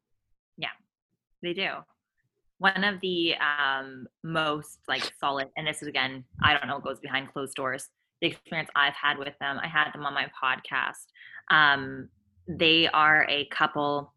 Yeah, 0.57 0.69
they 1.41 1.53
do 1.53 1.69
one 2.57 2.84
of 2.84 2.99
the 3.01 3.34
um, 3.36 4.07
most 4.23 4.80
like 4.88 5.11
solid 5.19 5.49
and 5.57 5.67
this 5.67 5.82
is 5.82 5.88
again 5.88 6.23
i 6.43 6.53
don't 6.53 6.67
know 6.67 6.80
goes 6.80 6.99
behind 6.99 7.32
closed 7.32 7.55
doors 7.55 7.89
the 8.21 8.28
experience 8.28 8.69
i've 8.76 8.93
had 8.93 9.17
with 9.17 9.34
them 9.39 9.59
i 9.61 9.67
had 9.67 9.91
them 9.91 10.05
on 10.05 10.13
my 10.13 10.28
podcast 10.41 11.05
um, 11.51 12.09
they 12.47 12.88
are 12.88 13.26
a 13.30 13.45
couple 13.47 14.13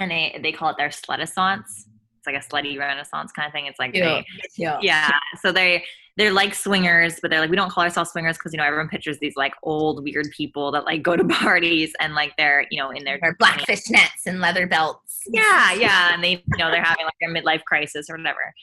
and 0.00 0.10
they 0.10 0.38
they 0.42 0.52
call 0.52 0.70
it 0.70 0.76
their 0.76 0.90
slutissance 0.90 1.86
it's 2.26 2.26
like 2.26 2.36
a 2.36 2.46
slutty 2.46 2.78
renaissance 2.78 3.32
kind 3.32 3.46
of 3.46 3.52
thing 3.52 3.66
it's 3.66 3.78
like 3.78 3.94
yeah. 3.94 4.04
they, 4.20 4.24
yeah 4.56 4.78
yeah 4.82 5.10
so 5.40 5.52
they 5.52 5.84
they're 6.16 6.32
like 6.32 6.54
swingers, 6.54 7.18
but 7.20 7.30
they're 7.30 7.40
like 7.40 7.50
we 7.50 7.56
don't 7.56 7.70
call 7.70 7.84
ourselves 7.84 8.10
swingers 8.10 8.38
because 8.38 8.50
you 8.52 8.56
know 8.56 8.64
everyone 8.64 8.88
pictures 8.88 9.18
these 9.18 9.36
like 9.36 9.52
old 9.62 10.02
weird 10.02 10.26
people 10.34 10.72
that 10.72 10.86
like 10.86 11.02
go 11.02 11.14
to 11.14 11.24
parties 11.28 11.92
and 12.00 12.14
like 12.14 12.32
they're 12.38 12.66
you 12.70 12.78
know 12.80 12.90
in 12.90 13.04
their 13.04 13.18
Their 13.20 13.34
black 13.38 13.60
fishnets 13.66 14.24
and 14.24 14.40
leather 14.40 14.66
belts. 14.66 15.20
yeah 15.28 15.74
yeah 15.74 16.14
and 16.14 16.24
they 16.24 16.30
you 16.30 16.56
know 16.58 16.70
they're 16.70 16.82
having 16.82 17.04
like 17.04 17.12
their 17.20 17.30
midlife 17.30 17.62
crisis 17.64 18.08
or 18.08 18.16
whatever. 18.16 18.54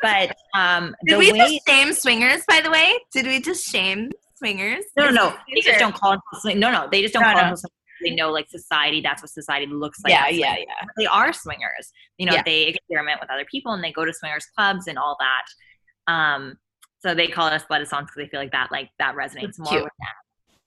But 0.00 0.34
um, 0.56 0.96
Did 1.06 1.18
we 1.18 1.30
way 1.32 1.38
just 1.38 1.68
shame 1.68 1.92
swingers, 1.92 2.42
by 2.48 2.62
the 2.62 2.70
way? 2.70 2.94
Did 3.12 3.26
we 3.26 3.38
just 3.38 3.68
shame 3.68 4.10
swingers? 4.36 4.84
no 4.96 5.10
no 5.10 5.12
no 5.28 5.36
they 5.54 5.60
just 5.60 5.78
don't 5.78 5.94
call 5.94 6.12
themselves 6.32 6.58
no 6.58 6.70
no 6.72 6.88
they 6.90 7.02
just 7.02 7.12
don't 7.12 7.22
No, 7.22 7.32
call 7.34 7.42
no. 7.42 7.48
themselves. 7.48 7.74
They 8.04 8.14
know 8.14 8.30
like 8.30 8.48
society 8.48 9.00
that's 9.00 9.22
what 9.22 9.30
society 9.30 9.66
looks 9.66 9.98
like 10.04 10.12
yeah, 10.12 10.28
yeah, 10.28 10.56
yeah. 10.58 10.86
they 10.96 11.06
are 11.06 11.32
swingers. 11.32 11.92
You 12.18 12.26
know, 12.26 12.34
Yeah. 12.34 12.42
they 12.44 12.64
experiment 12.64 13.20
with 13.20 13.30
other 13.30 13.46
people 13.50 13.72
and 13.72 13.82
they 13.82 13.92
go 13.92 14.04
to 14.04 14.12
swingers 14.12 14.46
clubs 14.56 14.86
and 14.86 14.98
all 14.98 15.16
that. 15.18 16.12
Um, 16.12 16.58
so 17.00 17.14
they 17.14 17.28
call 17.28 17.46
us 17.46 17.64
blooded 17.64 17.88
songs 17.88 18.06
because 18.06 18.16
they 18.16 18.30
feel 18.30 18.40
like 18.40 18.52
that 18.52 18.70
like 18.70 18.90
that 18.98 19.14
resonates 19.14 19.58
more 19.58 19.82
with 19.82 19.92
them. 19.98 20.14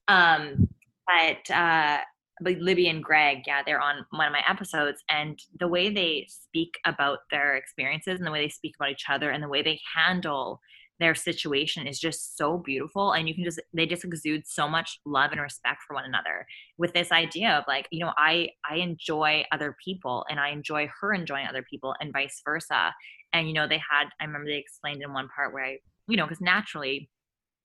Um, 0.08 0.70
but 1.08 1.54
uh, 1.56 2.00
but 2.42 2.58
Libby 2.60 2.90
and 2.90 3.04
Greg, 3.04 3.44
yeah, 3.48 3.64
they're 3.66 3.82
on 3.82 4.06
one 4.12 4.28
of 4.28 4.34
my 4.34 4.44
episodes, 4.48 5.04
and 5.10 5.40
the 5.60 5.68
way 5.68 5.90
they 5.90 6.28
speak 6.30 6.76
about 6.86 7.20
their 7.32 7.56
experiences 7.56 8.20
and 8.20 8.28
the 8.28 8.32
way 8.32 8.44
they 8.46 8.50
speak 8.50 8.76
about 8.80 8.92
each 8.92 9.06
other 9.10 9.32
and 9.32 9.44
the 9.44 9.48
way 9.48 9.64
they 9.64 9.80
handle 9.96 10.60
their 11.00 11.14
situation 11.14 11.86
is 11.86 12.00
just 12.00 12.38
so 12.38 12.58
beautiful 12.58 13.12
and 13.12 13.28
you 13.28 13.36
can 13.36 13.44
just 13.44 13.60
they 13.74 13.86
just 13.86 14.04
exude 14.04 14.48
so 14.48 14.68
much 14.68 15.00
love 15.06 15.32
and 15.32 15.42
respect 15.42 15.84
for 15.88 15.94
one 15.94 16.06
another. 16.06 16.46
With 16.78 16.94
this 16.94 17.12
idea 17.12 17.52
of 17.52 17.66
like 17.68 17.88
you 17.92 18.04
know 18.04 18.14
i 18.18 18.50
i 18.70 18.76
enjoy 18.76 19.44
other 19.52 19.76
people 19.84 20.26
and 20.30 20.40
i 20.40 20.50
enjoy 20.50 20.90
her 21.00 21.14
enjoying 21.14 21.48
other 21.48 21.64
people 21.70 21.94
and 22.00 22.14
vice 22.14 22.42
versa. 22.44 22.94
And 23.34 23.48
you 23.48 23.54
know 23.54 23.68
they 23.68 23.78
had 23.78 24.06
i 24.20 24.26
remember 24.26 24.48
they 24.48 24.58
explained 24.58 25.04
in 25.04 25.14
one 25.14 25.30
part 25.36 25.54
where 25.54 25.66
i 25.66 25.78
you 26.08 26.18
know 26.18 26.26
because 26.26 26.42
naturally 26.42 27.10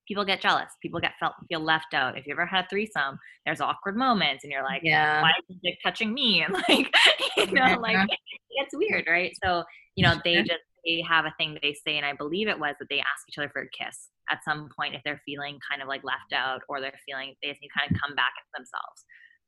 people 0.05 0.25
get 0.25 0.41
jealous. 0.41 0.69
People 0.81 0.99
get 0.99 1.13
felt 1.17 1.33
feel 1.47 1.61
left 1.61 1.93
out. 1.93 2.17
If 2.17 2.27
you 2.27 2.33
ever 2.33 2.45
had 2.45 2.65
a 2.65 2.67
threesome 2.69 3.17
there's 3.45 3.61
awkward 3.61 3.97
moments 3.97 4.43
and 4.43 4.51
you're 4.51 4.63
like 4.63 4.81
yeah. 4.83 5.21
why 5.21 5.31
is 5.49 5.57
dick 5.63 5.79
touching 5.83 6.13
me? 6.13 6.43
And 6.43 6.53
like 6.69 6.93
you 7.37 7.53
know 7.53 7.79
like 7.81 7.95
Yeah. 7.97 8.03
it 8.03 8.63
gets 8.63 8.75
weird 8.75 9.05
right? 9.09 9.35
So 9.43 9.63
you 9.95 10.05
know 10.05 10.15
they 10.23 10.43
just 10.43 10.61
they 10.85 11.03
have 11.07 11.25
a 11.25 11.33
thing 11.37 11.57
they 11.61 11.75
say 11.85 11.97
and 11.97 12.05
i 12.05 12.13
believe 12.13 12.47
it 12.47 12.59
was 12.59 12.75
that 12.79 12.87
they 12.89 12.99
ask 12.99 13.27
each 13.29 13.37
other 13.37 13.49
for 13.49 13.61
a 13.61 13.69
kiss 13.69 14.09
at 14.29 14.43
some 14.43 14.69
point 14.77 14.95
if 14.95 15.01
they're 15.03 15.21
feeling 15.25 15.59
kind 15.69 15.81
of 15.81 15.87
like 15.87 16.03
left 16.03 16.33
out 16.33 16.61
or 16.69 16.79
they're 16.79 16.93
feeling 17.05 17.33
they 17.41 17.49
to 17.49 17.55
kind 17.77 17.91
of 17.91 17.99
come 17.99 18.15
back 18.15 18.31
into 18.39 18.49
themselves. 18.55 19.05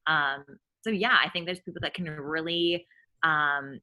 Um 0.08 0.58
so 0.86 0.92
yeah 0.92 1.18
i 1.24 1.30
think 1.30 1.46
there's 1.46 1.60
people 1.60 1.82
that 1.82 1.94
can 1.94 2.06
really 2.06 2.86
um 3.24 3.80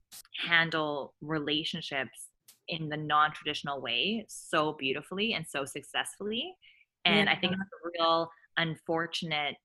handle 0.47 1.15
relationships 1.21 2.29
in 2.69 2.89
the 2.89 2.97
non-traditional 2.97 3.83
way 3.83 4.25
so 4.29 4.77
beautifully 4.79 5.35
and 5.35 5.45
so 5.47 5.65
successfully 5.65 6.55
and 7.05 7.29
i 7.29 7.35
think 7.35 7.53
it's 7.53 7.63
a 7.63 7.91
real 7.99 8.31
unfortunate 8.57 9.57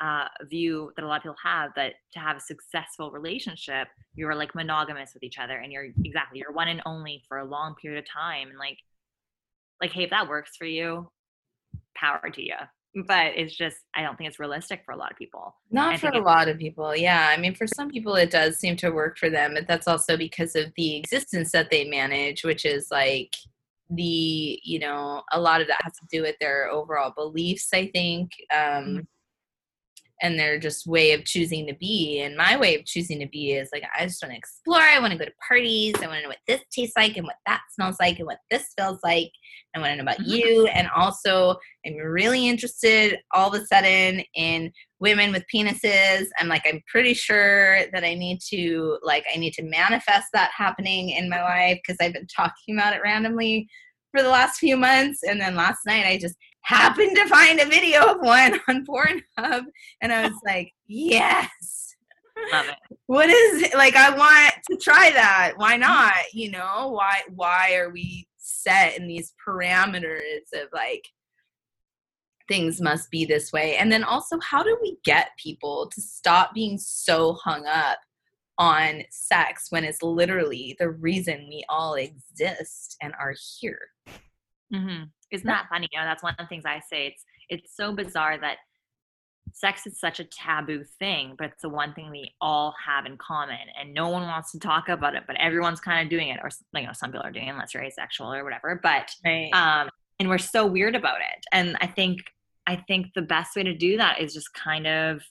uh, 0.00 0.26
view 0.48 0.92
that 0.96 1.04
a 1.04 1.08
lot 1.08 1.16
of 1.16 1.22
people 1.22 1.36
have 1.42 1.70
that 1.76 1.94
to 2.12 2.18
have 2.18 2.36
a 2.36 2.40
successful 2.40 3.10
relationship 3.10 3.88
you're 4.14 4.34
like 4.34 4.54
monogamous 4.54 5.12
with 5.14 5.22
each 5.22 5.38
other 5.38 5.58
and 5.58 5.72
you're 5.72 5.88
exactly 6.04 6.38
you're 6.38 6.52
one 6.52 6.68
and 6.68 6.82
only 6.86 7.22
for 7.28 7.38
a 7.38 7.44
long 7.44 7.74
period 7.74 7.98
of 7.98 8.10
time 8.10 8.48
and 8.48 8.58
like 8.58 8.78
like 9.80 9.92
hey 9.92 10.04
if 10.04 10.10
that 10.10 10.28
works 10.28 10.52
for 10.56 10.66
you 10.66 11.10
power 11.94 12.30
to 12.32 12.42
you 12.42 12.54
but 13.06 13.32
it's 13.36 13.54
just 13.54 13.76
i 13.94 14.02
don't 14.02 14.16
think 14.16 14.28
it's 14.28 14.40
realistic 14.40 14.82
for 14.84 14.92
a 14.92 14.96
lot 14.96 15.10
of 15.10 15.16
people 15.16 15.54
Not 15.70 16.00
for 16.00 16.08
a 16.08 16.20
lot 16.20 16.48
of 16.48 16.58
people. 16.58 16.96
Yeah. 16.96 17.28
I 17.28 17.36
mean, 17.40 17.54
for 17.54 17.66
some 17.66 17.88
people, 17.88 18.16
it 18.16 18.30
does 18.30 18.58
seem 18.58 18.76
to 18.78 18.90
work 18.90 19.18
for 19.18 19.30
them, 19.30 19.54
but 19.54 19.68
that's 19.68 19.86
also 19.86 20.16
because 20.16 20.56
of 20.56 20.72
the 20.76 20.96
existence 20.96 21.52
that 21.52 21.70
they 21.70 21.84
manage, 21.84 22.42
which 22.42 22.64
is 22.64 22.88
like 22.90 23.34
the, 23.88 24.60
you 24.64 24.78
know, 24.80 25.22
a 25.32 25.40
lot 25.40 25.60
of 25.60 25.68
that 25.68 25.80
has 25.82 25.92
to 25.94 26.06
do 26.10 26.22
with 26.22 26.36
their 26.40 26.68
overall 26.68 27.12
beliefs, 27.14 27.68
I 27.72 27.90
think. 27.94 28.30
Um, 28.52 29.06
and 30.22 30.38
their 30.38 30.58
just 30.58 30.86
way 30.86 31.12
of 31.12 31.24
choosing 31.24 31.66
to 31.66 31.74
be. 31.74 32.20
And 32.20 32.36
my 32.36 32.56
way 32.56 32.76
of 32.76 32.84
choosing 32.84 33.18
to 33.20 33.26
be 33.26 33.52
is 33.52 33.70
like, 33.72 33.84
I 33.98 34.04
just 34.04 34.22
want 34.22 34.32
to 34.32 34.38
explore. 34.38 34.80
I 34.80 34.98
want 34.98 35.12
to 35.12 35.18
go 35.18 35.24
to 35.24 35.32
parties. 35.46 35.94
I 35.96 36.06
want 36.06 36.18
to 36.18 36.22
know 36.22 36.28
what 36.28 36.38
this 36.46 36.60
tastes 36.70 36.96
like 36.96 37.16
and 37.16 37.26
what 37.26 37.36
that 37.46 37.62
smells 37.72 37.96
like 38.00 38.18
and 38.18 38.26
what 38.26 38.38
this 38.50 38.72
feels 38.78 38.98
like. 39.02 39.30
I 39.74 39.78
want 39.78 39.92
to 39.92 39.96
know 39.96 40.02
about 40.02 40.18
Mhm. 40.18 40.26
you. 40.28 40.66
And 40.68 40.88
also, 40.94 41.56
I'm 41.86 41.94
really 41.96 42.48
interested 42.48 43.18
all 43.32 43.54
of 43.54 43.60
a 43.60 43.66
sudden 43.66 44.22
in 44.34 44.72
women 44.98 45.32
with 45.32 45.44
penises. 45.52 46.26
I'm 46.38 46.48
like, 46.48 46.62
I'm 46.66 46.82
pretty 46.86 47.14
sure 47.14 47.86
that 47.92 48.04
I 48.04 48.14
need 48.14 48.40
to, 48.50 48.98
like, 49.02 49.24
I 49.34 49.38
need 49.38 49.54
to 49.54 49.62
manifest 49.62 50.28
that 50.32 50.50
happening 50.56 51.10
in 51.10 51.28
my 51.30 51.42
life 51.42 51.78
because 51.78 51.96
I've 52.00 52.12
been 52.12 52.26
talking 52.26 52.76
about 52.76 52.94
it 52.94 53.00
randomly 53.02 53.68
for 54.10 54.22
the 54.22 54.28
last 54.28 54.58
few 54.58 54.76
months. 54.76 55.22
And 55.22 55.40
then 55.40 55.54
last 55.54 55.80
night, 55.86 56.04
I 56.04 56.18
just 56.18 56.36
happened 56.62 57.16
to 57.16 57.26
find 57.26 57.60
a 57.60 57.66
video 57.66 58.14
of 58.14 58.20
one 58.20 58.58
on 58.68 58.84
Pornhub. 58.86 59.64
And 60.00 60.12
I 60.12 60.28
was 60.28 60.38
like, 60.44 60.72
yes. 60.86 61.94
love 62.52 62.66
it 62.66 62.76
What 63.06 63.28
is 63.28 63.62
it? 63.62 63.74
Like, 63.74 63.96
I 63.96 64.16
want 64.16 64.54
to 64.70 64.76
try 64.76 65.10
that. 65.10 65.54
Why 65.56 65.76
not? 65.76 66.14
You 66.32 66.50
know, 66.50 66.90
why, 66.90 67.22
why 67.34 67.74
are 67.74 67.90
we 67.90 68.26
set 68.36 68.98
in 68.98 69.06
these 69.06 69.34
parameters 69.46 70.52
of 70.54 70.68
like, 70.72 71.04
things 72.48 72.80
must 72.80 73.10
be 73.10 73.24
this 73.24 73.52
way? 73.52 73.76
And 73.76 73.90
then 73.90 74.04
also, 74.04 74.38
how 74.40 74.62
do 74.62 74.76
we 74.82 74.98
get 75.04 75.30
people 75.38 75.90
to 75.94 76.00
stop 76.00 76.54
being 76.54 76.78
so 76.78 77.34
hung 77.34 77.66
up 77.66 77.98
on 78.58 79.02
sex 79.10 79.68
when 79.70 79.84
it's 79.84 80.02
literally 80.02 80.76
the 80.78 80.90
reason 80.90 81.46
we 81.48 81.64
all 81.68 81.94
exist 81.94 82.96
and 83.00 83.14
are 83.18 83.34
here? 83.58 83.88
hmm 84.72 85.04
Isn't 85.30 85.46
that 85.46 85.66
funny? 85.68 85.88
You 85.92 85.98
know, 86.00 86.04
that's 86.06 86.22
one 86.22 86.34
of 86.38 86.44
the 86.44 86.48
things 86.48 86.64
I 86.66 86.80
say. 86.90 87.06
It's 87.08 87.24
it's 87.48 87.76
so 87.76 87.92
bizarre 87.94 88.38
that 88.38 88.58
sex 89.52 89.86
is 89.86 89.98
such 89.98 90.20
a 90.20 90.24
taboo 90.24 90.84
thing, 90.98 91.34
but 91.36 91.48
it's 91.48 91.62
the 91.62 91.68
one 91.68 91.92
thing 91.94 92.10
we 92.10 92.32
all 92.40 92.74
have 92.86 93.06
in 93.06 93.16
common, 93.16 93.58
and 93.78 93.92
no 93.92 94.08
one 94.08 94.22
wants 94.22 94.52
to 94.52 94.58
talk 94.58 94.88
about 94.88 95.14
it, 95.14 95.24
but 95.26 95.36
everyone's 95.40 95.80
kind 95.80 96.04
of 96.04 96.10
doing 96.10 96.28
it, 96.28 96.38
or 96.42 96.50
you 96.74 96.86
know, 96.86 96.92
some 96.92 97.10
people 97.10 97.26
are 97.26 97.32
doing 97.32 97.48
it 97.48 97.50
unless 97.50 97.74
you're 97.74 97.82
asexual 97.82 98.32
or 98.32 98.44
whatever. 98.44 98.78
But 98.82 99.10
Right. 99.24 99.50
um, 99.52 99.88
and 100.18 100.28
we're 100.28 100.38
so 100.38 100.66
weird 100.66 100.94
about 100.94 101.20
it. 101.20 101.44
And 101.52 101.76
I 101.80 101.86
think 101.86 102.20
I 102.66 102.76
think 102.76 103.08
the 103.14 103.22
best 103.22 103.56
way 103.56 103.62
to 103.64 103.74
do 103.74 103.96
that 103.96 104.20
is 104.20 104.32
just 104.34 104.52
kind 104.54 104.86
of 104.86 105.22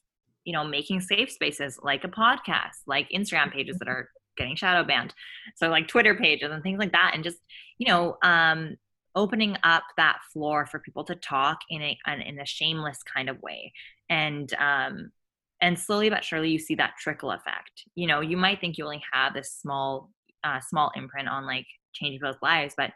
you 0.44 0.54
know 0.54 0.64
making 0.66 1.02
safe 1.02 1.32
spaces 1.32 1.80
like 1.82 2.04
a 2.04 2.10
podcast, 2.10 2.82
like 2.88 3.08
Instagram 3.10 3.52
pages 3.54 3.78
that 3.80 3.88
are 3.88 4.10
getting 4.38 4.56
shadow 4.56 4.84
banned, 4.86 5.14
so 5.56 5.70
like 5.70 5.88
Twitter 5.88 6.16
pages 6.16 6.52
and 6.52 6.64
things 6.64 6.80
like 6.80 6.92
that, 6.92 7.12
and 7.14 7.24
just 7.24 7.38
you 7.78 7.88
know 7.88 8.18
um, 8.24 8.76
opening 9.16 9.56
up 9.64 9.84
that 9.98 10.20
floor 10.32 10.66
for 10.66 10.80
people 10.80 11.04
to 11.06 11.16
talk 11.16 11.60
in 11.70 11.82
a 11.82 11.98
an, 12.06 12.22
in 12.22 12.40
a 12.40 12.46
shameless 12.46 13.00
kind 13.04 13.30
of 13.30 13.42
way, 13.42 13.74
and 14.10 14.54
um, 14.56 15.12
and 15.62 15.78
slowly 15.78 16.10
but 16.10 16.24
surely 16.24 16.50
you 16.50 16.60
see 16.60 16.76
that 16.76 16.94
trickle 17.00 17.32
effect. 17.32 17.84
You 17.96 18.08
know, 18.08 18.22
you 18.22 18.38
might 18.38 18.62
think 18.62 18.78
you 18.78 18.86
only 18.86 19.04
have 19.12 19.34
this 19.34 19.52
small 19.54 20.10
uh, 20.44 20.60
small 20.62 20.92
imprint 20.96 21.28
on 21.28 21.46
like 21.46 21.66
changing 21.94 22.20
people's 22.20 22.42
lives, 22.42 22.74
but 22.78 22.92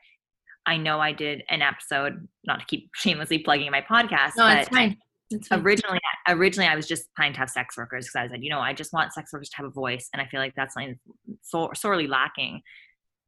I 0.66 0.78
know 0.78 1.00
I 1.00 1.12
did 1.12 1.44
an 1.50 1.62
episode, 1.62 2.28
not 2.46 2.60
to 2.60 2.66
keep 2.66 2.90
shamelessly 2.96 3.40
plugging 3.40 3.72
my 3.72 3.82
podcast, 3.82 4.32
no, 4.38 4.44
but 4.44 4.58
it's 4.60 4.70
fine. 4.70 4.98
It's 5.30 5.48
fine. 5.48 5.62
originally 5.62 6.00
originally 6.28 6.68
I 6.68 6.76
was 6.76 6.88
just 6.88 7.08
planning 7.16 7.34
to 7.34 7.40
have 7.40 7.50
sex 7.50 7.76
workers 7.76 8.06
because 8.06 8.30
I 8.30 8.34
said, 8.34 8.44
you 8.44 8.50
know, 8.50 8.60
I 8.60 8.74
just 8.74 8.94
want 8.94 9.14
sex 9.14 9.34
workers 9.34 9.50
to 9.50 9.58
have 9.58 9.66
a 9.66 9.72
voice, 9.72 10.10
and 10.14 10.22
I 10.22 10.26
feel 10.26 10.40
like 10.40 10.54
that's 10.56 10.74
something 10.76 11.00
so 11.42 11.72
sorely 11.76 12.08
lacking. 12.08 12.62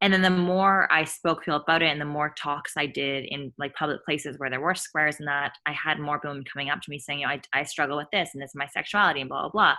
And 0.06 0.14
then 0.14 0.22
the 0.22 0.30
more 0.30 0.86
I 0.92 1.02
spoke 1.02 1.42
to 1.44 1.56
about 1.56 1.82
it, 1.82 1.90
and 1.90 2.00
the 2.00 2.04
more 2.04 2.32
talks 2.38 2.74
I 2.76 2.86
did 2.86 3.24
in 3.24 3.52
like 3.58 3.74
public 3.74 4.04
places 4.04 4.38
where 4.38 4.48
there 4.48 4.60
were 4.60 4.76
squares 4.76 5.16
and 5.18 5.26
that, 5.26 5.54
I 5.66 5.72
had 5.72 5.98
more 5.98 6.20
women 6.22 6.44
coming 6.44 6.70
up 6.70 6.80
to 6.82 6.90
me 6.90 7.00
saying, 7.00 7.18
you 7.18 7.26
know, 7.26 7.32
I, 7.32 7.40
I 7.52 7.64
struggle 7.64 7.96
with 7.96 8.06
this, 8.12 8.30
and 8.32 8.40
this 8.40 8.50
is 8.50 8.54
my 8.54 8.68
sexuality, 8.68 9.20
and 9.20 9.28
blah 9.28 9.42
blah 9.42 9.50
blah. 9.50 9.74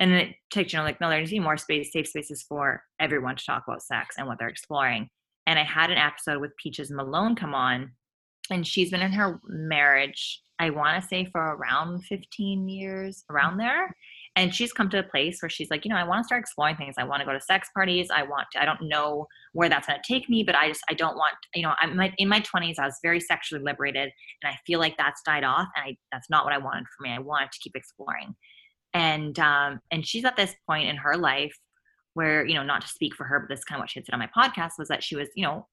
And 0.00 0.10
it 0.12 0.34
takes 0.50 0.72
you 0.72 0.80
know 0.80 0.84
like 0.84 1.00
needs 1.00 1.30
to 1.30 1.36
be 1.36 1.38
more 1.38 1.56
space, 1.56 1.92
safe 1.92 2.08
spaces 2.08 2.42
for 2.42 2.82
everyone 2.98 3.36
to 3.36 3.44
talk 3.44 3.62
about 3.64 3.80
sex 3.80 4.16
and 4.18 4.26
what 4.26 4.40
they're 4.40 4.48
exploring. 4.48 5.08
And 5.46 5.56
I 5.56 5.62
had 5.62 5.92
an 5.92 5.98
episode 5.98 6.40
with 6.40 6.56
Peaches 6.56 6.90
Malone 6.90 7.36
come 7.36 7.54
on, 7.54 7.92
and 8.50 8.66
she's 8.66 8.90
been 8.90 9.02
in 9.02 9.12
her 9.12 9.40
marriage 9.46 10.42
i 10.60 10.70
want 10.70 11.00
to 11.00 11.08
say 11.08 11.24
for 11.24 11.40
around 11.40 12.04
15 12.04 12.68
years 12.68 13.24
around 13.28 13.56
there 13.56 13.92
and 14.36 14.54
she's 14.54 14.72
come 14.72 14.88
to 14.90 14.98
a 14.98 15.02
place 15.02 15.40
where 15.40 15.48
she's 15.48 15.70
like 15.70 15.84
you 15.84 15.88
know 15.88 15.96
i 15.96 16.04
want 16.04 16.22
to 16.22 16.26
start 16.26 16.40
exploring 16.40 16.76
things. 16.76 16.94
I 16.98 17.04
want 17.04 17.20
to 17.20 17.26
go 17.26 17.32
to 17.32 17.40
sex 17.40 17.68
parties. 17.74 18.08
I 18.14 18.22
want 18.22 18.46
to 18.52 18.62
i 18.62 18.64
don't 18.64 18.82
know 18.82 19.26
where 19.52 19.68
that's 19.68 19.86
going 19.86 19.98
to 20.02 20.12
take 20.12 20.28
me 20.28 20.42
but 20.42 20.54
i 20.54 20.68
just 20.68 20.82
i 20.90 20.94
don't 20.94 21.16
want 21.16 21.34
you 21.54 21.62
know 21.62 21.72
i'm 21.80 21.98
in 22.18 22.28
my 22.28 22.40
20s 22.40 22.78
i 22.78 22.84
was 22.84 22.98
very 23.02 23.20
sexually 23.20 23.62
liberated 23.62 24.10
and 24.42 24.52
i 24.52 24.56
feel 24.66 24.80
like 24.80 24.96
that's 24.96 25.22
died 25.22 25.44
off 25.44 25.68
and 25.76 25.84
I, 25.86 25.96
that's 26.12 26.30
not 26.30 26.44
what 26.44 26.52
i 26.52 26.58
wanted 26.58 26.84
for 26.96 27.02
me. 27.02 27.10
I 27.10 27.18
wanted 27.18 27.52
to 27.52 27.58
keep 27.60 27.76
exploring. 27.76 28.34
And 28.92 29.38
um 29.38 29.80
and 29.90 30.06
she's 30.06 30.24
at 30.24 30.36
this 30.36 30.54
point 30.68 30.88
in 30.88 30.96
her 30.96 31.16
life 31.16 31.56
where 32.14 32.46
you 32.46 32.54
know 32.54 32.62
not 32.62 32.80
to 32.82 32.88
speak 32.88 33.14
for 33.14 33.24
her 33.24 33.40
but 33.40 33.48
this 33.48 33.60
is 33.60 33.64
kind 33.64 33.78
of 33.78 33.82
what 33.82 33.90
she 33.90 33.98
had 33.98 34.06
said 34.06 34.14
on 34.14 34.20
my 34.20 34.30
podcast 34.36 34.72
was 34.78 34.88
that 34.88 35.02
she 35.02 35.16
was 35.16 35.28
you 35.34 35.44
know 35.44 35.66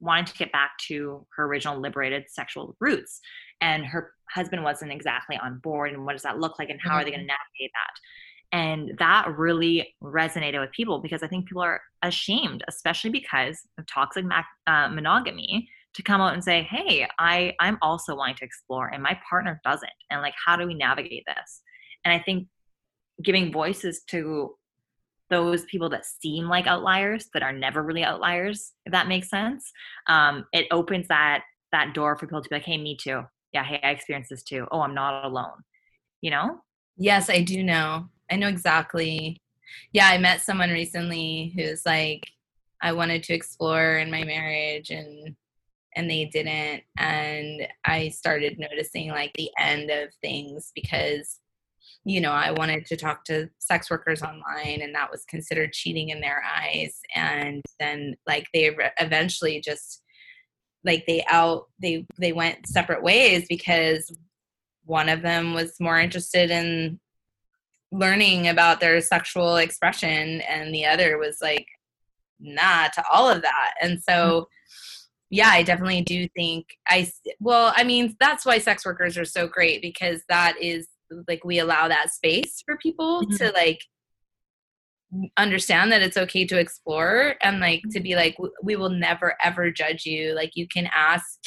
wanting 0.00 0.24
to 0.26 0.34
get 0.34 0.52
back 0.52 0.72
to 0.88 1.26
her 1.36 1.44
original 1.44 1.80
liberated 1.80 2.24
sexual 2.28 2.76
roots 2.80 3.20
and 3.60 3.84
her 3.84 4.12
husband 4.30 4.62
wasn't 4.62 4.92
exactly 4.92 5.38
on 5.42 5.58
board 5.58 5.92
and 5.92 6.04
what 6.04 6.12
does 6.12 6.22
that 6.22 6.38
look 6.38 6.58
like 6.58 6.68
and 6.68 6.80
how 6.82 6.94
are 6.94 7.04
they 7.04 7.10
going 7.10 7.20
to 7.20 7.26
navigate 7.26 7.70
that 7.74 8.56
and 8.56 8.92
that 8.98 9.26
really 9.36 9.94
resonated 10.02 10.60
with 10.60 10.70
people 10.72 11.00
because 11.00 11.22
i 11.22 11.28
think 11.28 11.46
people 11.46 11.62
are 11.62 11.80
ashamed 12.02 12.62
especially 12.68 13.10
because 13.10 13.58
of 13.78 13.86
toxic 13.86 14.24
uh, 14.66 14.88
monogamy 14.88 15.68
to 15.96 16.02
come 16.02 16.20
out 16.20 16.34
and 16.34 16.44
say, 16.44 16.62
"Hey, 16.62 17.08
I 17.18 17.54
I'm 17.58 17.78
also 17.82 18.14
wanting 18.14 18.36
to 18.36 18.44
explore 18.44 18.88
and 18.88 19.02
my 19.02 19.18
partner 19.28 19.60
doesn't." 19.64 19.90
And 20.10 20.20
like 20.20 20.34
how 20.44 20.54
do 20.54 20.66
we 20.66 20.74
navigate 20.74 21.24
this? 21.26 21.62
And 22.04 22.12
I 22.14 22.22
think 22.22 22.48
giving 23.22 23.50
voices 23.50 24.02
to 24.10 24.54
those 25.28 25.64
people 25.64 25.88
that 25.88 26.06
seem 26.06 26.48
like 26.48 26.66
outliers 26.66 27.26
that 27.34 27.42
are 27.42 27.52
never 27.52 27.82
really 27.82 28.04
outliers 28.04 28.72
if 28.84 28.92
that 28.92 29.08
makes 29.08 29.28
sense 29.28 29.72
um, 30.08 30.44
it 30.52 30.66
opens 30.70 31.08
that 31.08 31.42
that 31.72 31.94
door 31.94 32.16
for 32.16 32.26
people 32.26 32.42
to 32.42 32.48
be 32.48 32.56
like 32.56 32.64
hey 32.64 32.78
me 32.78 32.96
too. 32.96 33.22
Yeah 33.52 33.64
hey 33.64 33.80
i 33.82 33.90
experienced 33.90 34.30
this 34.30 34.42
too. 34.42 34.66
Oh 34.70 34.80
i'm 34.80 34.94
not 34.94 35.24
alone. 35.24 35.62
You 36.20 36.30
know? 36.30 36.60
Yes 36.96 37.30
i 37.30 37.42
do 37.42 37.62
know. 37.62 38.08
I 38.30 38.36
know 38.36 38.48
exactly. 38.48 39.40
Yeah 39.92 40.08
i 40.08 40.18
met 40.18 40.40
someone 40.40 40.70
recently 40.70 41.52
who's 41.56 41.84
like 41.84 42.22
i 42.82 42.92
wanted 42.92 43.22
to 43.24 43.34
explore 43.34 43.98
in 43.98 44.10
my 44.10 44.24
marriage 44.24 44.90
and 44.90 45.34
and 45.94 46.10
they 46.10 46.26
didn't. 46.26 46.82
And 46.98 47.66
i 47.84 48.08
started 48.08 48.58
noticing 48.58 49.10
like 49.10 49.32
the 49.34 49.50
end 49.58 49.90
of 49.90 50.10
things 50.22 50.72
because 50.74 51.40
you 52.08 52.20
know, 52.20 52.30
I 52.30 52.52
wanted 52.52 52.86
to 52.86 52.96
talk 52.96 53.24
to 53.24 53.50
sex 53.58 53.90
workers 53.90 54.22
online 54.22 54.80
and 54.80 54.94
that 54.94 55.10
was 55.10 55.24
considered 55.24 55.72
cheating 55.72 56.10
in 56.10 56.20
their 56.20 56.40
eyes. 56.40 57.00
And 57.16 57.64
then 57.80 58.14
like 58.28 58.46
they 58.54 58.70
re- 58.70 58.92
eventually 59.00 59.60
just 59.60 60.04
like 60.84 61.04
they 61.08 61.24
out 61.28 61.64
they 61.82 62.06
they 62.20 62.32
went 62.32 62.68
separate 62.68 63.02
ways 63.02 63.46
because 63.48 64.16
one 64.84 65.08
of 65.08 65.20
them 65.20 65.52
was 65.52 65.80
more 65.80 65.98
interested 65.98 66.48
in 66.52 67.00
learning 67.90 68.46
about 68.46 68.78
their 68.78 69.00
sexual 69.00 69.56
expression 69.56 70.42
and 70.42 70.72
the 70.72 70.86
other 70.86 71.18
was 71.18 71.38
like 71.42 71.66
nah 72.38 72.86
to 72.86 73.02
all 73.12 73.28
of 73.28 73.42
that. 73.42 73.74
And 73.82 74.00
so 74.00 74.12
mm-hmm. 74.12 74.44
yeah, 75.30 75.48
I 75.48 75.64
definitely 75.64 76.02
do 76.02 76.28
think 76.36 76.66
I 76.88 77.10
well, 77.40 77.72
I 77.74 77.82
mean, 77.82 78.14
that's 78.20 78.46
why 78.46 78.58
sex 78.58 78.86
workers 78.86 79.18
are 79.18 79.24
so 79.24 79.48
great 79.48 79.82
because 79.82 80.22
that 80.28 80.54
is 80.62 80.86
like 81.28 81.44
we 81.44 81.58
allow 81.58 81.88
that 81.88 82.10
space 82.10 82.62
for 82.64 82.76
people 82.78 83.22
mm-hmm. 83.22 83.36
to 83.36 83.50
like 83.52 83.80
understand 85.36 85.92
that 85.92 86.02
it's 86.02 86.16
okay 86.16 86.44
to 86.44 86.58
explore 86.58 87.36
and 87.42 87.60
like 87.60 87.82
to 87.90 88.00
be 88.00 88.16
like 88.16 88.36
we 88.62 88.76
will 88.76 88.90
never 88.90 89.34
ever 89.42 89.70
judge 89.70 90.04
you 90.04 90.34
like 90.34 90.50
you 90.54 90.66
can 90.66 90.88
ask 90.94 91.38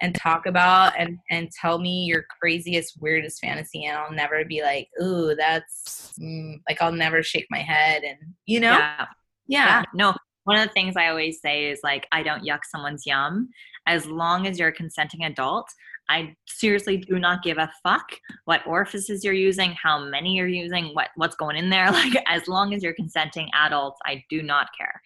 and 0.00 0.14
talk 0.14 0.46
about 0.46 0.92
and 0.98 1.18
and 1.30 1.50
tell 1.50 1.78
me 1.78 2.04
your 2.04 2.24
craziest 2.40 2.94
weirdest 3.00 3.40
fantasy 3.40 3.84
and 3.84 3.96
i'll 3.96 4.12
never 4.12 4.44
be 4.44 4.62
like 4.62 4.88
ooh 5.02 5.34
that's 5.36 6.14
mm, 6.20 6.54
like 6.68 6.80
i'll 6.80 6.92
never 6.92 7.22
shake 7.22 7.46
my 7.50 7.58
head 7.58 8.02
and 8.02 8.18
you 8.46 8.58
know 8.58 8.72
yeah. 8.72 9.06
yeah. 9.48 9.66
yeah 9.66 9.82
no 9.94 10.14
one 10.44 10.56
of 10.56 10.66
the 10.66 10.72
things 10.72 10.96
i 10.96 11.08
always 11.08 11.40
say 11.40 11.70
is 11.70 11.80
like 11.84 12.06
i 12.10 12.22
don't 12.22 12.44
yuck 12.44 12.60
someone's 12.64 13.04
yum 13.04 13.48
as 13.86 14.06
long 14.06 14.46
as 14.46 14.58
you're 14.58 14.68
a 14.68 14.72
consenting 14.72 15.24
adult 15.24 15.68
I 16.08 16.34
seriously 16.46 16.96
do 16.96 17.18
not 17.18 17.42
give 17.42 17.58
a 17.58 17.70
fuck 17.82 18.08
what 18.44 18.66
orifices 18.66 19.24
you're 19.24 19.34
using, 19.34 19.72
how 19.80 20.04
many 20.04 20.34
you're 20.34 20.48
using, 20.48 20.94
what 20.94 21.08
what's 21.16 21.36
going 21.36 21.56
in 21.56 21.70
there. 21.70 21.90
Like 21.98 22.22
as 22.26 22.46
long 22.48 22.72
as 22.74 22.82
you're 22.82 22.94
consenting 22.94 23.48
adults, 23.54 23.98
I 24.06 24.22
do 24.30 24.42
not 24.42 24.68
care. 24.78 25.02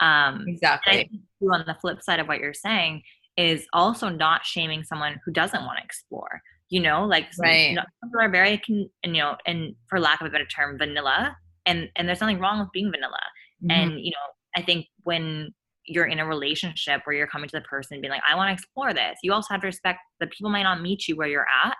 Um, 0.00 0.44
exactly. 0.48 1.08
on 1.48 1.64
the 1.66 1.76
flip 1.80 2.02
side 2.02 2.18
of 2.18 2.26
what 2.26 2.40
you're 2.40 2.54
saying 2.54 3.02
is 3.36 3.66
also 3.72 4.08
not 4.08 4.44
shaming 4.44 4.82
someone 4.82 5.20
who 5.24 5.32
doesn't 5.32 5.64
want 5.64 5.78
to 5.78 5.84
explore. 5.84 6.40
You 6.68 6.80
know, 6.80 7.04
like 7.04 7.26
right. 7.38 7.70
you 7.70 7.74
know, 7.76 7.82
people 8.02 8.20
are 8.20 8.30
very, 8.30 8.60
you 8.66 8.88
know, 9.04 9.36
and 9.46 9.74
for 9.88 10.00
lack 10.00 10.20
of 10.20 10.26
a 10.26 10.30
better 10.30 10.46
term, 10.46 10.78
vanilla, 10.78 11.36
and 11.66 11.88
and 11.96 12.08
there's 12.08 12.20
nothing 12.20 12.40
wrong 12.40 12.60
with 12.60 12.68
being 12.72 12.90
vanilla. 12.90 13.20
Mm-hmm. 13.62 13.70
And 13.70 14.00
you 14.00 14.10
know, 14.10 14.26
I 14.56 14.62
think 14.62 14.86
when 15.04 15.52
you're 15.86 16.06
in 16.06 16.18
a 16.18 16.26
relationship 16.26 17.02
where 17.04 17.16
you're 17.16 17.26
coming 17.26 17.48
to 17.48 17.56
the 17.56 17.62
person 17.62 17.94
and 17.94 18.02
being 18.02 18.12
like, 18.12 18.22
I 18.28 18.36
want 18.36 18.48
to 18.48 18.52
explore 18.52 18.94
this. 18.94 19.18
You 19.22 19.32
also 19.32 19.48
have 19.50 19.60
to 19.62 19.66
respect 19.66 20.00
that 20.20 20.30
people 20.30 20.50
might 20.50 20.62
not 20.62 20.80
meet 20.80 21.08
you 21.08 21.16
where 21.16 21.28
you're 21.28 21.46
at. 21.64 21.76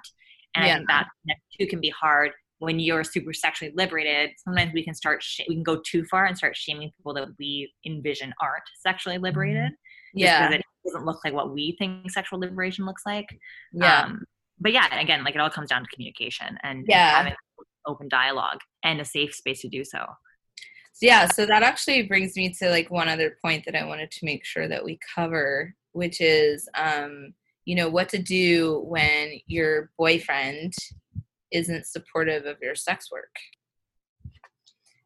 And 0.54 0.66
yeah. 0.66 0.78
that, 0.88 1.08
that 1.26 1.36
too 1.58 1.66
can 1.66 1.80
be 1.80 1.90
hard 1.90 2.32
when 2.58 2.78
you're 2.78 3.04
super 3.04 3.32
sexually 3.32 3.72
liberated. 3.74 4.30
Sometimes 4.38 4.72
we 4.72 4.84
can 4.84 4.94
start, 4.94 5.22
sh- 5.22 5.40
we 5.48 5.54
can 5.54 5.62
go 5.62 5.80
too 5.84 6.04
far 6.04 6.26
and 6.26 6.36
start 6.36 6.56
shaming 6.56 6.90
people 6.96 7.14
that 7.14 7.28
we 7.38 7.72
envision 7.86 8.32
aren't 8.40 8.62
sexually 8.80 9.18
liberated. 9.18 9.70
Mm-hmm. 9.70 10.18
Yeah. 10.18 10.48
Because 10.48 10.60
it 10.60 10.88
doesn't 10.88 11.06
look 11.06 11.24
like 11.24 11.32
what 11.32 11.52
we 11.52 11.76
think 11.78 12.10
sexual 12.10 12.40
liberation 12.40 12.84
looks 12.84 13.02
like. 13.06 13.26
Yeah. 13.72 14.02
Um, 14.04 14.24
but 14.60 14.72
yeah, 14.72 15.00
again, 15.00 15.24
like 15.24 15.34
it 15.34 15.40
all 15.40 15.50
comes 15.50 15.70
down 15.70 15.82
to 15.82 15.88
communication 15.92 16.58
and, 16.62 16.84
yeah. 16.88 17.08
and 17.08 17.16
having 17.16 17.34
open 17.86 18.08
dialogue 18.08 18.58
and 18.84 19.00
a 19.00 19.04
safe 19.04 19.34
space 19.34 19.60
to 19.62 19.68
do 19.68 19.84
so 19.84 20.04
yeah 21.02 21.26
so 21.26 21.44
that 21.44 21.62
actually 21.62 22.02
brings 22.02 22.36
me 22.36 22.52
to 22.52 22.70
like 22.70 22.90
one 22.90 23.08
other 23.08 23.36
point 23.42 23.64
that 23.64 23.74
i 23.74 23.84
wanted 23.84 24.10
to 24.10 24.24
make 24.24 24.44
sure 24.44 24.68
that 24.68 24.84
we 24.84 24.98
cover 25.14 25.74
which 25.92 26.20
is 26.20 26.68
um 26.74 27.34
you 27.64 27.74
know 27.76 27.88
what 27.88 28.08
to 28.08 28.18
do 28.18 28.80
when 28.86 29.38
your 29.46 29.90
boyfriend 29.98 30.72
isn't 31.50 31.86
supportive 31.86 32.46
of 32.46 32.56
your 32.62 32.74
sex 32.74 33.10
work 33.12 33.34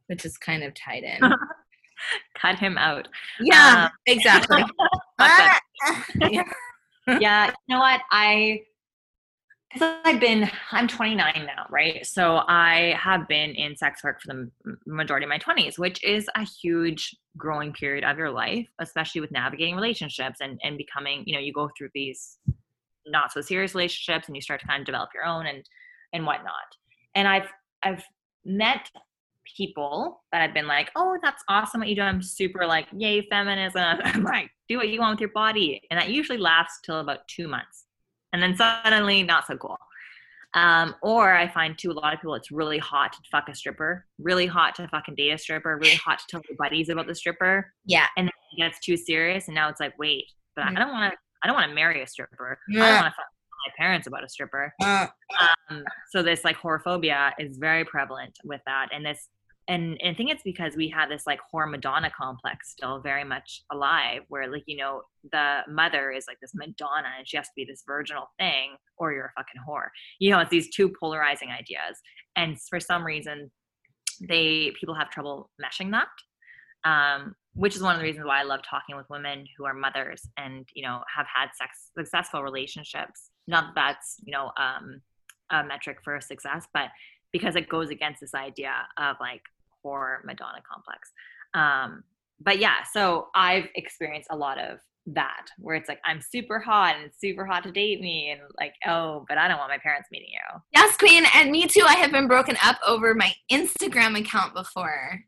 which 0.07 0.25
is 0.25 0.37
kind 0.37 0.63
of 0.63 0.75
tied 0.75 1.03
in. 1.03 1.21
Cut 2.41 2.59
him 2.59 2.77
out. 2.79 3.09
Yeah 3.41 3.87
um, 3.87 3.91
exactly. 4.07 4.65
Yeah. 6.31 6.43
yeah 7.21 7.47
you 7.47 7.75
know 7.75 7.81
what? 7.81 8.03
I 8.11 8.63
I've 9.81 10.21
been, 10.21 10.51
I'm 10.71 10.89
29 10.89 11.45
now, 11.47 11.67
right? 11.71 12.07
So 12.07 12.43
I 12.47 12.97
have 12.99 13.27
been 13.29 13.51
in 13.51 13.77
sex 13.77 14.03
work 14.05 14.21
for 14.21 14.29
the 14.29 14.77
majority 14.87 15.25
of 15.25 15.31
my 15.31 15.39
20s, 15.39 15.79
which 15.79 16.03
is 16.05 16.29
a 16.37 16.45
huge 16.45 17.15
growing 17.37 17.73
period 17.73 18.05
of 18.05 18.17
your 18.17 18.31
life, 18.31 18.67
especially 18.79 19.21
with 19.21 19.33
navigating 19.33 19.75
relationships 19.75 20.39
and, 20.41 20.61
and 20.63 20.79
becoming, 20.79 21.25
you 21.27 21.35
know, 21.35 21.41
you 21.41 21.53
go 21.53 21.69
through 21.77 21.91
these 21.95 22.39
not 23.07 23.33
so 23.33 23.41
serious 23.41 23.75
relationships 23.75 24.29
and 24.29 24.37
you 24.37 24.43
start 24.43 24.61
to 24.61 24.67
kind 24.67 24.81
of 24.81 24.87
develop 24.87 25.11
your 25.15 25.25
own 25.25 25.47
and, 25.47 25.69
and 26.13 26.25
whatnot. 26.25 26.55
And 27.15 27.27
I've, 27.27 27.49
I've 27.83 28.05
met 28.45 28.91
people 29.57 30.23
that 30.33 30.43
have 30.43 30.55
been 30.55 30.67
like, 30.67 30.91
oh, 30.97 31.19
that's 31.23 31.43
awesome 31.49 31.81
what 31.81 31.89
you 31.89 31.97
do. 31.97 32.03
I'm 32.03 32.23
super 32.23 32.67
like, 32.67 32.87
yay, 32.93 33.27
feminism. 33.29 33.83
I'm 34.05 34.23
like, 34.23 34.51
do 34.69 34.77
what 34.77 34.89
you 34.89 35.01
want 35.01 35.15
with 35.15 35.21
your 35.21 35.31
body. 35.31 35.83
And 35.91 36.01
that 36.01 36.11
usually 36.11 36.39
lasts 36.39 36.81
till 36.85 37.01
about 37.01 37.27
two 37.29 37.49
months 37.49 37.86
and 38.37 38.43
then 38.43 38.55
suddenly 38.55 39.23
not 39.23 39.47
so 39.47 39.57
cool. 39.57 39.79
Um, 40.53 40.95
or 41.03 41.35
I 41.35 41.49
find 41.49 41.77
too 41.77 41.91
a 41.91 41.93
lot 41.93 42.13
of 42.13 42.21
people 42.21 42.35
it's 42.35 42.51
really 42.51 42.79
hot 42.79 43.13
to 43.15 43.19
fuck 43.31 43.49
a 43.49 43.55
stripper, 43.55 44.05
really 44.19 44.47
hot 44.47 44.75
to 44.77 44.89
fucking 44.89 45.15
date 45.15 45.31
a 45.31 45.39
stripper, 45.39 45.79
really 45.79 45.97
hot 45.97 46.19
to 46.19 46.25
tell 46.29 46.43
your 46.49 46.57
buddies 46.59 46.91
about 46.91 47.07
the 47.07 47.15
stripper. 47.15 47.73
Yeah. 47.87 48.07
And 48.17 48.27
then 48.27 48.33
it 48.53 48.63
gets 48.63 48.79
too 48.81 48.97
serious 48.97 49.49
and 49.49 49.55
now 49.55 49.69
it's 49.71 49.81
like, 49.81 49.99
wait, 49.99 50.27
but 50.55 50.67
mm-hmm. 50.67 50.77
I 50.77 50.81
don't 50.81 50.93
wanna 50.93 51.13
I 51.43 51.47
don't 51.47 51.57
wanna 51.57 51.75
marry 51.75 52.03
a 52.03 52.07
stripper. 52.07 52.59
Yeah. 52.69 52.85
I 52.85 52.89
don't 52.89 52.97
wanna 52.97 53.15
fuck 53.17 53.27
my 53.67 53.73
parents 53.79 54.07
about 54.07 54.23
a 54.23 54.29
stripper. 54.29 54.73
Uh, 54.83 55.07
um, 55.71 55.83
so 56.11 56.23
this 56.23 56.45
like 56.45 56.59
whorephobia 56.59 57.33
is 57.39 57.57
very 57.57 57.85
prevalent 57.85 58.39
with 58.45 58.61
that. 58.67 58.89
And 58.93 59.05
this 59.05 59.29
and, 59.69 59.97
and 60.01 60.11
I 60.11 60.15
think 60.15 60.31
it's 60.31 60.43
because 60.45 60.77
we 60.77 60.89
have 60.91 61.09
this 61.09 61.27
like 61.27 61.41
whore 61.53 61.69
Madonna 61.69 62.11
complex 62.17 62.71
still 62.71 63.01
very 63.01 63.25
much 63.25 63.63
alive, 63.73 64.23
where 64.29 64.51
like 64.51 64.63
you 64.67 64.77
know 64.77 65.03
the 65.33 65.61
mother 65.69 66.13
is 66.13 66.27
like 66.29 66.39
this 66.41 66.55
Madonna 66.55 67.09
and 67.19 67.27
she 67.27 67.37
has 67.37 67.47
to 67.47 67.53
be 67.57 67.65
this 67.65 67.83
virginal 67.87 68.31
thing, 68.39 68.77
or 68.97 69.13
you're 69.13 69.33
a 69.37 69.41
fucking 69.41 69.61
whore. 69.69 69.89
You 70.21 70.31
know, 70.31 70.41
it's 70.41 70.51
these 70.51 70.75
two 70.75 70.93
polarizing 71.01 71.49
ideas, 71.51 72.01
and 72.37 72.61
for 72.61 72.79
some 72.79 73.05
reason, 73.05 73.51
they 74.21 74.73
people 74.79 74.95
have 74.95 75.11
trouble 75.11 75.51
meshing 75.63 75.91
that. 75.93 76.09
Um, 76.89 77.35
which 77.55 77.75
is 77.75 77.83
one 77.83 77.95
of 77.95 78.01
the 78.01 78.05
reasons 78.05 78.27
why 78.27 78.39
I 78.39 78.45
love 78.45 78.61
talking 78.69 78.97
with 78.97 79.11
women 79.11 79.47
who 79.57 79.65
are 79.65 79.75
mothers 79.75 80.23
and 80.37 80.69
you 80.75 80.83
know 80.83 81.03
have 81.15 81.27
had 81.35 81.49
sex 81.59 81.91
successful 81.99 82.43
relationships. 82.43 83.31
Not 83.49 83.75
that 83.75 83.97
that's 83.97 84.17
you 84.25 84.33
know 84.33 84.53
um, 84.57 85.01
a 85.51 85.65
metric 85.65 85.99
for 86.05 86.21
success, 86.21 86.69
but 86.73 86.91
because 87.33 87.57
it 87.57 87.69
goes 87.69 87.91
against 87.91 88.21
this 88.21 88.35
idea 88.35 88.73
of 88.99 89.17
like 89.21 89.43
whore 89.87 90.25
Madonna 90.25 90.61
complex. 90.71 91.13
Um, 91.55 92.03
but 92.41 92.59
yeah, 92.59 92.83
so 92.93 93.29
I've 93.35 93.69
experienced 93.75 94.29
a 94.31 94.37
lot 94.37 94.59
of 94.59 94.79
that 95.07 95.47
where 95.59 95.77
it's 95.77 95.89
like 95.89 96.01
I'm 96.05 96.21
super 96.21 96.59
hot 96.59 96.97
and 96.97 97.05
it's 97.05 97.21
super 97.21 97.47
hot 97.47 97.63
to 97.63 97.71
date 97.71 98.01
me 98.01 98.31
and 98.33 98.41
like 98.59 98.75
oh 98.89 99.25
but 99.29 99.39
I 99.39 99.47
don't 99.47 99.59
want 99.59 99.71
my 99.71 99.79
parents 99.79 100.09
meeting 100.11 100.31
you. 100.33 100.61
Yes, 100.75 100.97
queen, 100.97 101.25
and 101.35 101.51
me 101.51 101.67
too. 101.67 101.85
I 101.87 101.95
have 101.95 102.11
been 102.11 102.27
broken 102.27 102.57
up 102.63 102.77
over 102.87 103.15
my 103.15 103.33
Instagram 103.51 104.19
account 104.19 104.53
before. 104.55 105.21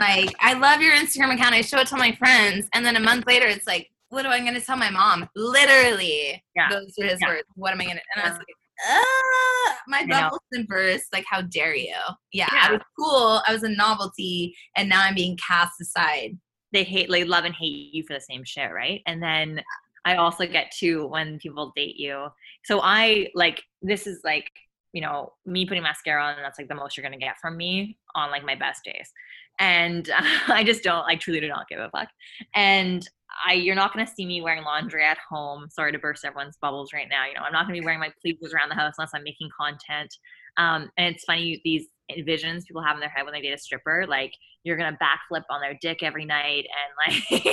like 0.00 0.34
I 0.40 0.54
love 0.54 0.80
your 0.80 0.94
Instagram 0.94 1.34
account. 1.34 1.54
I 1.54 1.60
show 1.60 1.80
it 1.80 1.88
to 1.88 1.96
my 1.96 2.12
friends 2.12 2.66
and 2.72 2.84
then 2.84 2.96
a 2.96 3.00
month 3.00 3.26
later 3.26 3.46
it's 3.46 3.66
like 3.66 3.90
what 4.08 4.24
am 4.24 4.32
I 4.32 4.38
going 4.40 4.54
to 4.54 4.60
tell 4.60 4.76
my 4.76 4.90
mom? 4.90 5.28
Literally. 5.34 6.42
Yeah. 6.54 6.68
Those 6.70 6.94
are 7.02 7.06
his 7.06 7.18
yeah. 7.20 7.28
words. 7.28 7.48
What 7.56 7.72
am 7.72 7.80
I 7.80 7.84
going 7.84 7.96
to 7.96 8.02
and 8.14 8.24
I 8.24 8.28
was 8.28 8.38
like 8.38 8.46
uh, 8.90 9.72
my 9.88 10.06
bubbles 10.06 10.40
and 10.52 10.66
burst. 10.66 11.12
Like, 11.12 11.24
how 11.28 11.42
dare 11.42 11.74
you? 11.74 11.94
Yeah, 12.32 12.48
yeah, 12.52 12.68
I 12.68 12.72
was 12.72 12.80
cool. 12.98 13.42
I 13.46 13.52
was 13.52 13.62
a 13.62 13.68
novelty, 13.68 14.54
and 14.76 14.88
now 14.88 15.02
I'm 15.02 15.14
being 15.14 15.36
cast 15.36 15.80
aside. 15.80 16.38
They 16.72 16.84
hate, 16.84 17.08
like, 17.08 17.26
love 17.26 17.44
and 17.44 17.54
hate 17.54 17.94
you 17.94 18.02
for 18.02 18.14
the 18.14 18.20
same 18.20 18.42
shit, 18.44 18.72
right? 18.72 19.00
And 19.06 19.22
then 19.22 19.62
I 20.04 20.16
also 20.16 20.46
get 20.46 20.70
to 20.80 21.06
when 21.06 21.38
people 21.38 21.72
date 21.74 21.96
you. 21.96 22.28
So 22.64 22.80
I 22.82 23.28
like 23.34 23.62
this 23.82 24.06
is 24.06 24.20
like 24.24 24.50
you 24.92 25.00
know 25.00 25.32
me 25.46 25.66
putting 25.66 25.82
mascara 25.82 26.22
on, 26.22 26.36
and 26.36 26.44
that's 26.44 26.58
like 26.58 26.68
the 26.68 26.74
most 26.74 26.96
you're 26.96 27.04
gonna 27.04 27.18
get 27.18 27.38
from 27.40 27.56
me 27.56 27.98
on 28.14 28.30
like 28.30 28.44
my 28.44 28.54
best 28.54 28.84
days. 28.84 29.10
And 29.58 30.08
uh, 30.10 30.22
I 30.48 30.64
just 30.64 30.82
don't 30.82 31.04
like 31.04 31.20
truly 31.20 31.40
do 31.40 31.48
not 31.48 31.68
give 31.68 31.80
a 31.80 31.90
fuck. 31.90 32.08
And 32.54 33.08
I 33.46 33.54
you're 33.54 33.74
not 33.74 33.92
gonna 33.92 34.06
see 34.06 34.26
me 34.26 34.40
wearing 34.40 34.64
laundry 34.64 35.04
at 35.04 35.18
home. 35.18 35.68
Sorry 35.70 35.92
to 35.92 35.98
burst 35.98 36.24
everyone's 36.24 36.56
bubbles 36.60 36.92
right 36.92 37.08
now. 37.08 37.26
You 37.26 37.34
know, 37.34 37.40
I'm 37.40 37.52
not 37.52 37.66
gonna 37.66 37.78
be 37.78 37.84
wearing 37.84 38.00
my 38.00 38.12
pleats 38.20 38.52
around 38.52 38.68
the 38.68 38.74
house 38.74 38.94
unless 38.98 39.10
I'm 39.14 39.24
making 39.24 39.50
content. 39.58 40.14
Um, 40.56 40.90
and 40.96 41.14
it's 41.14 41.24
funny 41.24 41.60
these 41.64 41.86
visions 42.24 42.64
people 42.66 42.82
have 42.82 42.96
in 42.96 43.00
their 43.00 43.08
head 43.08 43.24
when 43.24 43.32
they 43.32 43.40
date 43.40 43.52
a 43.52 43.58
stripper, 43.58 44.04
like 44.08 44.32
you're 44.62 44.76
gonna 44.76 44.96
backflip 45.02 45.42
on 45.50 45.60
their 45.60 45.78
dick 45.80 46.02
every 46.02 46.24
night 46.24 46.66
and 47.08 47.16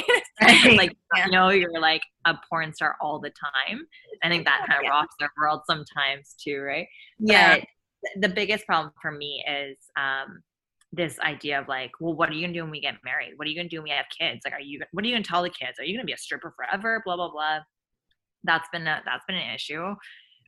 like 0.42 0.78
like 0.78 0.98
yeah. 1.16 1.26
you 1.26 1.32
know 1.32 1.50
you're 1.50 1.80
like 1.80 2.02
a 2.26 2.36
porn 2.50 2.74
star 2.74 2.96
all 3.02 3.20
the 3.20 3.32
time. 3.32 3.86
I 4.24 4.30
think 4.30 4.46
that 4.46 4.66
kind 4.68 4.80
of 4.80 4.84
yeah. 4.84 4.90
rocks 4.90 5.16
their 5.20 5.32
world 5.38 5.62
sometimes 5.66 6.36
too, 6.44 6.62
right? 6.62 6.88
Yeah. 7.20 7.58
But 7.58 7.68
the 8.20 8.30
biggest 8.30 8.66
problem 8.66 8.94
for 9.02 9.12
me 9.12 9.44
is 9.48 9.78
um 9.98 10.42
this 10.94 11.20
idea 11.20 11.60
of 11.60 11.68
like, 11.68 11.92
well, 12.00 12.14
what 12.14 12.30
are 12.30 12.34
you 12.34 12.42
gonna 12.42 12.54
do 12.54 12.64
when 12.64 12.72
we 12.72 12.82
get 12.82 12.96
married? 13.04 13.34
What 13.38 13.48
are 13.48 13.50
you 13.50 13.56
gonna 13.56 13.70
do 13.70 13.78
when 13.78 13.86
we 13.86 13.90
have 13.92 14.06
kids? 14.18 14.42
Like, 14.44 14.54
are 14.54 14.62
you 14.62 14.82
what 14.92 15.04
are 15.04 15.08
you 15.08 15.14
gonna 15.14 15.24
tell 15.24 15.44
the 15.44 15.50
kids? 15.50 15.80
Are 15.80 15.86
you 15.86 15.96
gonna 15.96 16.06
be 16.06 16.14
a 16.14 16.18
stripper 16.18 16.54
forever? 16.56 17.02
Blah 17.06 17.16
blah 17.16 17.32
blah. 17.32 17.60
That's 18.44 18.68
been 18.72 18.88
a, 18.88 19.02
that's 19.06 19.24
been 19.28 19.38
an 19.38 19.56
issue. 19.56 19.96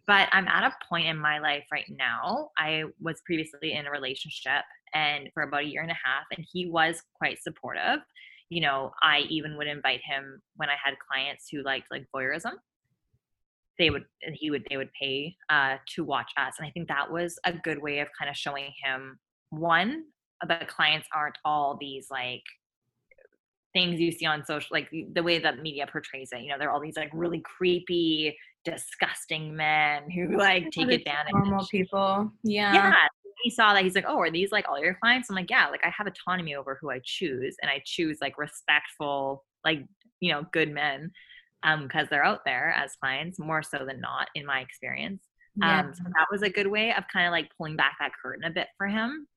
But 0.06 0.28
I'm 0.34 0.48
at 0.48 0.64
a 0.64 0.74
point 0.90 1.08
in 1.08 1.18
my 1.18 1.40
life 1.40 1.64
right 1.72 1.90
now. 1.90 2.50
I 2.58 2.84
was 3.00 3.22
previously 3.26 3.74
in 3.74 3.86
a 3.86 3.92
relationship 3.92 4.64
and 4.94 5.30
for 5.34 5.44
about 5.44 5.64
a 5.64 5.68
year 5.68 5.82
and 5.82 5.92
a 5.92 5.94
half, 5.94 6.26
and 6.36 6.46
he 6.52 6.68
was 6.70 7.02
quite 7.18 7.42
supportive. 7.42 8.00
You 8.50 8.62
know, 8.62 8.92
I 9.02 9.20
even 9.30 9.56
would 9.58 9.68
invite 9.68 10.02
him 10.04 10.42
when 10.58 10.70
I 10.70 10.76
had 10.84 10.96
clients 11.10 11.48
who 11.50 11.64
liked 11.64 11.88
like 11.90 12.06
voyeurism. 12.14 12.52
They 13.80 13.90
would 13.90 14.04
and 14.22 14.36
he 14.38 14.52
would 14.52 14.66
they 14.70 14.76
would 14.78 14.92
pay 15.00 15.36
uh, 15.50 15.78
to 15.96 16.04
watch 16.04 16.32
us, 16.38 16.56
and 16.60 16.68
I 16.68 16.72
think 16.72 16.90
that 16.90 17.10
was 17.10 17.40
a 17.46 17.54
good 17.54 17.82
way 17.82 18.00
of 18.00 18.10
kind 18.20 18.30
of 18.30 18.36
showing 18.36 18.72
him 18.84 19.20
one 19.50 20.04
the 20.48 20.66
clients 20.68 21.08
aren't 21.14 21.38
all 21.46 21.78
these 21.80 22.08
like 22.10 22.44
things 23.74 24.00
you 24.00 24.12
see 24.12 24.26
on 24.26 24.46
social 24.46 24.68
like 24.72 24.90
the 25.14 25.24
way 25.24 25.40
that 25.40 25.62
media 25.62 25.88
portrays 25.92 26.30
it 26.32 26.42
you 26.42 26.50
know 26.50 26.58
they're 26.60 26.72
all 26.72 26.80
these 26.80 26.96
like 26.96 27.10
really 27.14 27.40
creepy 27.40 28.38
disgusting 28.64 29.56
men 29.56 30.10
who 30.12 30.38
like 30.38 30.70
take 30.72 30.90
advantage 30.90 31.34
of 31.34 31.46
normal 31.46 31.66
people 31.68 32.32
yeah. 32.44 32.74
Yeah 32.74 32.94
he 33.44 33.50
saw 33.50 33.74
that 33.74 33.84
he's 33.84 33.96
like 33.96 34.06
oh 34.08 34.18
are 34.20 34.32
these 34.32 34.52
like 34.52 34.68
all 34.70 34.80
your 34.80 34.96
clients? 34.96 35.30
I'm 35.30 35.36
like 35.36 35.50
yeah 35.50 35.68
like 35.68 35.84
i 35.84 35.90
have 35.96 36.08
autonomy 36.08 36.56
over 36.56 36.78
who 36.80 36.90
i 36.90 37.02
choose 37.04 37.58
and 37.62 37.70
i 37.70 37.82
choose 37.86 38.20
like 38.22 38.38
respectful 38.38 39.44
like 39.66 39.86
you 40.22 40.32
know 40.32 40.46
good 40.52 40.72
men 40.72 41.12
um 41.64 41.84
because 41.84 42.08
they're 42.10 42.26
out 42.26 42.46
there 42.46 42.74
as 42.78 42.96
clients 42.96 43.40
more 43.40 43.62
so 43.62 43.86
than 43.86 44.00
not 44.00 44.30
in 44.36 44.46
my 44.46 44.62
experience. 44.62 45.24
Yeah. 45.56 45.82
um 45.82 45.94
so 45.94 46.04
that 46.04 46.28
was 46.32 46.42
a 46.42 46.50
good 46.50 46.68
way 46.68 46.94
of 46.94 47.04
kind 47.12 47.28
of 47.28 47.32
like 47.32 47.52
pulling 47.58 47.76
back 47.76 47.98
that 48.00 48.12
curtain 48.22 48.46
a 48.46 48.50
bit 48.50 48.68
for 48.78 48.88
him 48.88 49.28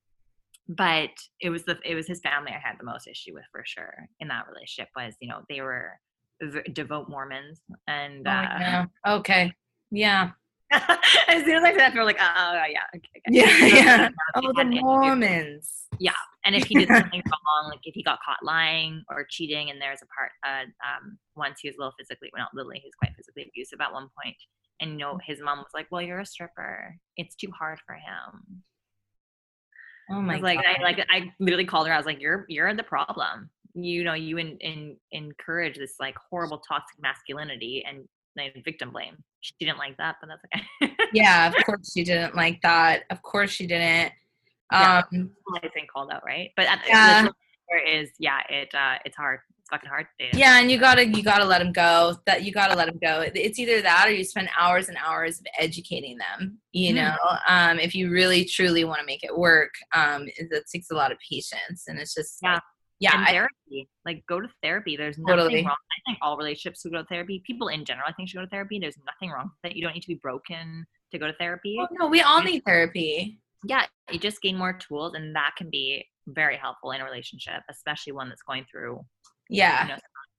but 0.69 1.11
it 1.41 1.51
was 1.51 1.65
the 1.65 1.79
it 1.85 1.95
was 1.95 2.07
his 2.07 2.21
family 2.21 2.53
I 2.53 2.61
had 2.67 2.79
the 2.79 2.85
most 2.85 3.07
issue 3.07 3.35
with 3.35 3.45
for 3.53 3.63
sure 3.65 4.09
in 4.21 4.29
that 4.29 4.47
relationship 4.49 4.89
was 4.97 5.15
you 5.21 5.29
know 5.29 5.43
they 5.49 5.61
were 5.61 5.93
devout 6.73 7.09
Mormons 7.09 7.61
and 7.87 8.27
oh, 8.27 8.31
uh, 8.31 8.59
yeah. 8.61 8.87
okay 9.07 9.53
yeah 9.91 10.31
as 10.73 11.45
soon 11.45 11.55
as 11.55 11.63
I 11.63 11.71
said 11.71 11.79
that, 11.79 11.93
they 11.93 11.99
were 11.99 12.05
like, 12.05 12.19
oh, 12.21 12.35
oh 12.37 12.65
yeah, 12.69 12.81
okay, 12.97 13.09
okay. 13.19 13.31
yeah, 13.31 13.67
yeah. 13.67 14.09
Oh, 14.35 14.53
the 14.53 14.65
Mormons. 14.65 15.87
Yeah, 16.01 16.11
and 16.45 16.57
if 16.57 16.67
he 16.67 16.75
did 16.75 16.89
something 16.93 17.23
wrong, 17.25 17.71
like 17.71 17.81
if 17.85 17.95
he 17.95 18.03
got 18.03 18.19
caught 18.25 18.43
lying 18.43 19.05
or 19.09 19.25
cheating, 19.31 19.71
and 19.71 19.81
there's 19.81 20.01
a 20.03 20.07
part, 20.07 20.33
uh, 20.45 20.65
um, 20.85 21.19
once 21.37 21.61
he 21.63 21.69
was 21.69 21.77
a 21.77 21.79
little 21.79 21.95
physically, 21.97 22.31
well, 22.33 22.43
not 22.43 22.51
literally, 22.55 22.81
he 22.81 22.87
was 22.87 22.95
quite 23.01 23.15
physically 23.17 23.47
abusive 23.49 23.81
at 23.81 23.93
one 23.93 24.09
point, 24.21 24.37
and 24.81 24.93
you 24.93 24.99
know, 24.99 25.21
his 25.25 25.41
mom 25.41 25.59
was 25.59 25.71
like, 25.73 25.87
well, 25.93 26.03
you're 26.03 26.19
a 26.19 26.27
stripper, 26.27 26.97
it's 27.17 27.37
too 27.37 27.53
hard 27.57 27.79
for 27.87 27.95
him. 27.95 28.63
Oh 30.11 30.21
my! 30.21 30.37
I 30.37 30.39
like 30.39 30.59
God. 30.59 30.77
I 30.79 30.83
like 30.83 31.07
I 31.11 31.33
literally 31.39 31.65
called 31.65 31.87
her. 31.89 31.93
I 31.93 31.97
was 31.97 32.07
like, 32.07 32.21
"You're 32.21 32.47
you're 32.49 32.73
the 32.75 32.83
problem. 32.83 33.51
You 33.75 34.05
know, 34.05 34.15
you 34.15 34.39
in, 34.39 34.57
in 34.59 34.97
encourage 35.13 35.77
this 35.77 35.95
like 36.01 36.17
horrible 36.31 36.59
toxic 36.59 37.01
masculinity 37.01 37.85
and 37.87 38.07
like 38.37 38.57
victim 38.65 38.91
blame." 38.91 39.17
She 39.41 39.55
didn't 39.61 39.79
like 39.79 39.97
that, 39.99 40.17
but 40.21 40.29
that's 40.29 40.43
okay. 40.83 40.95
yeah, 41.13 41.49
of 41.49 41.55
course 41.67 41.93
she 41.93 42.05
didn't 42.05 42.35
like 42.35 42.61
that. 42.63 43.05
Of 43.11 43.23
course 43.23 43.51
she 43.51 43.67
didn't. 43.67 44.13
Um, 44.73 45.05
yeah, 45.13 45.23
I 45.63 45.69
think 45.69 45.91
called 45.93 46.11
out 46.11 46.25
right, 46.25 46.51
but 46.57 46.67
at, 46.67 46.83
the, 46.83 46.89
yeah. 46.89 47.29
there 47.69 47.87
is 47.87 48.11
yeah, 48.19 48.41
it 48.49 48.75
uh, 48.75 48.99
it's 49.05 49.17
hard 49.17 49.41
fucking 49.71 49.89
hard 49.89 50.07
Yeah, 50.33 50.61
and 50.61 50.71
you 50.71 50.79
gotta 50.79 51.07
you 51.07 51.23
gotta 51.23 51.45
let 51.45 51.59
them 51.59 51.73
go. 51.73 52.17
That 52.27 52.45
you 52.45 52.53
gotta 52.53 52.77
let 52.77 52.87
them 52.87 52.99
go. 53.03 53.25
It's 53.35 53.59
either 53.59 53.83
that 53.83 54.09
or 54.09 54.13
you 54.13 54.25
spend 54.25 54.49
hours 54.59 54.89
and 54.89 54.99
hours 55.05 55.39
of 55.41 55.47
educating 55.59 56.19
them. 56.19 56.59
You 56.73 56.93
mm. 56.93 56.97
know, 56.97 57.17
um, 57.49 57.79
if 57.79 57.95
you 57.95 58.11
really 58.11 58.45
truly 58.45 58.85
want 58.85 59.01
to 59.01 59.07
make 59.07 59.25
it 59.25 59.37
work, 59.37 59.71
um, 59.95 60.27
it, 60.37 60.65
takes 60.73 60.91
a 60.91 60.95
lot 60.95 61.13
of 61.13 61.19
patience, 61.31 61.85
and 61.87 61.99
it's 61.99 62.15
just 62.15 62.39
yeah. 62.43 62.61
Yeah, 62.99 63.15
and 63.15 63.27
therapy. 63.27 63.51
I, 64.07 64.11
like 64.11 64.25
go 64.27 64.41
to 64.41 64.49
therapy. 64.63 64.97
There's 64.97 65.19
nothing 65.19 65.37
totally. 65.37 65.63
wrong. 65.63 65.75
I 65.75 66.01
think 66.07 66.19
all 66.23 66.39
relationships 66.39 66.81
should 66.81 66.93
go 66.93 67.03
to 67.03 67.09
therapy. 67.09 67.43
People 67.47 67.69
in 67.69 67.85
general, 67.85 68.07
I 68.09 68.13
think 68.13 68.31
should 68.31 68.39
go 68.39 68.45
to 68.45 68.49
therapy. 68.49 68.79
There's 68.79 68.97
nothing 69.05 69.31
wrong 69.35 69.51
with 69.63 69.73
it. 69.73 69.77
You 69.77 69.83
don't 69.83 69.93
need 69.93 70.01
to 70.01 70.09
be 70.09 70.21
broken 70.23 70.87
to 71.13 71.19
go 71.19 71.27
to 71.27 71.35
therapy. 71.35 71.77
Oh, 71.79 71.89
no, 71.91 72.07
we 72.07 72.23
all 72.23 72.43
need 72.43 72.63
therapy. 72.65 73.39
Yeah, 73.65 73.85
you 74.11 74.19
just 74.19 74.41
gain 74.41 74.57
more 74.57 74.73
tools, 74.73 75.13
and 75.15 75.35
that 75.37 75.53
can 75.59 75.69
be 75.69 76.07
very 76.29 76.57
helpful 76.57 76.93
in 76.93 77.01
a 77.01 77.05
relationship, 77.05 77.63
especially 77.71 78.13
one 78.13 78.29
that's 78.29 78.43
going 78.43 78.65
through 78.71 79.05
yeah. 79.49 79.83
you 79.83 79.89
know, 79.91 79.99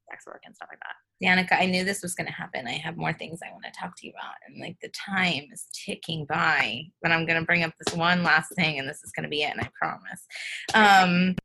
sex 0.10 0.26
work 0.26 0.42
and 0.46 0.56
stuff 0.56 0.70
like 0.72 0.80
that. 0.80 0.96
Danica 1.24 1.60
i 1.60 1.66
knew 1.66 1.84
this 1.84 2.04
was 2.04 2.14
going 2.14 2.28
to 2.28 2.34
happen. 2.34 2.68
I 2.68 2.74
have 2.74 2.98
more 2.98 3.14
things 3.14 3.40
i 3.44 3.52
want 3.52 3.64
to 3.66 3.80
talk 3.80 3.96
to 3.98 4.08
you 4.08 4.14
about 4.14 4.36
and 4.48 4.60
like 4.62 4.78
the 4.82 4.90
time 4.90 5.46
is 5.52 5.66
ticking 5.74 6.26
by 6.26 6.84
but 7.02 7.12
i'm 7.12 7.26
going 7.26 7.40
to 7.40 7.46
bring 7.46 7.64
up 7.64 7.74
this 7.80 7.96
one 7.96 8.24
last 8.24 8.54
thing 8.56 8.80
and 8.80 8.88
this 8.88 9.04
is 9.04 9.12
going 9.12 9.24
to 9.24 9.30
be 9.30 9.44
it 9.44 9.52
and 9.52 9.62
i 9.62 9.70
promise. 9.80 10.26
Um 10.74 11.36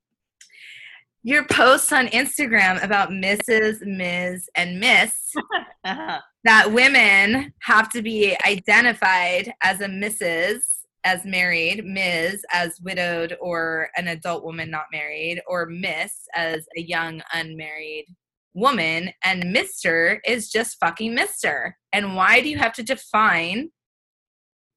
your 1.25 1.45
posts 1.45 1.93
on 1.93 2.09
instagram 2.09 2.83
about 2.83 3.11
mrs 3.11 3.81
ms 3.87 4.49
and 4.57 4.81
miss 4.81 5.15
uh-huh. 5.85 6.21
that 6.45 6.73
women 6.73 7.53
have 7.61 7.89
to 7.91 8.03
be 8.03 8.37
identified 8.45 9.53
as 9.63 9.81
a 9.81 9.87
mrs 9.87 10.59
as 11.05 11.25
married, 11.25 11.85
Ms. 11.85 12.45
as 12.53 12.81
widowed 12.81 13.37
or 13.41 13.89
an 13.97 14.09
adult 14.09 14.45
woman 14.45 14.71
not 14.71 14.87
married, 14.93 15.43
or 15.47 15.67
Miss 15.67 16.29
as 16.35 16.67
a 16.77 16.81
young 16.81 17.23
unmarried 17.33 18.07
woman, 18.55 19.11
and 19.25 19.45
Mr. 19.45 20.19
is 20.27 20.51
just 20.51 20.79
fucking 20.79 21.17
Mr. 21.17 21.73
And 21.93 22.17
why 22.17 22.41
do 22.41 22.49
you 22.49 22.59
have 22.59 22.73
to 22.75 22.83
define 22.83 23.71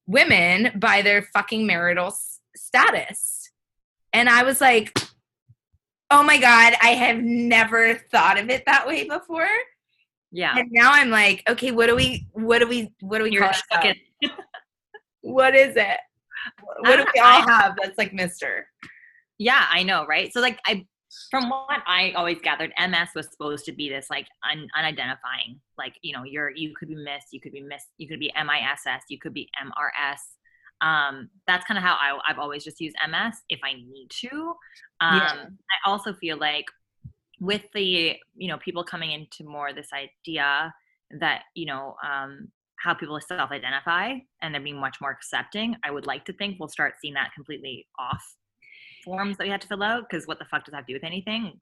women 0.06 0.78
by 0.78 1.02
their 1.02 1.22
fucking 1.22 1.66
marital 1.66 2.08
s- 2.08 2.40
status? 2.54 3.50
And 4.12 4.28
I 4.28 4.44
was 4.44 4.60
like, 4.60 4.98
oh 6.10 6.22
my 6.22 6.38
God, 6.38 6.74
I 6.82 6.90
have 6.90 7.18
never 7.18 7.94
thought 7.94 8.38
of 8.38 8.48
it 8.48 8.64
that 8.66 8.86
way 8.86 9.08
before. 9.08 9.48
Yeah. 10.32 10.56
And 10.56 10.68
now 10.70 10.92
I'm 10.92 11.10
like, 11.10 11.42
okay, 11.48 11.70
what 11.70 11.86
do 11.86 11.96
we, 11.96 12.26
what 12.32 12.58
do 12.58 12.68
we, 12.68 12.92
what 13.00 13.18
do 13.18 13.24
we 13.24 13.30
You're 13.32 13.42
call 13.42 13.80
it? 13.82 13.98
what 15.20 15.54
is 15.54 15.76
it? 15.76 15.98
What 16.80 16.96
do 16.96 17.04
we 17.14 17.20
all 17.20 17.42
have 17.48 17.76
that's 17.80 17.98
like 17.98 18.12
Mister? 18.12 18.68
Yeah, 19.38 19.66
I 19.70 19.82
know, 19.82 20.06
right? 20.06 20.32
So 20.32 20.40
like 20.40 20.58
I 20.66 20.86
from 21.30 21.48
what 21.48 21.82
I 21.86 22.12
always 22.12 22.38
gathered, 22.42 22.72
MS 22.78 23.08
was 23.14 23.28
supposed 23.30 23.64
to 23.66 23.72
be 23.72 23.88
this 23.88 24.08
like 24.10 24.26
un, 24.50 24.68
unidentifying, 24.76 25.58
like 25.78 25.94
you 26.02 26.12
know, 26.12 26.24
you're 26.24 26.50
you 26.50 26.74
could 26.74 26.88
be 26.88 26.94
Miss, 26.94 27.24
you 27.32 27.40
could 27.40 27.52
be 27.52 27.62
Miss, 27.62 27.84
you 27.98 28.08
could 28.08 28.20
be 28.20 28.32
MISS, 28.36 29.02
you 29.08 29.18
could 29.18 29.34
be 29.34 29.48
MRS. 29.60 30.20
Um, 30.82 31.30
that's 31.46 31.64
kind 31.64 31.78
of 31.78 31.84
how 31.84 31.94
I, 31.94 32.18
I've 32.28 32.38
always 32.38 32.62
just 32.62 32.80
used 32.80 32.96
MS 33.08 33.36
if 33.48 33.60
I 33.64 33.74
need 33.74 34.08
to. 34.10 34.54
Um, 35.00 35.16
yeah. 35.16 35.46
I 35.86 35.90
also 35.90 36.12
feel 36.14 36.36
like 36.36 36.66
with 37.40 37.62
the 37.74 38.16
you 38.34 38.48
know 38.48 38.58
people 38.58 38.84
coming 38.84 39.12
into 39.12 39.44
more 39.44 39.72
this 39.72 39.90
idea 39.92 40.72
that 41.20 41.42
you 41.54 41.66
know 41.66 41.96
um, 42.04 42.48
how 42.86 42.94
people 42.94 43.20
self-identify 43.20 44.14
and 44.40 44.54
they're 44.54 44.62
being 44.62 44.80
much 44.80 44.96
more 45.00 45.10
accepting 45.10 45.74
i 45.84 45.90
would 45.90 46.06
like 46.06 46.24
to 46.24 46.32
think 46.34 46.56
we'll 46.58 46.68
start 46.68 46.94
seeing 47.00 47.14
that 47.14 47.30
completely 47.34 47.86
off 47.98 48.24
forms 49.04 49.36
that 49.36 49.44
we 49.44 49.50
have 49.50 49.60
to 49.60 49.68
fill 49.68 49.82
out 49.82 50.04
because 50.08 50.26
what 50.26 50.38
the 50.38 50.44
fuck 50.46 50.64
does 50.64 50.72
that 50.72 50.86
do 50.86 50.92
with 50.92 51.04
anything? 51.04 51.52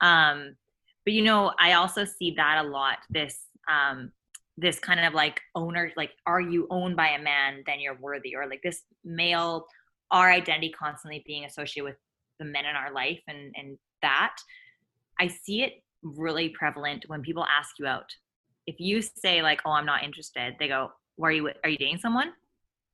Um 0.00 0.56
but 1.04 1.14
you 1.14 1.22
know 1.22 1.52
i 1.58 1.72
also 1.72 2.04
see 2.04 2.34
that 2.36 2.62
a 2.62 2.68
lot 2.68 2.98
this 3.08 3.38
um 3.70 4.12
this 4.58 4.78
kind 4.78 5.00
of 5.00 5.14
like 5.14 5.40
owner 5.54 5.90
like 5.96 6.10
are 6.26 6.40
you 6.40 6.66
owned 6.68 6.96
by 6.96 7.08
a 7.08 7.22
man 7.22 7.62
then 7.66 7.80
you're 7.80 7.98
worthy 7.98 8.36
or 8.36 8.46
like 8.46 8.60
this 8.62 8.82
male 9.04 9.64
our 10.10 10.30
identity 10.30 10.70
constantly 10.78 11.22
being 11.26 11.46
associated 11.46 11.84
with 11.84 11.96
the 12.38 12.44
men 12.44 12.66
in 12.66 12.76
our 12.76 12.92
life 12.92 13.20
and 13.26 13.54
and 13.56 13.78
that 14.02 14.36
i 15.18 15.26
see 15.26 15.62
it 15.62 15.82
really 16.02 16.50
prevalent 16.50 17.04
when 17.06 17.22
people 17.22 17.46
ask 17.58 17.78
you 17.78 17.86
out 17.86 18.12
if 18.68 18.78
you 18.78 19.00
say 19.00 19.42
like, 19.42 19.60
"Oh, 19.64 19.72
I'm 19.72 19.86
not 19.86 20.04
interested," 20.04 20.54
they 20.60 20.68
go, 20.68 20.92
"Why 21.16 21.28
are 21.30 21.32
you? 21.32 21.50
Are 21.64 21.70
you 21.70 21.78
dating 21.78 21.98
someone?" 21.98 22.32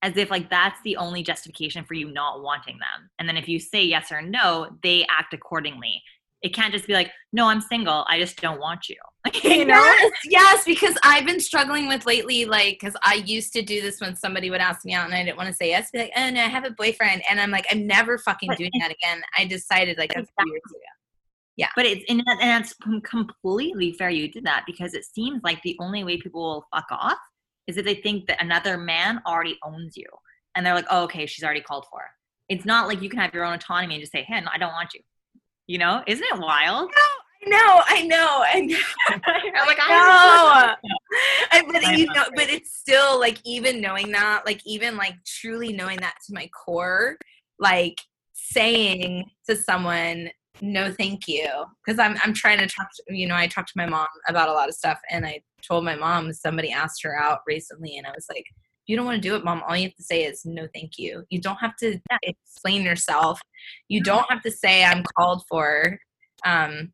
As 0.02 0.16
if 0.16 0.30
like 0.30 0.48
that's 0.48 0.80
the 0.84 0.96
only 0.96 1.22
justification 1.22 1.84
for 1.84 1.94
you 1.94 2.10
not 2.10 2.42
wanting 2.42 2.78
them. 2.78 3.10
And 3.18 3.28
then 3.28 3.36
if 3.36 3.48
you 3.48 3.58
say 3.58 3.84
yes 3.84 4.12
or 4.12 4.22
no, 4.22 4.70
they 4.82 5.04
act 5.10 5.34
accordingly. 5.34 6.00
It 6.42 6.54
can't 6.54 6.72
just 6.72 6.86
be 6.86 6.92
like, 6.92 7.10
"No, 7.32 7.48
I'm 7.48 7.60
single. 7.60 8.04
I 8.08 8.18
just 8.20 8.40
don't 8.40 8.60
want 8.60 8.88
you." 8.88 8.96
you 9.42 9.64
know? 9.64 9.82
Yes, 9.82 10.12
yes, 10.26 10.64
because 10.64 10.94
I've 11.02 11.26
been 11.26 11.40
struggling 11.40 11.88
with 11.88 12.06
lately, 12.06 12.44
like, 12.44 12.78
because 12.78 12.94
I 13.02 13.14
used 13.14 13.52
to 13.54 13.62
do 13.62 13.80
this 13.80 14.00
when 14.00 14.14
somebody 14.14 14.50
would 14.50 14.60
ask 14.60 14.84
me 14.84 14.92
out 14.92 15.06
and 15.06 15.14
I 15.14 15.24
didn't 15.24 15.38
want 15.38 15.48
to 15.48 15.54
say 15.54 15.68
yes, 15.70 15.90
be 15.90 15.98
like, 16.00 16.12
"Oh 16.16 16.30
no, 16.30 16.40
I 16.40 16.48
have 16.48 16.64
a 16.64 16.70
boyfriend," 16.70 17.22
and 17.28 17.40
I'm 17.40 17.50
like, 17.50 17.66
I'm 17.72 17.86
never 17.86 18.18
fucking 18.18 18.52
doing 18.56 18.72
that 18.80 18.92
again. 18.92 19.22
I 19.36 19.46
decided 19.46 19.98
like 19.98 20.12
a 20.12 20.22
few 20.22 20.52
years 20.52 20.62
ago 20.70 20.94
Yeah. 21.56 21.68
But 21.76 21.86
it's 21.86 22.04
and, 22.08 22.20
that- 22.20 22.38
and 22.40 22.64
that's 22.64 22.74
completely 23.04 23.92
fair 23.92 24.10
you 24.10 24.28
did 24.28 24.44
that 24.44 24.64
because 24.66 24.94
it 24.94 25.04
seems 25.04 25.40
like 25.44 25.62
the 25.62 25.76
only 25.80 26.02
way 26.04 26.18
people 26.18 26.42
will 26.42 26.66
fuck 26.74 26.86
off 26.90 27.18
is 27.66 27.76
if 27.76 27.84
they 27.84 27.94
think 27.94 28.26
that 28.26 28.42
another 28.42 28.76
man 28.76 29.20
already 29.26 29.58
owns 29.64 29.96
you 29.96 30.06
and 30.54 30.64
they're 30.64 30.74
like, 30.74 30.86
oh, 30.90 31.04
okay, 31.04 31.26
she's 31.26 31.44
already 31.44 31.60
called 31.60 31.86
for. 31.90 32.02
It's 32.48 32.64
not 32.64 32.86
like 32.88 33.00
you 33.00 33.08
can 33.08 33.18
have 33.20 33.32
your 33.32 33.44
own 33.44 33.54
autonomy 33.54 33.94
and 33.94 34.02
just 34.02 34.12
say, 34.12 34.22
hey, 34.22 34.40
no, 34.40 34.48
I 34.52 34.58
don't 34.58 34.72
want 34.72 34.92
you. 34.94 35.00
You 35.66 35.78
know, 35.78 36.02
isn't 36.06 36.26
it 36.30 36.38
wild? 36.38 36.90
No, 37.46 37.46
I 37.46 37.46
know, 37.46 37.82
I 37.86 38.02
know, 38.02 38.44
and 38.54 38.70
I'm 39.08 39.66
like, 39.66 39.78
I 39.80 40.76
know. 40.80 40.90
I, 41.52 41.62
but 41.70 41.98
you 41.98 42.06
know, 42.06 42.24
but 42.34 42.50
it's 42.50 42.76
still 42.76 43.18
like 43.18 43.38
even 43.44 43.80
knowing 43.80 44.12
that, 44.12 44.42
like 44.44 44.60
even 44.66 44.96
like 44.96 45.14
truly 45.24 45.72
knowing 45.72 45.98
that 45.98 46.16
to 46.26 46.34
my 46.34 46.48
core, 46.48 47.16
like 47.58 47.98
saying 48.32 49.30
to 49.48 49.56
someone, 49.56 50.30
"No, 50.60 50.92
thank 50.92 51.28
you," 51.28 51.48
because 51.84 51.98
I'm 51.98 52.16
I'm 52.22 52.32
trying 52.34 52.58
to 52.58 52.66
talk. 52.66 52.88
To, 52.94 53.16
you 53.16 53.26
know, 53.26 53.36
I 53.36 53.46
talked 53.46 53.68
to 53.68 53.78
my 53.78 53.86
mom 53.86 54.06
about 54.28 54.48
a 54.48 54.52
lot 54.52 54.68
of 54.68 54.74
stuff, 54.74 55.00
and 55.10 55.26
I 55.26 55.42
told 55.66 55.84
my 55.84 55.96
mom 55.96 56.32
somebody 56.32 56.70
asked 56.72 57.02
her 57.02 57.18
out 57.18 57.40
recently, 57.46 57.96
and 57.96 58.06
I 58.06 58.10
was 58.10 58.26
like. 58.28 58.46
You 58.86 58.96
don't 58.96 59.06
want 59.06 59.22
to 59.22 59.26
do 59.26 59.34
it, 59.34 59.42
mom. 59.42 59.62
All 59.66 59.74
you 59.74 59.84
have 59.84 59.96
to 59.96 60.02
say 60.02 60.24
is 60.24 60.44
no, 60.44 60.68
thank 60.74 60.98
you. 60.98 61.24
You 61.30 61.40
don't 61.40 61.56
have 61.56 61.74
to 61.76 61.98
explain 62.22 62.82
yourself. 62.82 63.40
You 63.88 64.02
don't 64.02 64.30
have 64.30 64.42
to 64.42 64.50
say 64.50 64.84
I'm 64.84 65.02
called 65.16 65.42
for. 65.48 65.98
Um, 66.44 66.92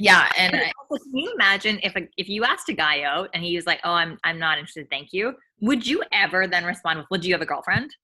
yeah, 0.00 0.28
and 0.36 0.56
I, 0.56 0.72
also, 0.90 1.04
can 1.04 1.16
you 1.16 1.32
imagine 1.32 1.78
if 1.84 1.94
a, 1.94 2.08
if 2.16 2.28
you 2.28 2.42
asked 2.42 2.68
a 2.68 2.72
guy 2.72 3.02
out 3.02 3.30
and 3.34 3.44
he 3.44 3.54
was 3.54 3.66
like, 3.66 3.78
"Oh, 3.84 3.92
I'm 3.92 4.18
I'm 4.24 4.40
not 4.40 4.58
interested, 4.58 4.90
thank 4.90 5.12
you." 5.12 5.34
Would 5.60 5.86
you 5.86 6.02
ever 6.12 6.48
then 6.48 6.64
respond 6.64 6.98
with, 6.98 7.06
"Well, 7.08 7.20
do 7.20 7.28
you 7.28 7.34
have 7.34 7.42
a 7.42 7.46
girlfriend?" 7.46 7.94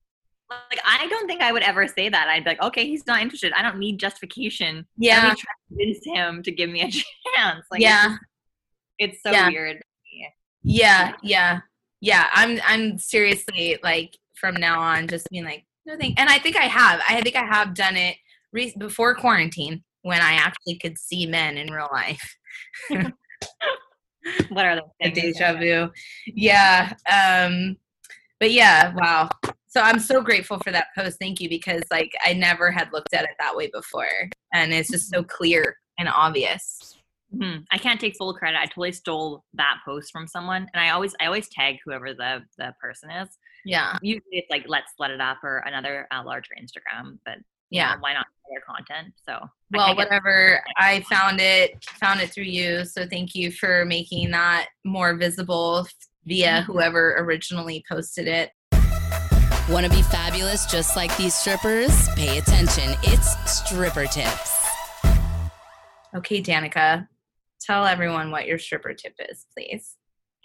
Like, 0.50 0.80
I 0.84 1.06
don't 1.08 1.26
think 1.26 1.42
I 1.42 1.52
would 1.52 1.62
ever 1.62 1.86
say 1.86 2.08
that. 2.08 2.28
I'd 2.28 2.44
be 2.44 2.50
like, 2.50 2.62
"Okay, 2.62 2.86
he's 2.86 3.06
not 3.06 3.20
interested. 3.20 3.52
I 3.54 3.62
don't 3.62 3.78
need 3.78 3.98
justification. 3.98 4.76
Let 4.76 4.84
yeah, 4.96 5.22
me 5.24 5.28
try 5.28 5.34
to 5.36 5.68
convince 5.68 6.06
him 6.06 6.42
to 6.42 6.50
give 6.50 6.70
me 6.70 6.80
a 6.80 6.90
chance." 7.36 7.66
Like, 7.70 7.80
yeah. 7.82 8.16
it's, 8.98 9.14
it's 9.14 9.22
so 9.22 9.30
Yeah. 9.30 9.48
weird. 9.48 9.82
Yeah, 10.64 11.14
yeah, 11.22 11.60
yeah. 12.00 12.28
I'm 12.32 12.60
I'm 12.66 12.98
seriously 12.98 13.78
like 13.82 14.16
from 14.34 14.54
now 14.56 14.80
on 14.80 15.06
just 15.08 15.28
being 15.30 15.44
like 15.44 15.64
no 15.86 15.96
thank. 15.96 16.18
And 16.18 16.28
I 16.28 16.38
think 16.38 16.56
I 16.56 16.64
have. 16.64 17.00
I 17.08 17.20
think 17.22 17.36
I 17.36 17.44
have 17.44 17.74
done 17.74 17.96
it 17.96 18.16
re- 18.52 18.74
before 18.78 19.14
quarantine 19.14 19.84
when 20.02 20.20
I 20.20 20.32
actually 20.32 20.76
could 20.78 20.98
see 20.98 21.26
men 21.26 21.56
in 21.58 21.70
real 21.72 21.88
life. 21.92 22.36
What 24.50 24.66
are 24.66 24.74
those 24.76 24.84
A 25.02 25.10
things? 25.10 25.36
deja 25.38 25.54
vu. 25.58 25.90
Yeah. 26.26 26.92
Um. 27.10 27.76
But 28.40 28.50
yeah. 28.52 28.92
Wow. 28.94 29.30
So 29.68 29.80
I'm 29.82 29.98
so 29.98 30.20
grateful 30.22 30.58
for 30.60 30.70
that 30.72 30.88
post. 30.96 31.18
Thank 31.20 31.40
you 31.40 31.48
because 31.48 31.82
like 31.90 32.12
I 32.24 32.32
never 32.32 32.70
had 32.70 32.92
looked 32.92 33.12
at 33.14 33.24
it 33.24 33.36
that 33.38 33.54
way 33.56 33.70
before, 33.72 34.08
and 34.54 34.72
it's 34.72 34.90
just 34.90 35.10
so 35.10 35.22
clear 35.22 35.76
and 35.98 36.08
obvious. 36.08 36.96
Mhm. 37.34 37.64
I 37.70 37.76
can't 37.76 38.00
take 38.00 38.16
full 38.16 38.32
credit. 38.32 38.58
I 38.58 38.64
totally 38.64 38.92
stole 38.92 39.44
that 39.54 39.76
post 39.84 40.10
from 40.10 40.26
someone, 40.26 40.66
and 40.72 40.80
I 40.82 40.90
always 40.90 41.14
I 41.20 41.26
always 41.26 41.48
tag 41.50 41.76
whoever 41.84 42.14
the 42.14 42.42
the 42.56 42.74
person 42.80 43.10
is. 43.10 43.28
Yeah. 43.64 43.98
Usually, 44.00 44.24
it's 44.38 44.50
like 44.50 44.64
let's 44.66 44.92
let 44.98 45.10
it 45.10 45.20
up 45.20 45.38
or 45.44 45.58
another 45.58 46.06
uh, 46.10 46.22
larger 46.24 46.54
Instagram, 46.60 47.18
but 47.26 47.38
Yeah. 47.70 47.94
know, 47.94 48.00
why 48.00 48.14
not 48.14 48.26
their 48.50 48.60
content? 48.62 49.12
So 49.28 49.46
well 49.72 49.88
can't 49.88 49.98
whatever 49.98 50.64
i 50.78 51.00
found 51.02 51.38
it 51.42 51.84
found 52.00 52.18
it 52.22 52.30
through 52.30 52.44
you 52.44 52.86
so 52.86 53.06
thank 53.06 53.34
you 53.34 53.52
for 53.52 53.84
making 53.84 54.30
that 54.30 54.68
more 54.86 55.14
visible 55.14 55.86
via 56.24 56.62
whoever 56.62 57.16
originally 57.18 57.84
posted 57.86 58.26
it 58.26 58.50
Want 59.68 59.84
to 59.84 59.92
be 59.92 60.00
fabulous 60.02 60.64
just 60.64 60.96
like 60.96 61.14
these 61.18 61.34
strippers? 61.34 62.08
Pay 62.16 62.38
attention. 62.38 62.94
It's 63.02 63.36
stripper 63.50 64.06
tips. 64.06 64.54
okay 66.14 66.42
danica 66.42 67.06
tell 67.60 67.84
everyone 67.84 68.30
what 68.30 68.46
your 68.46 68.58
stripper 68.58 68.94
tip 68.94 69.14
is 69.28 69.44
please 69.54 69.96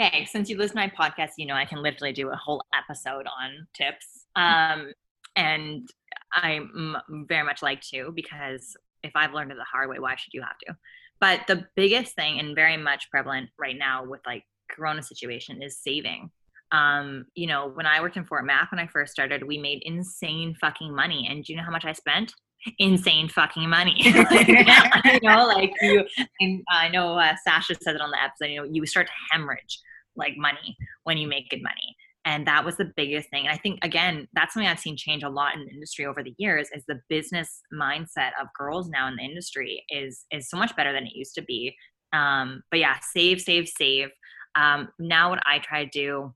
Okay, 0.02 0.26
since 0.26 0.50
you 0.50 0.58
listen 0.58 0.76
to 0.76 0.82
my 0.82 0.90
podcast, 0.90 1.34
you 1.38 1.46
know 1.46 1.54
I 1.54 1.66
can 1.66 1.82
literally 1.84 2.14
do 2.14 2.30
a 2.32 2.36
whole 2.36 2.64
episode 2.76 3.28
on 3.28 3.68
tips. 3.76 4.26
Um, 4.36 4.92
and 5.36 5.88
I 6.34 6.56
m- 6.56 6.98
very 7.30 7.44
much 7.46 7.62
like 7.62 7.80
to 7.92 8.12
because 8.14 8.76
if 9.04 9.12
I've 9.16 9.34
learned 9.34 9.52
it 9.52 9.58
the 9.58 9.64
hard 9.64 9.90
way, 9.90 10.00
why 10.00 10.16
should 10.16 10.34
you 10.34 10.42
have 10.42 10.58
to? 10.66 10.76
But 11.22 11.42
the 11.48 11.68
biggest 11.76 12.16
thing 12.16 12.40
and 12.40 12.56
very 12.56 12.76
much 12.76 13.12
prevalent 13.12 13.52
right 13.60 13.78
now 13.78 14.04
with 14.04 14.22
like 14.26 14.44
Corona 14.72 15.04
situation 15.04 15.62
is 15.62 15.78
saving. 15.78 16.32
Um, 16.74 17.26
you 17.36 17.46
know, 17.46 17.70
when 17.70 17.86
I 17.86 18.02
worked 18.02 18.18
in 18.18 18.26
Fort 18.26 18.46
Mac 18.46 18.72
when 18.72 18.80
I 18.80 18.88
first 18.88 19.14
started, 19.14 19.48
we 19.48 19.60
made 19.60 19.84
insane 19.86 20.56
fucking 20.60 20.94
money. 20.94 21.28
And 21.30 21.44
do 21.44 21.54
you 21.54 21.58
know 21.58 21.64
how 21.64 21.72
much 21.72 21.86
I 21.86 21.94
spent? 21.94 22.34
Insane 22.80 23.30
fucking 23.30 23.70
money. 23.70 23.96
you 24.04 25.20
know, 25.22 25.46
like 25.48 25.72
you, 25.82 26.04
and 26.40 26.64
I 26.72 26.90
know 26.90 27.18
uh, 27.18 27.36
Sasha 27.46 27.76
said 27.80 27.96
it 27.96 28.02
on 28.02 28.10
the 28.10 28.22
episode. 28.22 28.52
You 28.52 28.62
know, 28.62 28.70
you 28.70 28.86
start 28.88 29.08
to 29.08 29.14
hemorrhage 29.32 29.80
like 30.16 30.34
money 30.36 30.76
when 31.04 31.18
you 31.18 31.28
make 31.28 31.50
good 31.50 31.62
money, 31.62 31.96
and 32.26 32.48
that 32.48 32.66
was 32.66 32.78
the 32.78 32.92
biggest 32.96 33.30
thing. 33.30 33.46
And 33.46 33.54
I 33.54 33.58
think 33.58 33.80
again, 33.84 34.28
that's 34.34 34.54
something 34.54 34.68
I've 34.68 34.80
seen 34.80 34.98
change 34.98 35.24
a 35.24 35.30
lot 35.30 35.56
in 35.56 35.66
the 35.66 35.72
industry 35.72 36.06
over 36.06 36.24
the 36.24 36.34
years. 36.38 36.70
Is 36.74 36.86
the 36.88 37.02
business 37.10 37.62
mindset 37.74 38.32
of 38.42 38.48
girls 38.58 38.90
now 38.90 39.08
in 39.10 39.18
the 39.18 39.24
industry 39.24 39.84
is 39.90 40.26
is 40.32 40.50
so 40.50 40.58
much 40.58 40.76
better 40.76 40.94
than 40.94 41.06
it 41.06 41.14
used 41.14 41.36
to 41.36 41.44
be. 41.44 41.76
Um, 42.14 42.64
but 42.72 42.80
yeah, 42.80 42.96
save, 43.14 43.42
save, 43.42 43.68
save. 43.68 44.10
Um, 44.56 44.90
now 45.00 45.32
what 45.32 45.44
I 45.46 45.60
try 45.60 45.84
to 45.84 45.90
do 45.90 46.34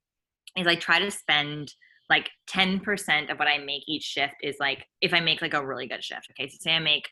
is 0.57 0.67
I 0.67 0.75
try 0.75 0.99
to 0.99 1.11
spend 1.11 1.73
like 2.09 2.29
10% 2.49 3.31
of 3.31 3.37
what 3.37 3.47
I 3.47 3.57
make 3.57 3.83
each 3.87 4.03
shift 4.03 4.35
is 4.41 4.55
like 4.59 4.85
if 5.01 5.13
I 5.13 5.19
make 5.19 5.41
like 5.41 5.53
a 5.53 5.65
really 5.65 5.87
good 5.87 6.03
shift. 6.03 6.27
Okay. 6.31 6.49
So 6.49 6.57
say 6.59 6.73
I 6.73 6.79
make 6.79 7.07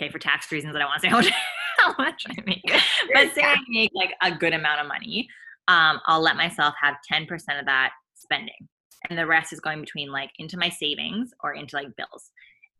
okay 0.00 0.10
for 0.10 0.18
tax 0.18 0.50
reasons 0.52 0.74
I 0.74 0.78
don't 0.78 0.88
want 0.88 1.02
to 1.02 1.06
say 1.06 1.10
how 1.10 1.16
much, 1.18 1.32
how 1.78 1.94
much 1.98 2.24
I 2.28 2.42
make. 2.46 2.82
But 3.12 3.34
say 3.34 3.42
I 3.42 3.56
make 3.68 3.90
like 3.94 4.14
a 4.22 4.36
good 4.36 4.54
amount 4.54 4.80
of 4.80 4.86
money, 4.86 5.28
um, 5.68 6.00
I'll 6.06 6.22
let 6.22 6.36
myself 6.36 6.74
have 6.80 6.96
10% 7.10 7.30
of 7.58 7.66
that 7.66 7.90
spending. 8.14 8.68
And 9.08 9.18
the 9.18 9.26
rest 9.26 9.52
is 9.52 9.60
going 9.60 9.80
between 9.80 10.10
like 10.10 10.30
into 10.38 10.56
my 10.56 10.70
savings 10.70 11.30
or 11.42 11.52
into 11.52 11.76
like 11.76 11.94
bills. 11.96 12.30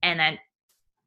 And 0.02 0.18
then 0.18 0.38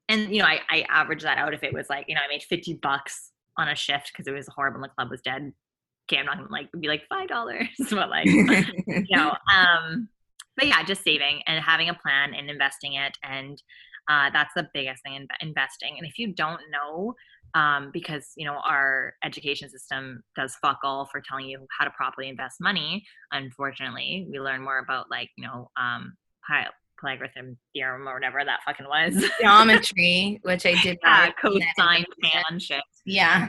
and 0.09 0.33
you 0.33 0.41
know, 0.41 0.47
I, 0.47 0.59
I 0.69 0.85
average 0.89 1.23
that 1.23 1.37
out 1.37 1.53
if 1.53 1.63
it 1.63 1.73
was 1.73 1.89
like, 1.89 2.05
you 2.07 2.15
know, 2.15 2.21
I 2.21 2.27
made 2.27 2.43
50 2.43 2.79
bucks 2.81 3.31
on 3.57 3.69
a 3.69 3.75
shift 3.75 4.11
because 4.11 4.27
it 4.27 4.33
was 4.33 4.47
horrible 4.47 4.77
and 4.77 4.85
the 4.85 4.93
club 4.93 5.09
was 5.09 5.21
dead. 5.21 5.53
Okay, 6.11 6.19
I'm 6.19 6.25
not 6.25 6.37
gonna 6.37 6.51
like 6.51 6.69
be 6.79 6.87
like 6.87 7.03
five 7.07 7.27
dollars, 7.29 7.67
but 7.89 8.09
like 8.09 8.25
you 8.25 9.05
know 9.11 9.35
um 9.55 10.09
but 10.57 10.67
yeah 10.67 10.83
just 10.83 11.03
saving 11.03 11.41
and 11.47 11.63
having 11.63 11.89
a 11.89 11.93
plan 11.93 12.33
and 12.33 12.49
investing 12.49 12.93
it 12.93 13.17
and 13.23 13.61
uh, 14.09 14.29
that's 14.33 14.53
the 14.55 14.67
biggest 14.73 15.03
thing 15.03 15.13
in 15.13 15.27
investing 15.41 15.95
and 15.97 16.07
if 16.07 16.17
you 16.17 16.33
don't 16.33 16.59
know 16.71 17.15
um, 17.53 17.91
because 17.93 18.31
you 18.35 18.45
know 18.45 18.59
our 18.65 19.13
education 19.23 19.69
system 19.69 20.23
does 20.35 20.55
fuck 20.55 20.79
all 20.83 21.05
for 21.05 21.21
telling 21.21 21.45
you 21.45 21.65
how 21.77 21.85
to 21.85 21.91
properly 21.91 22.27
invest 22.27 22.57
money 22.59 23.05
unfortunately 23.31 24.27
we 24.29 24.39
learn 24.39 24.61
more 24.61 24.79
about 24.79 25.09
like 25.09 25.29
you 25.37 25.45
know 25.45 25.69
um 25.79 26.13
Py- 26.49 26.69
Pythagorean 26.99 27.57
theorem 27.73 28.07
or 28.07 28.15
whatever 28.15 28.43
that 28.43 28.59
fucking 28.65 28.87
was. 28.87 29.23
Geometry 29.41 30.39
which 30.43 30.65
i 30.65 30.73
did 30.81 30.97
yeah 31.03 31.31
cosine 31.41 32.05
tan 32.23 32.59
shit. 32.59 32.83
Yeah. 33.05 33.47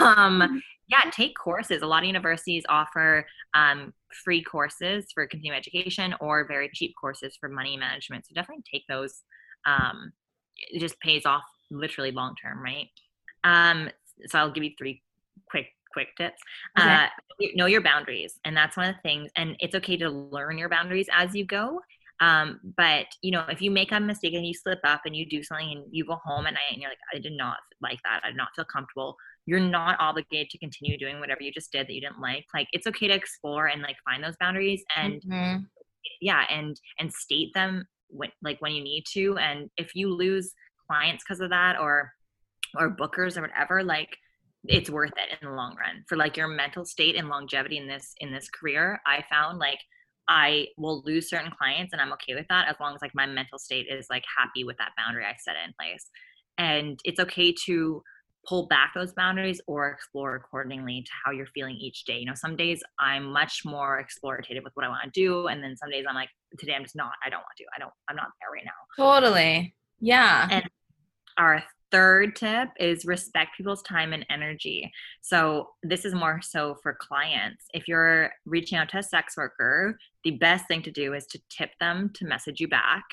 Um, 0.00 0.62
yeah, 0.90 1.08
take 1.10 1.36
courses. 1.36 1.82
A 1.82 1.86
lot 1.86 2.02
of 2.02 2.08
universities 2.08 2.64
offer 2.68 3.24
um, 3.54 3.94
free 4.24 4.42
courses 4.42 5.06
for 5.14 5.26
continuing 5.26 5.56
education 5.56 6.14
or 6.20 6.46
very 6.46 6.68
cheap 6.74 6.94
courses 7.00 7.36
for 7.38 7.48
money 7.48 7.76
management. 7.76 8.26
So 8.26 8.34
definitely 8.34 8.64
take 8.70 8.84
those. 8.88 9.22
Um, 9.66 10.12
it 10.70 10.80
just 10.80 10.98
pays 11.00 11.24
off 11.24 11.44
literally 11.70 12.10
long 12.10 12.34
term, 12.42 12.60
right? 12.60 12.88
Um, 13.44 13.88
so 14.26 14.38
I'll 14.38 14.50
give 14.50 14.64
you 14.64 14.72
three 14.76 15.02
quick 15.48 15.66
quick 15.92 16.08
tips. 16.16 16.40
Okay. 16.78 16.88
Uh, 16.88 17.06
know 17.54 17.66
your 17.66 17.80
boundaries, 17.80 18.38
and 18.44 18.56
that's 18.56 18.76
one 18.76 18.88
of 18.88 18.96
the 18.96 19.00
things. 19.02 19.30
And 19.36 19.56
it's 19.60 19.74
okay 19.76 19.96
to 19.98 20.10
learn 20.10 20.58
your 20.58 20.68
boundaries 20.68 21.06
as 21.12 21.34
you 21.34 21.46
go. 21.46 21.80
Um, 22.20 22.60
but 22.76 23.06
you 23.22 23.30
know, 23.30 23.44
if 23.48 23.62
you 23.62 23.70
make 23.70 23.92
a 23.92 24.00
mistake 24.00 24.34
and 24.34 24.46
you 24.46 24.54
slip 24.54 24.80
up 24.84 25.02
and 25.06 25.16
you 25.16 25.24
do 25.24 25.42
something 25.42 25.70
and 25.70 25.84
you 25.90 26.04
go 26.04 26.16
home 26.22 26.46
at 26.46 26.54
night 26.54 26.72
and 26.72 26.82
you're 26.82 26.90
like, 26.90 26.98
I 27.14 27.18
did 27.18 27.32
not 27.32 27.56
like 27.80 28.00
that. 28.04 28.20
I 28.24 28.28
did 28.28 28.36
not 28.36 28.48
feel 28.54 28.66
comfortable. 28.66 29.16
You're 29.46 29.60
not 29.60 29.96
obligated 30.00 30.50
to 30.50 30.58
continue 30.58 30.98
doing 30.98 31.18
whatever 31.20 31.42
you 31.42 31.52
just 31.52 31.72
did 31.72 31.86
that 31.86 31.92
you 31.92 32.00
didn't 32.00 32.20
like. 32.20 32.44
Like 32.54 32.68
it's 32.72 32.86
okay 32.86 33.08
to 33.08 33.14
explore 33.14 33.66
and 33.66 33.82
like 33.82 33.96
find 34.04 34.22
those 34.22 34.36
boundaries 34.38 34.84
and 34.96 35.20
Mhm. 35.22 35.66
yeah, 36.20 36.44
and 36.50 36.80
and 36.98 37.12
state 37.12 37.52
them 37.54 37.84
when 38.08 38.30
like 38.42 38.60
when 38.60 38.72
you 38.72 38.82
need 38.82 39.04
to. 39.12 39.36
And 39.38 39.70
if 39.76 39.94
you 39.94 40.14
lose 40.14 40.52
clients 40.86 41.24
because 41.24 41.40
of 41.40 41.50
that 41.50 41.78
or 41.78 42.12
or 42.78 42.94
bookers 42.94 43.36
or 43.36 43.42
whatever, 43.42 43.82
like 43.82 44.16
it's 44.68 44.90
worth 44.90 45.12
it 45.16 45.38
in 45.40 45.48
the 45.48 45.54
long 45.54 45.74
run 45.76 46.04
for 46.06 46.16
like 46.16 46.36
your 46.36 46.46
mental 46.48 46.84
state 46.84 47.16
and 47.16 47.28
longevity 47.28 47.78
in 47.78 47.88
this 47.88 48.12
in 48.18 48.32
this 48.32 48.48
career. 48.50 49.00
I 49.06 49.24
found 49.30 49.58
like 49.58 49.80
I 50.28 50.68
will 50.76 51.02
lose 51.04 51.28
certain 51.28 51.50
clients 51.50 51.92
and 51.92 52.00
I'm 52.00 52.12
okay 52.12 52.34
with 52.34 52.46
that 52.50 52.68
as 52.68 52.76
long 52.78 52.94
as 52.94 53.02
like 53.02 53.14
my 53.14 53.26
mental 53.26 53.58
state 53.58 53.86
is 53.90 54.06
like 54.10 54.22
happy 54.38 54.62
with 54.64 54.76
that 54.76 54.92
boundary 54.96 55.24
I 55.24 55.34
set 55.40 55.56
in 55.66 55.72
place. 55.80 56.08
And 56.58 57.00
it's 57.04 57.18
okay 57.18 57.52
to 57.64 58.02
pull 58.46 58.66
back 58.66 58.92
those 58.94 59.12
boundaries 59.12 59.60
or 59.66 59.88
explore 59.88 60.34
accordingly 60.34 61.02
to 61.02 61.10
how 61.24 61.30
you're 61.30 61.46
feeling 61.46 61.76
each 61.76 62.04
day. 62.04 62.18
You 62.18 62.26
know, 62.26 62.34
some 62.34 62.56
days 62.56 62.82
I'm 62.98 63.24
much 63.30 63.62
more 63.64 64.02
explorative 64.02 64.64
with 64.64 64.72
what 64.74 64.86
I 64.86 64.88
want 64.88 65.04
to 65.04 65.10
do. 65.10 65.46
And 65.48 65.62
then 65.62 65.76
some 65.76 65.90
days 65.90 66.04
I'm 66.08 66.14
like, 66.14 66.30
today 66.58 66.74
I'm 66.74 66.82
just 66.82 66.96
not, 66.96 67.12
I 67.24 67.28
don't 67.28 67.40
want 67.40 67.56
to, 67.58 67.64
I 67.76 67.78
don't, 67.78 67.92
I'm 68.08 68.16
not 68.16 68.28
there 68.40 68.50
right 68.52 68.64
now. 68.64 68.70
totally 69.20 69.74
yeah 70.00 70.48
And 70.50 70.64
our 71.36 71.62
third 71.90 72.36
tip 72.36 72.68
is 72.78 73.04
respect 73.04 73.56
people's 73.56 73.82
time 73.82 74.12
and 74.12 74.24
energy. 74.30 74.90
So, 75.20 75.70
this 75.82 76.04
is 76.04 76.14
more 76.14 76.40
so 76.42 76.76
for 76.82 76.94
clients. 76.94 77.64
If 77.74 77.88
you're 77.88 78.30
reaching 78.46 78.78
out 78.78 78.88
to 78.90 78.98
a 78.98 79.02
sex 79.02 79.36
worker, 79.36 79.98
the 80.24 80.32
best 80.32 80.66
thing 80.68 80.82
to 80.82 80.90
do 80.90 81.14
is 81.14 81.26
to 81.26 81.40
tip 81.48 81.70
them 81.80 82.10
to 82.14 82.26
message 82.26 82.60
you 82.60 82.68
back. 82.68 83.04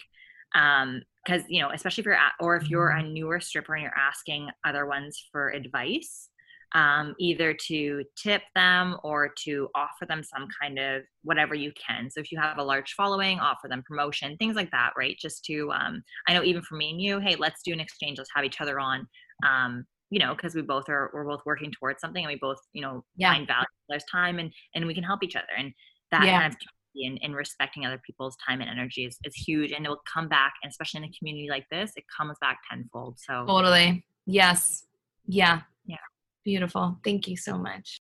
Um, 0.55 1.01
because 1.27 1.43
you 1.49 1.61
know, 1.61 1.69
especially 1.73 2.01
if 2.01 2.05
you're 2.05 2.15
at, 2.15 2.33
or 2.39 2.55
if 2.55 2.69
you're 2.69 2.89
a 2.89 3.03
newer 3.03 3.39
stripper 3.39 3.75
and 3.75 3.83
you're 3.83 3.97
asking 3.97 4.49
other 4.65 4.85
ones 4.85 5.21
for 5.31 5.49
advice, 5.49 6.29
um, 6.73 7.15
either 7.19 7.53
to 7.53 8.03
tip 8.21 8.43
them 8.55 8.97
or 9.03 9.33
to 9.43 9.69
offer 9.75 10.05
them 10.07 10.23
some 10.23 10.47
kind 10.61 10.79
of 10.79 11.03
whatever 11.23 11.55
you 11.55 11.71
can. 11.73 12.09
So 12.09 12.19
if 12.21 12.31
you 12.31 12.39
have 12.39 12.57
a 12.57 12.63
large 12.63 12.93
following, 12.93 13.39
offer 13.39 13.67
them 13.67 13.83
promotion, 13.85 14.37
things 14.37 14.55
like 14.55 14.71
that, 14.71 14.93
right? 14.97 15.17
Just 15.19 15.43
to, 15.45 15.71
um, 15.71 16.03
I 16.27 16.33
know 16.33 16.43
even 16.43 16.61
for 16.61 16.75
me 16.75 16.91
and 16.91 17.01
you, 17.01 17.19
hey, 17.19 17.35
let's 17.35 17.61
do 17.63 17.73
an 17.73 17.79
exchange, 17.79 18.17
let's 18.17 18.29
have 18.35 18.45
each 18.45 18.61
other 18.61 18.79
on. 18.79 19.07
Um, 19.45 19.85
you 20.09 20.19
know, 20.19 20.33
because 20.33 20.55
we 20.55 20.61
both 20.61 20.87
are 20.89 21.11
we're 21.13 21.27
both 21.27 21.41
working 21.45 21.71
towards 21.71 21.99
something 21.99 22.23
and 22.23 22.31
we 22.31 22.39
both, 22.39 22.59
you 22.73 22.81
know, 22.81 23.03
Yeah. 23.15 23.35
find 23.35 23.45
value 23.47 23.65
there's 23.89 24.05
time 24.11 24.39
and 24.39 24.53
and 24.75 24.85
we 24.87 24.93
can 24.93 25.03
help 25.03 25.23
each 25.23 25.35
other. 25.35 25.47
And 25.57 25.73
that 26.11 26.29
Yeah. 26.29 26.33
kind 26.33 26.51
of 26.51 26.57
and, 27.05 27.19
and 27.21 27.35
respecting 27.35 27.85
other 27.85 27.99
people's 28.05 28.35
time 28.47 28.61
and 28.61 28.69
energy 28.69 29.05
is, 29.05 29.17
is 29.23 29.35
huge 29.35 29.71
and 29.71 29.85
it 29.85 29.89
will 29.89 30.01
come 30.11 30.27
back 30.27 30.53
and 30.63 30.69
especially 30.69 30.99
in 30.99 31.03
a 31.05 31.11
community 31.17 31.47
like 31.49 31.65
this, 31.71 31.91
it 31.95 32.03
comes 32.15 32.37
back 32.41 32.59
tenfold. 32.69 33.17
So 33.19 33.45
Totally. 33.45 34.05
Yes. 34.25 34.85
Yeah. 35.25 35.61
Yeah. 35.85 35.97
Beautiful. 36.43 36.99
Thank 37.03 37.27
you 37.27 37.37
so 37.37 37.57
much. 37.57 38.01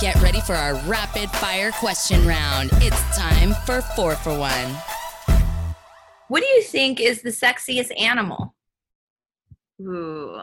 Get 0.00 0.14
ready 0.22 0.40
for 0.40 0.54
our 0.54 0.74
rapid 0.88 1.30
fire 1.30 1.72
question 1.72 2.26
round. 2.26 2.70
It's 2.74 3.16
time 3.16 3.54
for 3.64 3.80
four 3.80 4.14
for 4.16 4.38
one. 4.38 4.76
What 6.28 6.40
do 6.40 6.46
you 6.46 6.62
think 6.62 7.00
is 7.00 7.22
the 7.22 7.30
sexiest 7.30 7.98
animal? 7.98 8.54
ooh. 9.80 10.38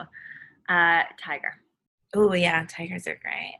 Uh 0.70 1.04
tiger. 1.20 1.56
Oh 2.16 2.34
yeah, 2.34 2.66
tigers 2.70 3.08
are 3.08 3.20
great. 3.22 3.58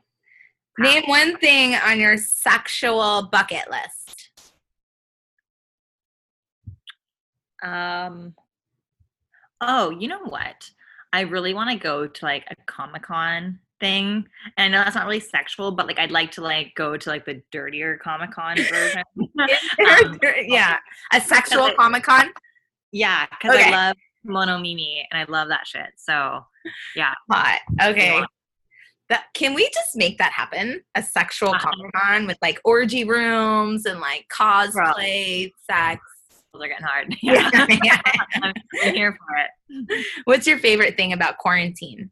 Name 0.78 1.04
one 1.06 1.38
thing 1.38 1.74
on 1.76 2.00
your 2.00 2.16
sexual 2.16 3.28
bucket 3.30 3.70
list. 3.70 4.30
Um. 7.62 8.34
Oh, 9.60 9.90
you 9.90 10.08
know 10.08 10.20
what? 10.24 10.70
I 11.12 11.20
really 11.22 11.54
want 11.54 11.70
to 11.70 11.76
go 11.76 12.06
to 12.06 12.24
like 12.24 12.44
a 12.50 12.56
Comic 12.66 13.02
Con 13.04 13.60
thing, 13.80 14.26
and 14.56 14.74
I 14.74 14.76
know 14.78 14.82
that's 14.84 14.96
not 14.96 15.06
really 15.06 15.20
sexual, 15.20 15.70
but 15.70 15.86
like 15.86 15.98
I'd 15.98 16.10
like 16.10 16.32
to 16.32 16.42
like 16.42 16.74
go 16.74 16.96
to 16.96 17.08
like 17.08 17.24
the 17.24 17.40
dirtier 17.52 17.96
Comic 18.02 18.32
Con 18.32 18.56
version. 18.70 19.02
Um, 19.16 20.18
yeah, 20.42 20.78
a 21.12 21.20
sexual 21.20 21.70
Comic 21.78 22.02
Con. 22.02 22.30
yeah, 22.92 23.26
because 23.30 23.54
Okay. 23.56 23.68
I 23.68 23.70
love 23.70 23.96
Mono 24.24 24.58
Mimi 24.58 25.06
and 25.10 25.20
I 25.20 25.30
love 25.30 25.48
that 25.48 25.66
shit. 25.66 25.86
So 25.96 26.44
yeah, 26.96 27.14
Hot. 27.30 27.60
Okay. 27.82 28.22
That, 29.10 29.24
can 29.34 29.52
we 29.54 29.68
just 29.74 29.94
make 29.96 30.16
that 30.18 30.32
happen? 30.32 30.80
A 30.94 31.02
sexual 31.02 31.50
Uh-huh. 31.54 31.70
Comic 31.70 31.92
Con 31.94 32.26
with 32.26 32.38
like 32.40 32.58
orgy 32.64 33.04
rooms 33.04 33.84
and 33.86 34.00
like 34.00 34.26
cosplay, 34.32 35.50
sex. 35.70 36.00
those 36.52 36.62
are 36.62 36.68
getting 36.68 36.86
hard. 36.86 37.14
Yeah. 37.22 37.50
I'm 38.82 38.94
here 38.94 39.16
for 39.18 39.36
it. 39.36 40.06
What's 40.24 40.46
your 40.46 40.58
favorite 40.58 40.96
thing 40.96 41.12
about 41.12 41.36
quarantine? 41.38 42.10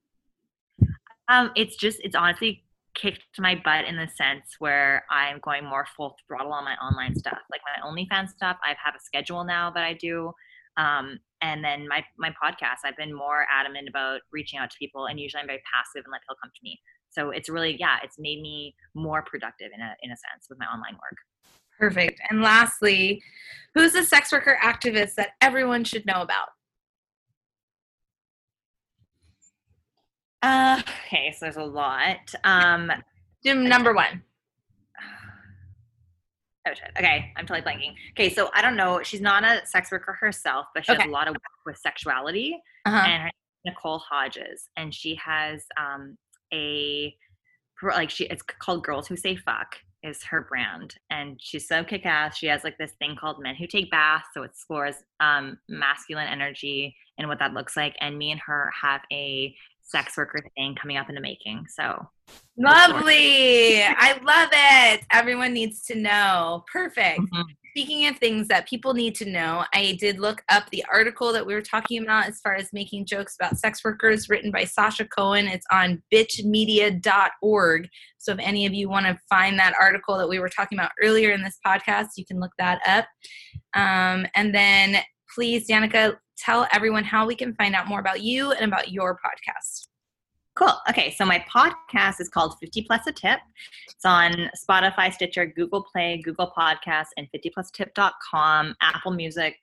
Um, 1.28 1.50
it's 1.56 1.76
just 1.76 1.98
it's 2.02 2.14
honestly 2.16 2.62
kicked 2.94 3.22
my 3.38 3.54
butt 3.64 3.86
in 3.86 3.96
the 3.96 4.06
sense 4.08 4.56
where 4.58 5.04
I'm 5.10 5.38
going 5.40 5.64
more 5.64 5.86
full 5.96 6.14
throttle 6.28 6.52
on 6.52 6.64
my 6.64 6.74
online 6.74 7.14
stuff. 7.16 7.38
Like 7.50 7.62
my 7.64 7.88
OnlyFans 7.88 8.30
stuff, 8.30 8.58
I 8.62 8.74
have 8.84 8.94
a 8.94 9.00
schedule 9.00 9.44
now 9.44 9.70
that 9.70 9.82
I 9.84 9.94
do. 9.94 10.32
Um, 10.76 11.18
and 11.42 11.62
then 11.62 11.86
my 11.88 12.04
my 12.16 12.30
podcast, 12.30 12.84
I've 12.84 12.96
been 12.96 13.12
more 13.12 13.46
adamant 13.50 13.88
about 13.88 14.20
reaching 14.32 14.58
out 14.58 14.70
to 14.70 14.76
people, 14.78 15.06
and 15.06 15.20
usually 15.20 15.40
I'm 15.40 15.46
very 15.46 15.62
passive 15.72 16.04
and 16.04 16.12
let 16.12 16.22
people 16.22 16.36
come 16.42 16.50
to 16.54 16.60
me. 16.62 16.80
So 17.10 17.30
it's 17.30 17.48
really 17.48 17.76
yeah, 17.78 17.98
it's 18.02 18.18
made 18.18 18.40
me 18.40 18.74
more 18.94 19.22
productive 19.22 19.70
in 19.74 19.80
a 19.80 19.94
in 20.02 20.10
a 20.10 20.16
sense 20.16 20.46
with 20.48 20.58
my 20.58 20.66
online 20.66 20.94
work. 20.94 21.18
Perfect. 21.78 22.20
And 22.30 22.42
lastly, 22.42 23.22
who's 23.74 23.94
a 23.94 24.04
sex 24.04 24.30
worker 24.30 24.56
activist 24.62 25.14
that 25.14 25.30
everyone 25.40 25.82
should 25.84 26.06
know 26.06 26.22
about? 26.22 26.48
Uh, 30.42 30.80
okay, 31.06 31.32
so 31.32 31.46
there's 31.46 31.56
a 31.56 31.64
lot. 31.64 32.34
Um, 32.44 32.92
number 33.44 33.92
one. 33.92 34.22
Oh 36.66 36.74
shit. 36.74 36.90
Okay, 36.96 37.32
I'm 37.36 37.46
totally 37.46 37.62
blanking. 37.66 37.94
Okay, 38.12 38.30
so 38.32 38.48
I 38.54 38.62
don't 38.62 38.76
know. 38.76 39.02
She's 39.02 39.20
not 39.20 39.42
a 39.44 39.66
sex 39.66 39.90
worker 39.90 40.12
herself, 40.12 40.66
but 40.74 40.86
she 40.86 40.92
Okay. 40.92 41.02
has 41.02 41.08
a 41.08 41.12
lot 41.12 41.26
of 41.26 41.34
work 41.34 41.42
with 41.66 41.76
sexuality. 41.78 42.56
Uh-huh. 42.84 42.96
And 42.96 43.22
her 43.24 43.30
Nicole 43.64 43.98
Hodges, 43.98 44.68
and 44.76 44.94
she 44.94 45.14
has 45.16 45.64
um 45.78 46.16
a 46.52 47.14
pro- 47.76 47.94
like 47.94 48.10
she 48.10 48.24
it's 48.26 48.42
called 48.42 48.84
Girls 48.84 49.08
Who 49.08 49.16
Say 49.16 49.34
Fuck 49.36 49.76
is 50.04 50.22
her 50.24 50.42
brand, 50.42 50.96
and 51.10 51.36
she's 51.40 51.66
so 51.66 51.82
kick 51.84 52.06
ass. 52.06 52.36
She 52.36 52.46
has 52.46 52.64
like 52.64 52.78
this 52.78 52.92
thing 52.98 53.16
called 53.16 53.40
Men 53.42 53.54
Who 53.56 53.66
Take 53.66 53.90
Baths, 53.90 54.28
so 54.34 54.42
it 54.42 54.50
explores 54.50 54.96
um 55.20 55.58
masculine 55.68 56.28
energy 56.28 56.94
and 57.18 57.28
what 57.28 57.38
that 57.40 57.54
looks 57.54 57.76
like. 57.76 57.96
And 58.00 58.16
me 58.18 58.30
and 58.30 58.40
her 58.46 58.70
have 58.80 59.00
a 59.12 59.54
sex 59.82 60.16
worker 60.16 60.44
thing 60.56 60.74
coming 60.80 60.96
up 60.96 61.08
in 61.08 61.14
the 61.16 61.20
making. 61.20 61.66
So 61.68 62.08
Lovely. 62.56 63.82
I 63.82 64.18
love 64.22 64.50
it. 64.52 65.04
Everyone 65.10 65.52
needs 65.52 65.84
to 65.86 65.94
know. 65.94 66.64
Perfect. 66.70 67.20
Mhm. 67.20 67.44
Speaking 67.70 68.06
of 68.06 68.18
things 68.18 68.48
that 68.48 68.68
people 68.68 68.92
need 68.92 69.14
to 69.14 69.24
know, 69.24 69.64
I 69.72 69.96
did 69.98 70.20
look 70.20 70.42
up 70.50 70.68
the 70.68 70.84
article 70.92 71.32
that 71.32 71.46
we 71.46 71.54
were 71.54 71.62
talking 71.62 72.02
about 72.02 72.26
as 72.26 72.38
far 72.40 72.54
as 72.54 72.70
making 72.74 73.06
jokes 73.06 73.34
about 73.34 73.56
sex 73.56 73.82
workers 73.82 74.28
written 74.28 74.50
by 74.50 74.64
Sasha 74.64 75.06
Cohen. 75.06 75.48
It's 75.48 75.64
on 75.72 76.02
bitchmedia.org. 76.12 77.88
So 78.18 78.32
if 78.32 78.38
any 78.40 78.66
of 78.66 78.74
you 78.74 78.90
want 78.90 79.06
to 79.06 79.18
find 79.30 79.58
that 79.58 79.74
article 79.80 80.18
that 80.18 80.28
we 80.28 80.38
were 80.38 80.50
talking 80.50 80.78
about 80.78 80.92
earlier 81.02 81.30
in 81.30 81.42
this 81.42 81.58
podcast, 81.66 82.08
you 82.16 82.26
can 82.26 82.40
look 82.40 82.52
that 82.58 82.82
up. 82.86 83.06
Um, 83.74 84.26
and 84.34 84.54
then 84.54 84.98
please, 85.34 85.66
Danica, 85.66 86.18
tell 86.36 86.68
everyone 86.74 87.04
how 87.04 87.26
we 87.26 87.34
can 87.34 87.54
find 87.54 87.74
out 87.74 87.88
more 87.88 88.00
about 88.00 88.20
you 88.20 88.52
and 88.52 88.70
about 88.70 88.92
your 88.92 89.14
podcast. 89.14 89.81
Cool. 90.54 90.72
Okay, 90.90 91.14
so 91.16 91.24
my 91.24 91.42
podcast 91.50 92.20
is 92.20 92.28
called 92.28 92.58
50 92.60 92.82
Plus 92.82 93.06
a 93.06 93.12
Tip. 93.12 93.40
It's 93.88 94.04
on 94.04 94.50
Spotify, 94.68 95.10
Stitcher, 95.10 95.46
Google 95.46 95.82
Play, 95.82 96.20
Google 96.22 96.52
Podcasts, 96.54 97.08
and 97.16 97.26
50plustip.com. 97.34 98.76
Apple 98.82 99.12
Music 99.12 99.56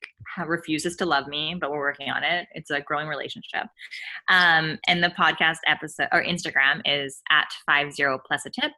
refuses 0.47 0.95
to 0.95 1.05
love 1.05 1.27
me, 1.27 1.55
but 1.59 1.69
we're 1.69 1.77
working 1.77 2.09
on 2.09 2.23
it. 2.23 2.47
It's 2.55 2.71
a 2.71 2.81
growing 2.81 3.07
relationship. 3.07 3.67
Um, 4.29 4.79
and 4.87 5.03
the 5.03 5.09
podcast 5.09 5.57
episode 5.67 6.07
or 6.11 6.23
Instagram 6.23 6.81
is 6.85 7.21
at 7.29 7.53
50 7.67 8.03
plus 8.25 8.47
a 8.47 8.49
tip. 8.49 8.71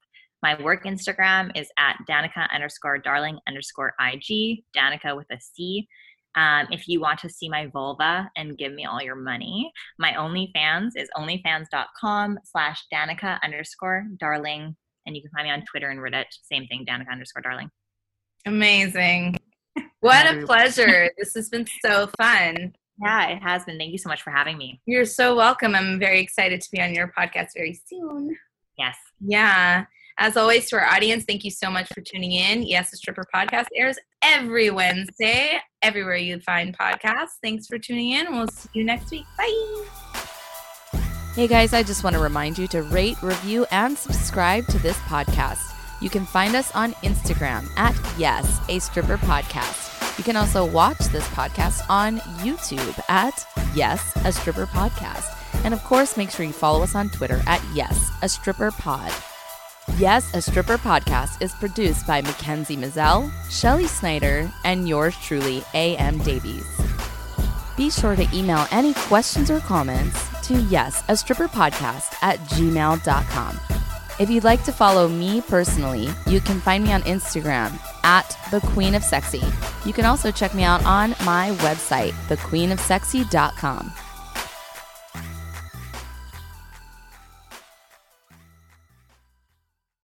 My 0.43 0.61
work 0.61 0.83
Instagram 0.83 1.51
is 1.55 1.69
at 1.77 1.95
Danica 2.09 2.49
underscore 2.53 2.97
darling 2.97 3.39
underscore 3.47 3.93
IG, 4.01 4.63
Danica 4.75 5.15
with 5.15 5.27
a 5.31 5.39
C. 5.39 5.87
Um, 6.35 6.67
if 6.71 6.87
you 6.87 7.01
want 7.01 7.19
to 7.19 7.29
see 7.29 7.49
my 7.49 7.67
vulva 7.67 8.29
and 8.37 8.57
give 8.57 8.73
me 8.73 8.85
all 8.85 9.01
your 9.01 9.15
money, 9.15 9.71
my 9.99 10.13
OnlyFans 10.13 10.91
is 10.95 11.09
onlyfans.com 11.17 12.39
slash 12.45 12.83
Danica 12.93 13.39
underscore 13.43 14.07
darling. 14.19 14.75
And 15.05 15.15
you 15.15 15.21
can 15.21 15.31
find 15.31 15.47
me 15.47 15.51
on 15.51 15.63
Twitter 15.69 15.89
and 15.89 15.99
Reddit. 15.99 16.25
Same 16.43 16.67
thing, 16.67 16.85
Danica 16.85 17.11
underscore 17.11 17.41
darling. 17.41 17.69
Amazing. 18.45 19.37
What 20.01 20.25
a 20.25 20.43
pleasure. 20.47 21.11
This 21.15 21.35
has 21.35 21.49
been 21.49 21.67
so 21.85 22.09
fun. 22.19 22.73
Yeah, 23.03 23.27
it 23.27 23.43
has 23.43 23.65
been. 23.65 23.77
Thank 23.77 23.91
you 23.91 23.99
so 23.99 24.09
much 24.09 24.23
for 24.23 24.31
having 24.31 24.57
me. 24.57 24.81
You're 24.87 25.05
so 25.05 25.35
welcome. 25.35 25.75
I'm 25.75 25.99
very 25.99 26.19
excited 26.19 26.59
to 26.59 26.71
be 26.71 26.81
on 26.81 26.93
your 26.93 27.13
podcast 27.15 27.49
very 27.55 27.79
soon. 27.87 28.35
Yes. 28.79 28.95
Yeah. 29.19 29.85
As 30.19 30.37
always, 30.37 30.69
to 30.69 30.77
our 30.77 30.85
audience, 30.87 31.23
thank 31.25 31.43
you 31.43 31.51
so 31.51 31.69
much 31.69 31.87
for 31.93 32.01
tuning 32.01 32.31
in. 32.31 32.63
Yes, 32.63 32.91
the 32.91 32.97
Stripper 32.97 33.25
Podcast 33.33 33.67
airs 33.75 33.97
every 34.23 34.69
Wednesday, 34.69 35.59
everywhere 35.81 36.17
you 36.17 36.39
find 36.41 36.77
podcasts. 36.77 37.37
Thanks 37.43 37.67
for 37.67 37.77
tuning 37.77 38.11
in. 38.11 38.31
We'll 38.31 38.47
see 38.47 38.69
you 38.73 38.83
next 38.83 39.11
week. 39.11 39.25
Bye. 39.37 39.85
Hey 41.35 41.47
guys, 41.47 41.73
I 41.73 41.81
just 41.81 42.03
want 42.03 42.15
to 42.15 42.21
remind 42.21 42.57
you 42.57 42.67
to 42.69 42.83
rate, 42.83 43.21
review, 43.23 43.65
and 43.71 43.97
subscribe 43.97 44.65
to 44.67 44.77
this 44.79 44.97
podcast. 44.99 45.61
You 46.01 46.09
can 46.09 46.25
find 46.25 46.55
us 46.55 46.75
on 46.75 46.91
Instagram 47.03 47.67
at 47.77 47.95
Yes, 48.17 48.59
a 48.67 48.79
Stripper 48.79 49.17
Podcast. 49.17 50.17
You 50.17 50.23
can 50.23 50.35
also 50.35 50.65
watch 50.65 50.99
this 50.99 51.25
podcast 51.29 51.81
on 51.89 52.17
YouTube 52.43 52.99
at 53.07 53.47
Yes, 53.73 54.13
a 54.25 54.31
Stripper 54.31 54.65
Podcast. 54.65 55.37
And 55.63 55.73
of 55.73 55.83
course, 55.83 56.17
make 56.17 56.31
sure 56.31 56.45
you 56.45 56.51
follow 56.51 56.83
us 56.83 56.95
on 56.95 57.09
Twitter 57.09 57.41
at 57.47 57.63
Yes, 57.73 58.11
a 58.21 58.27
Stripper 58.27 58.71
Pod. 58.71 59.11
Yes, 59.97 60.33
a 60.33 60.41
Stripper 60.41 60.77
Podcast 60.77 61.41
is 61.41 61.53
produced 61.53 62.05
by 62.07 62.21
Mackenzie 62.21 62.77
Mazzell, 62.77 63.31
Shelly 63.49 63.87
Snyder, 63.87 64.51
and 64.63 64.87
yours 64.87 65.15
truly, 65.17 65.63
A.M. 65.73 66.19
Davies. 66.19 66.65
Be 67.77 67.89
sure 67.89 68.15
to 68.15 68.27
email 68.33 68.67
any 68.71 68.93
questions 68.93 69.49
or 69.49 69.59
comments 69.59 70.27
to 70.47 70.61
yes, 70.63 71.03
a 71.07 71.15
stripper 71.17 71.47
podcast 71.47 72.13
at 72.21 72.37
gmail.com. 72.39 73.59
If 74.19 74.29
you'd 74.29 74.43
like 74.43 74.63
to 74.65 74.71
follow 74.71 75.07
me 75.07 75.41
personally, 75.41 76.09
you 76.27 76.41
can 76.41 76.59
find 76.59 76.83
me 76.83 76.91
on 76.91 77.01
Instagram 77.03 77.79
at 78.03 78.37
the 78.51 78.59
Queen 78.59 78.93
of 78.93 79.03
Sexy. 79.03 79.41
You 79.85 79.93
can 79.93 80.05
also 80.05 80.31
check 80.31 80.53
me 80.53 80.63
out 80.63 80.83
on 80.85 81.11
my 81.23 81.51
website, 81.61 82.11
thequeenofsexy.com. 82.27 83.91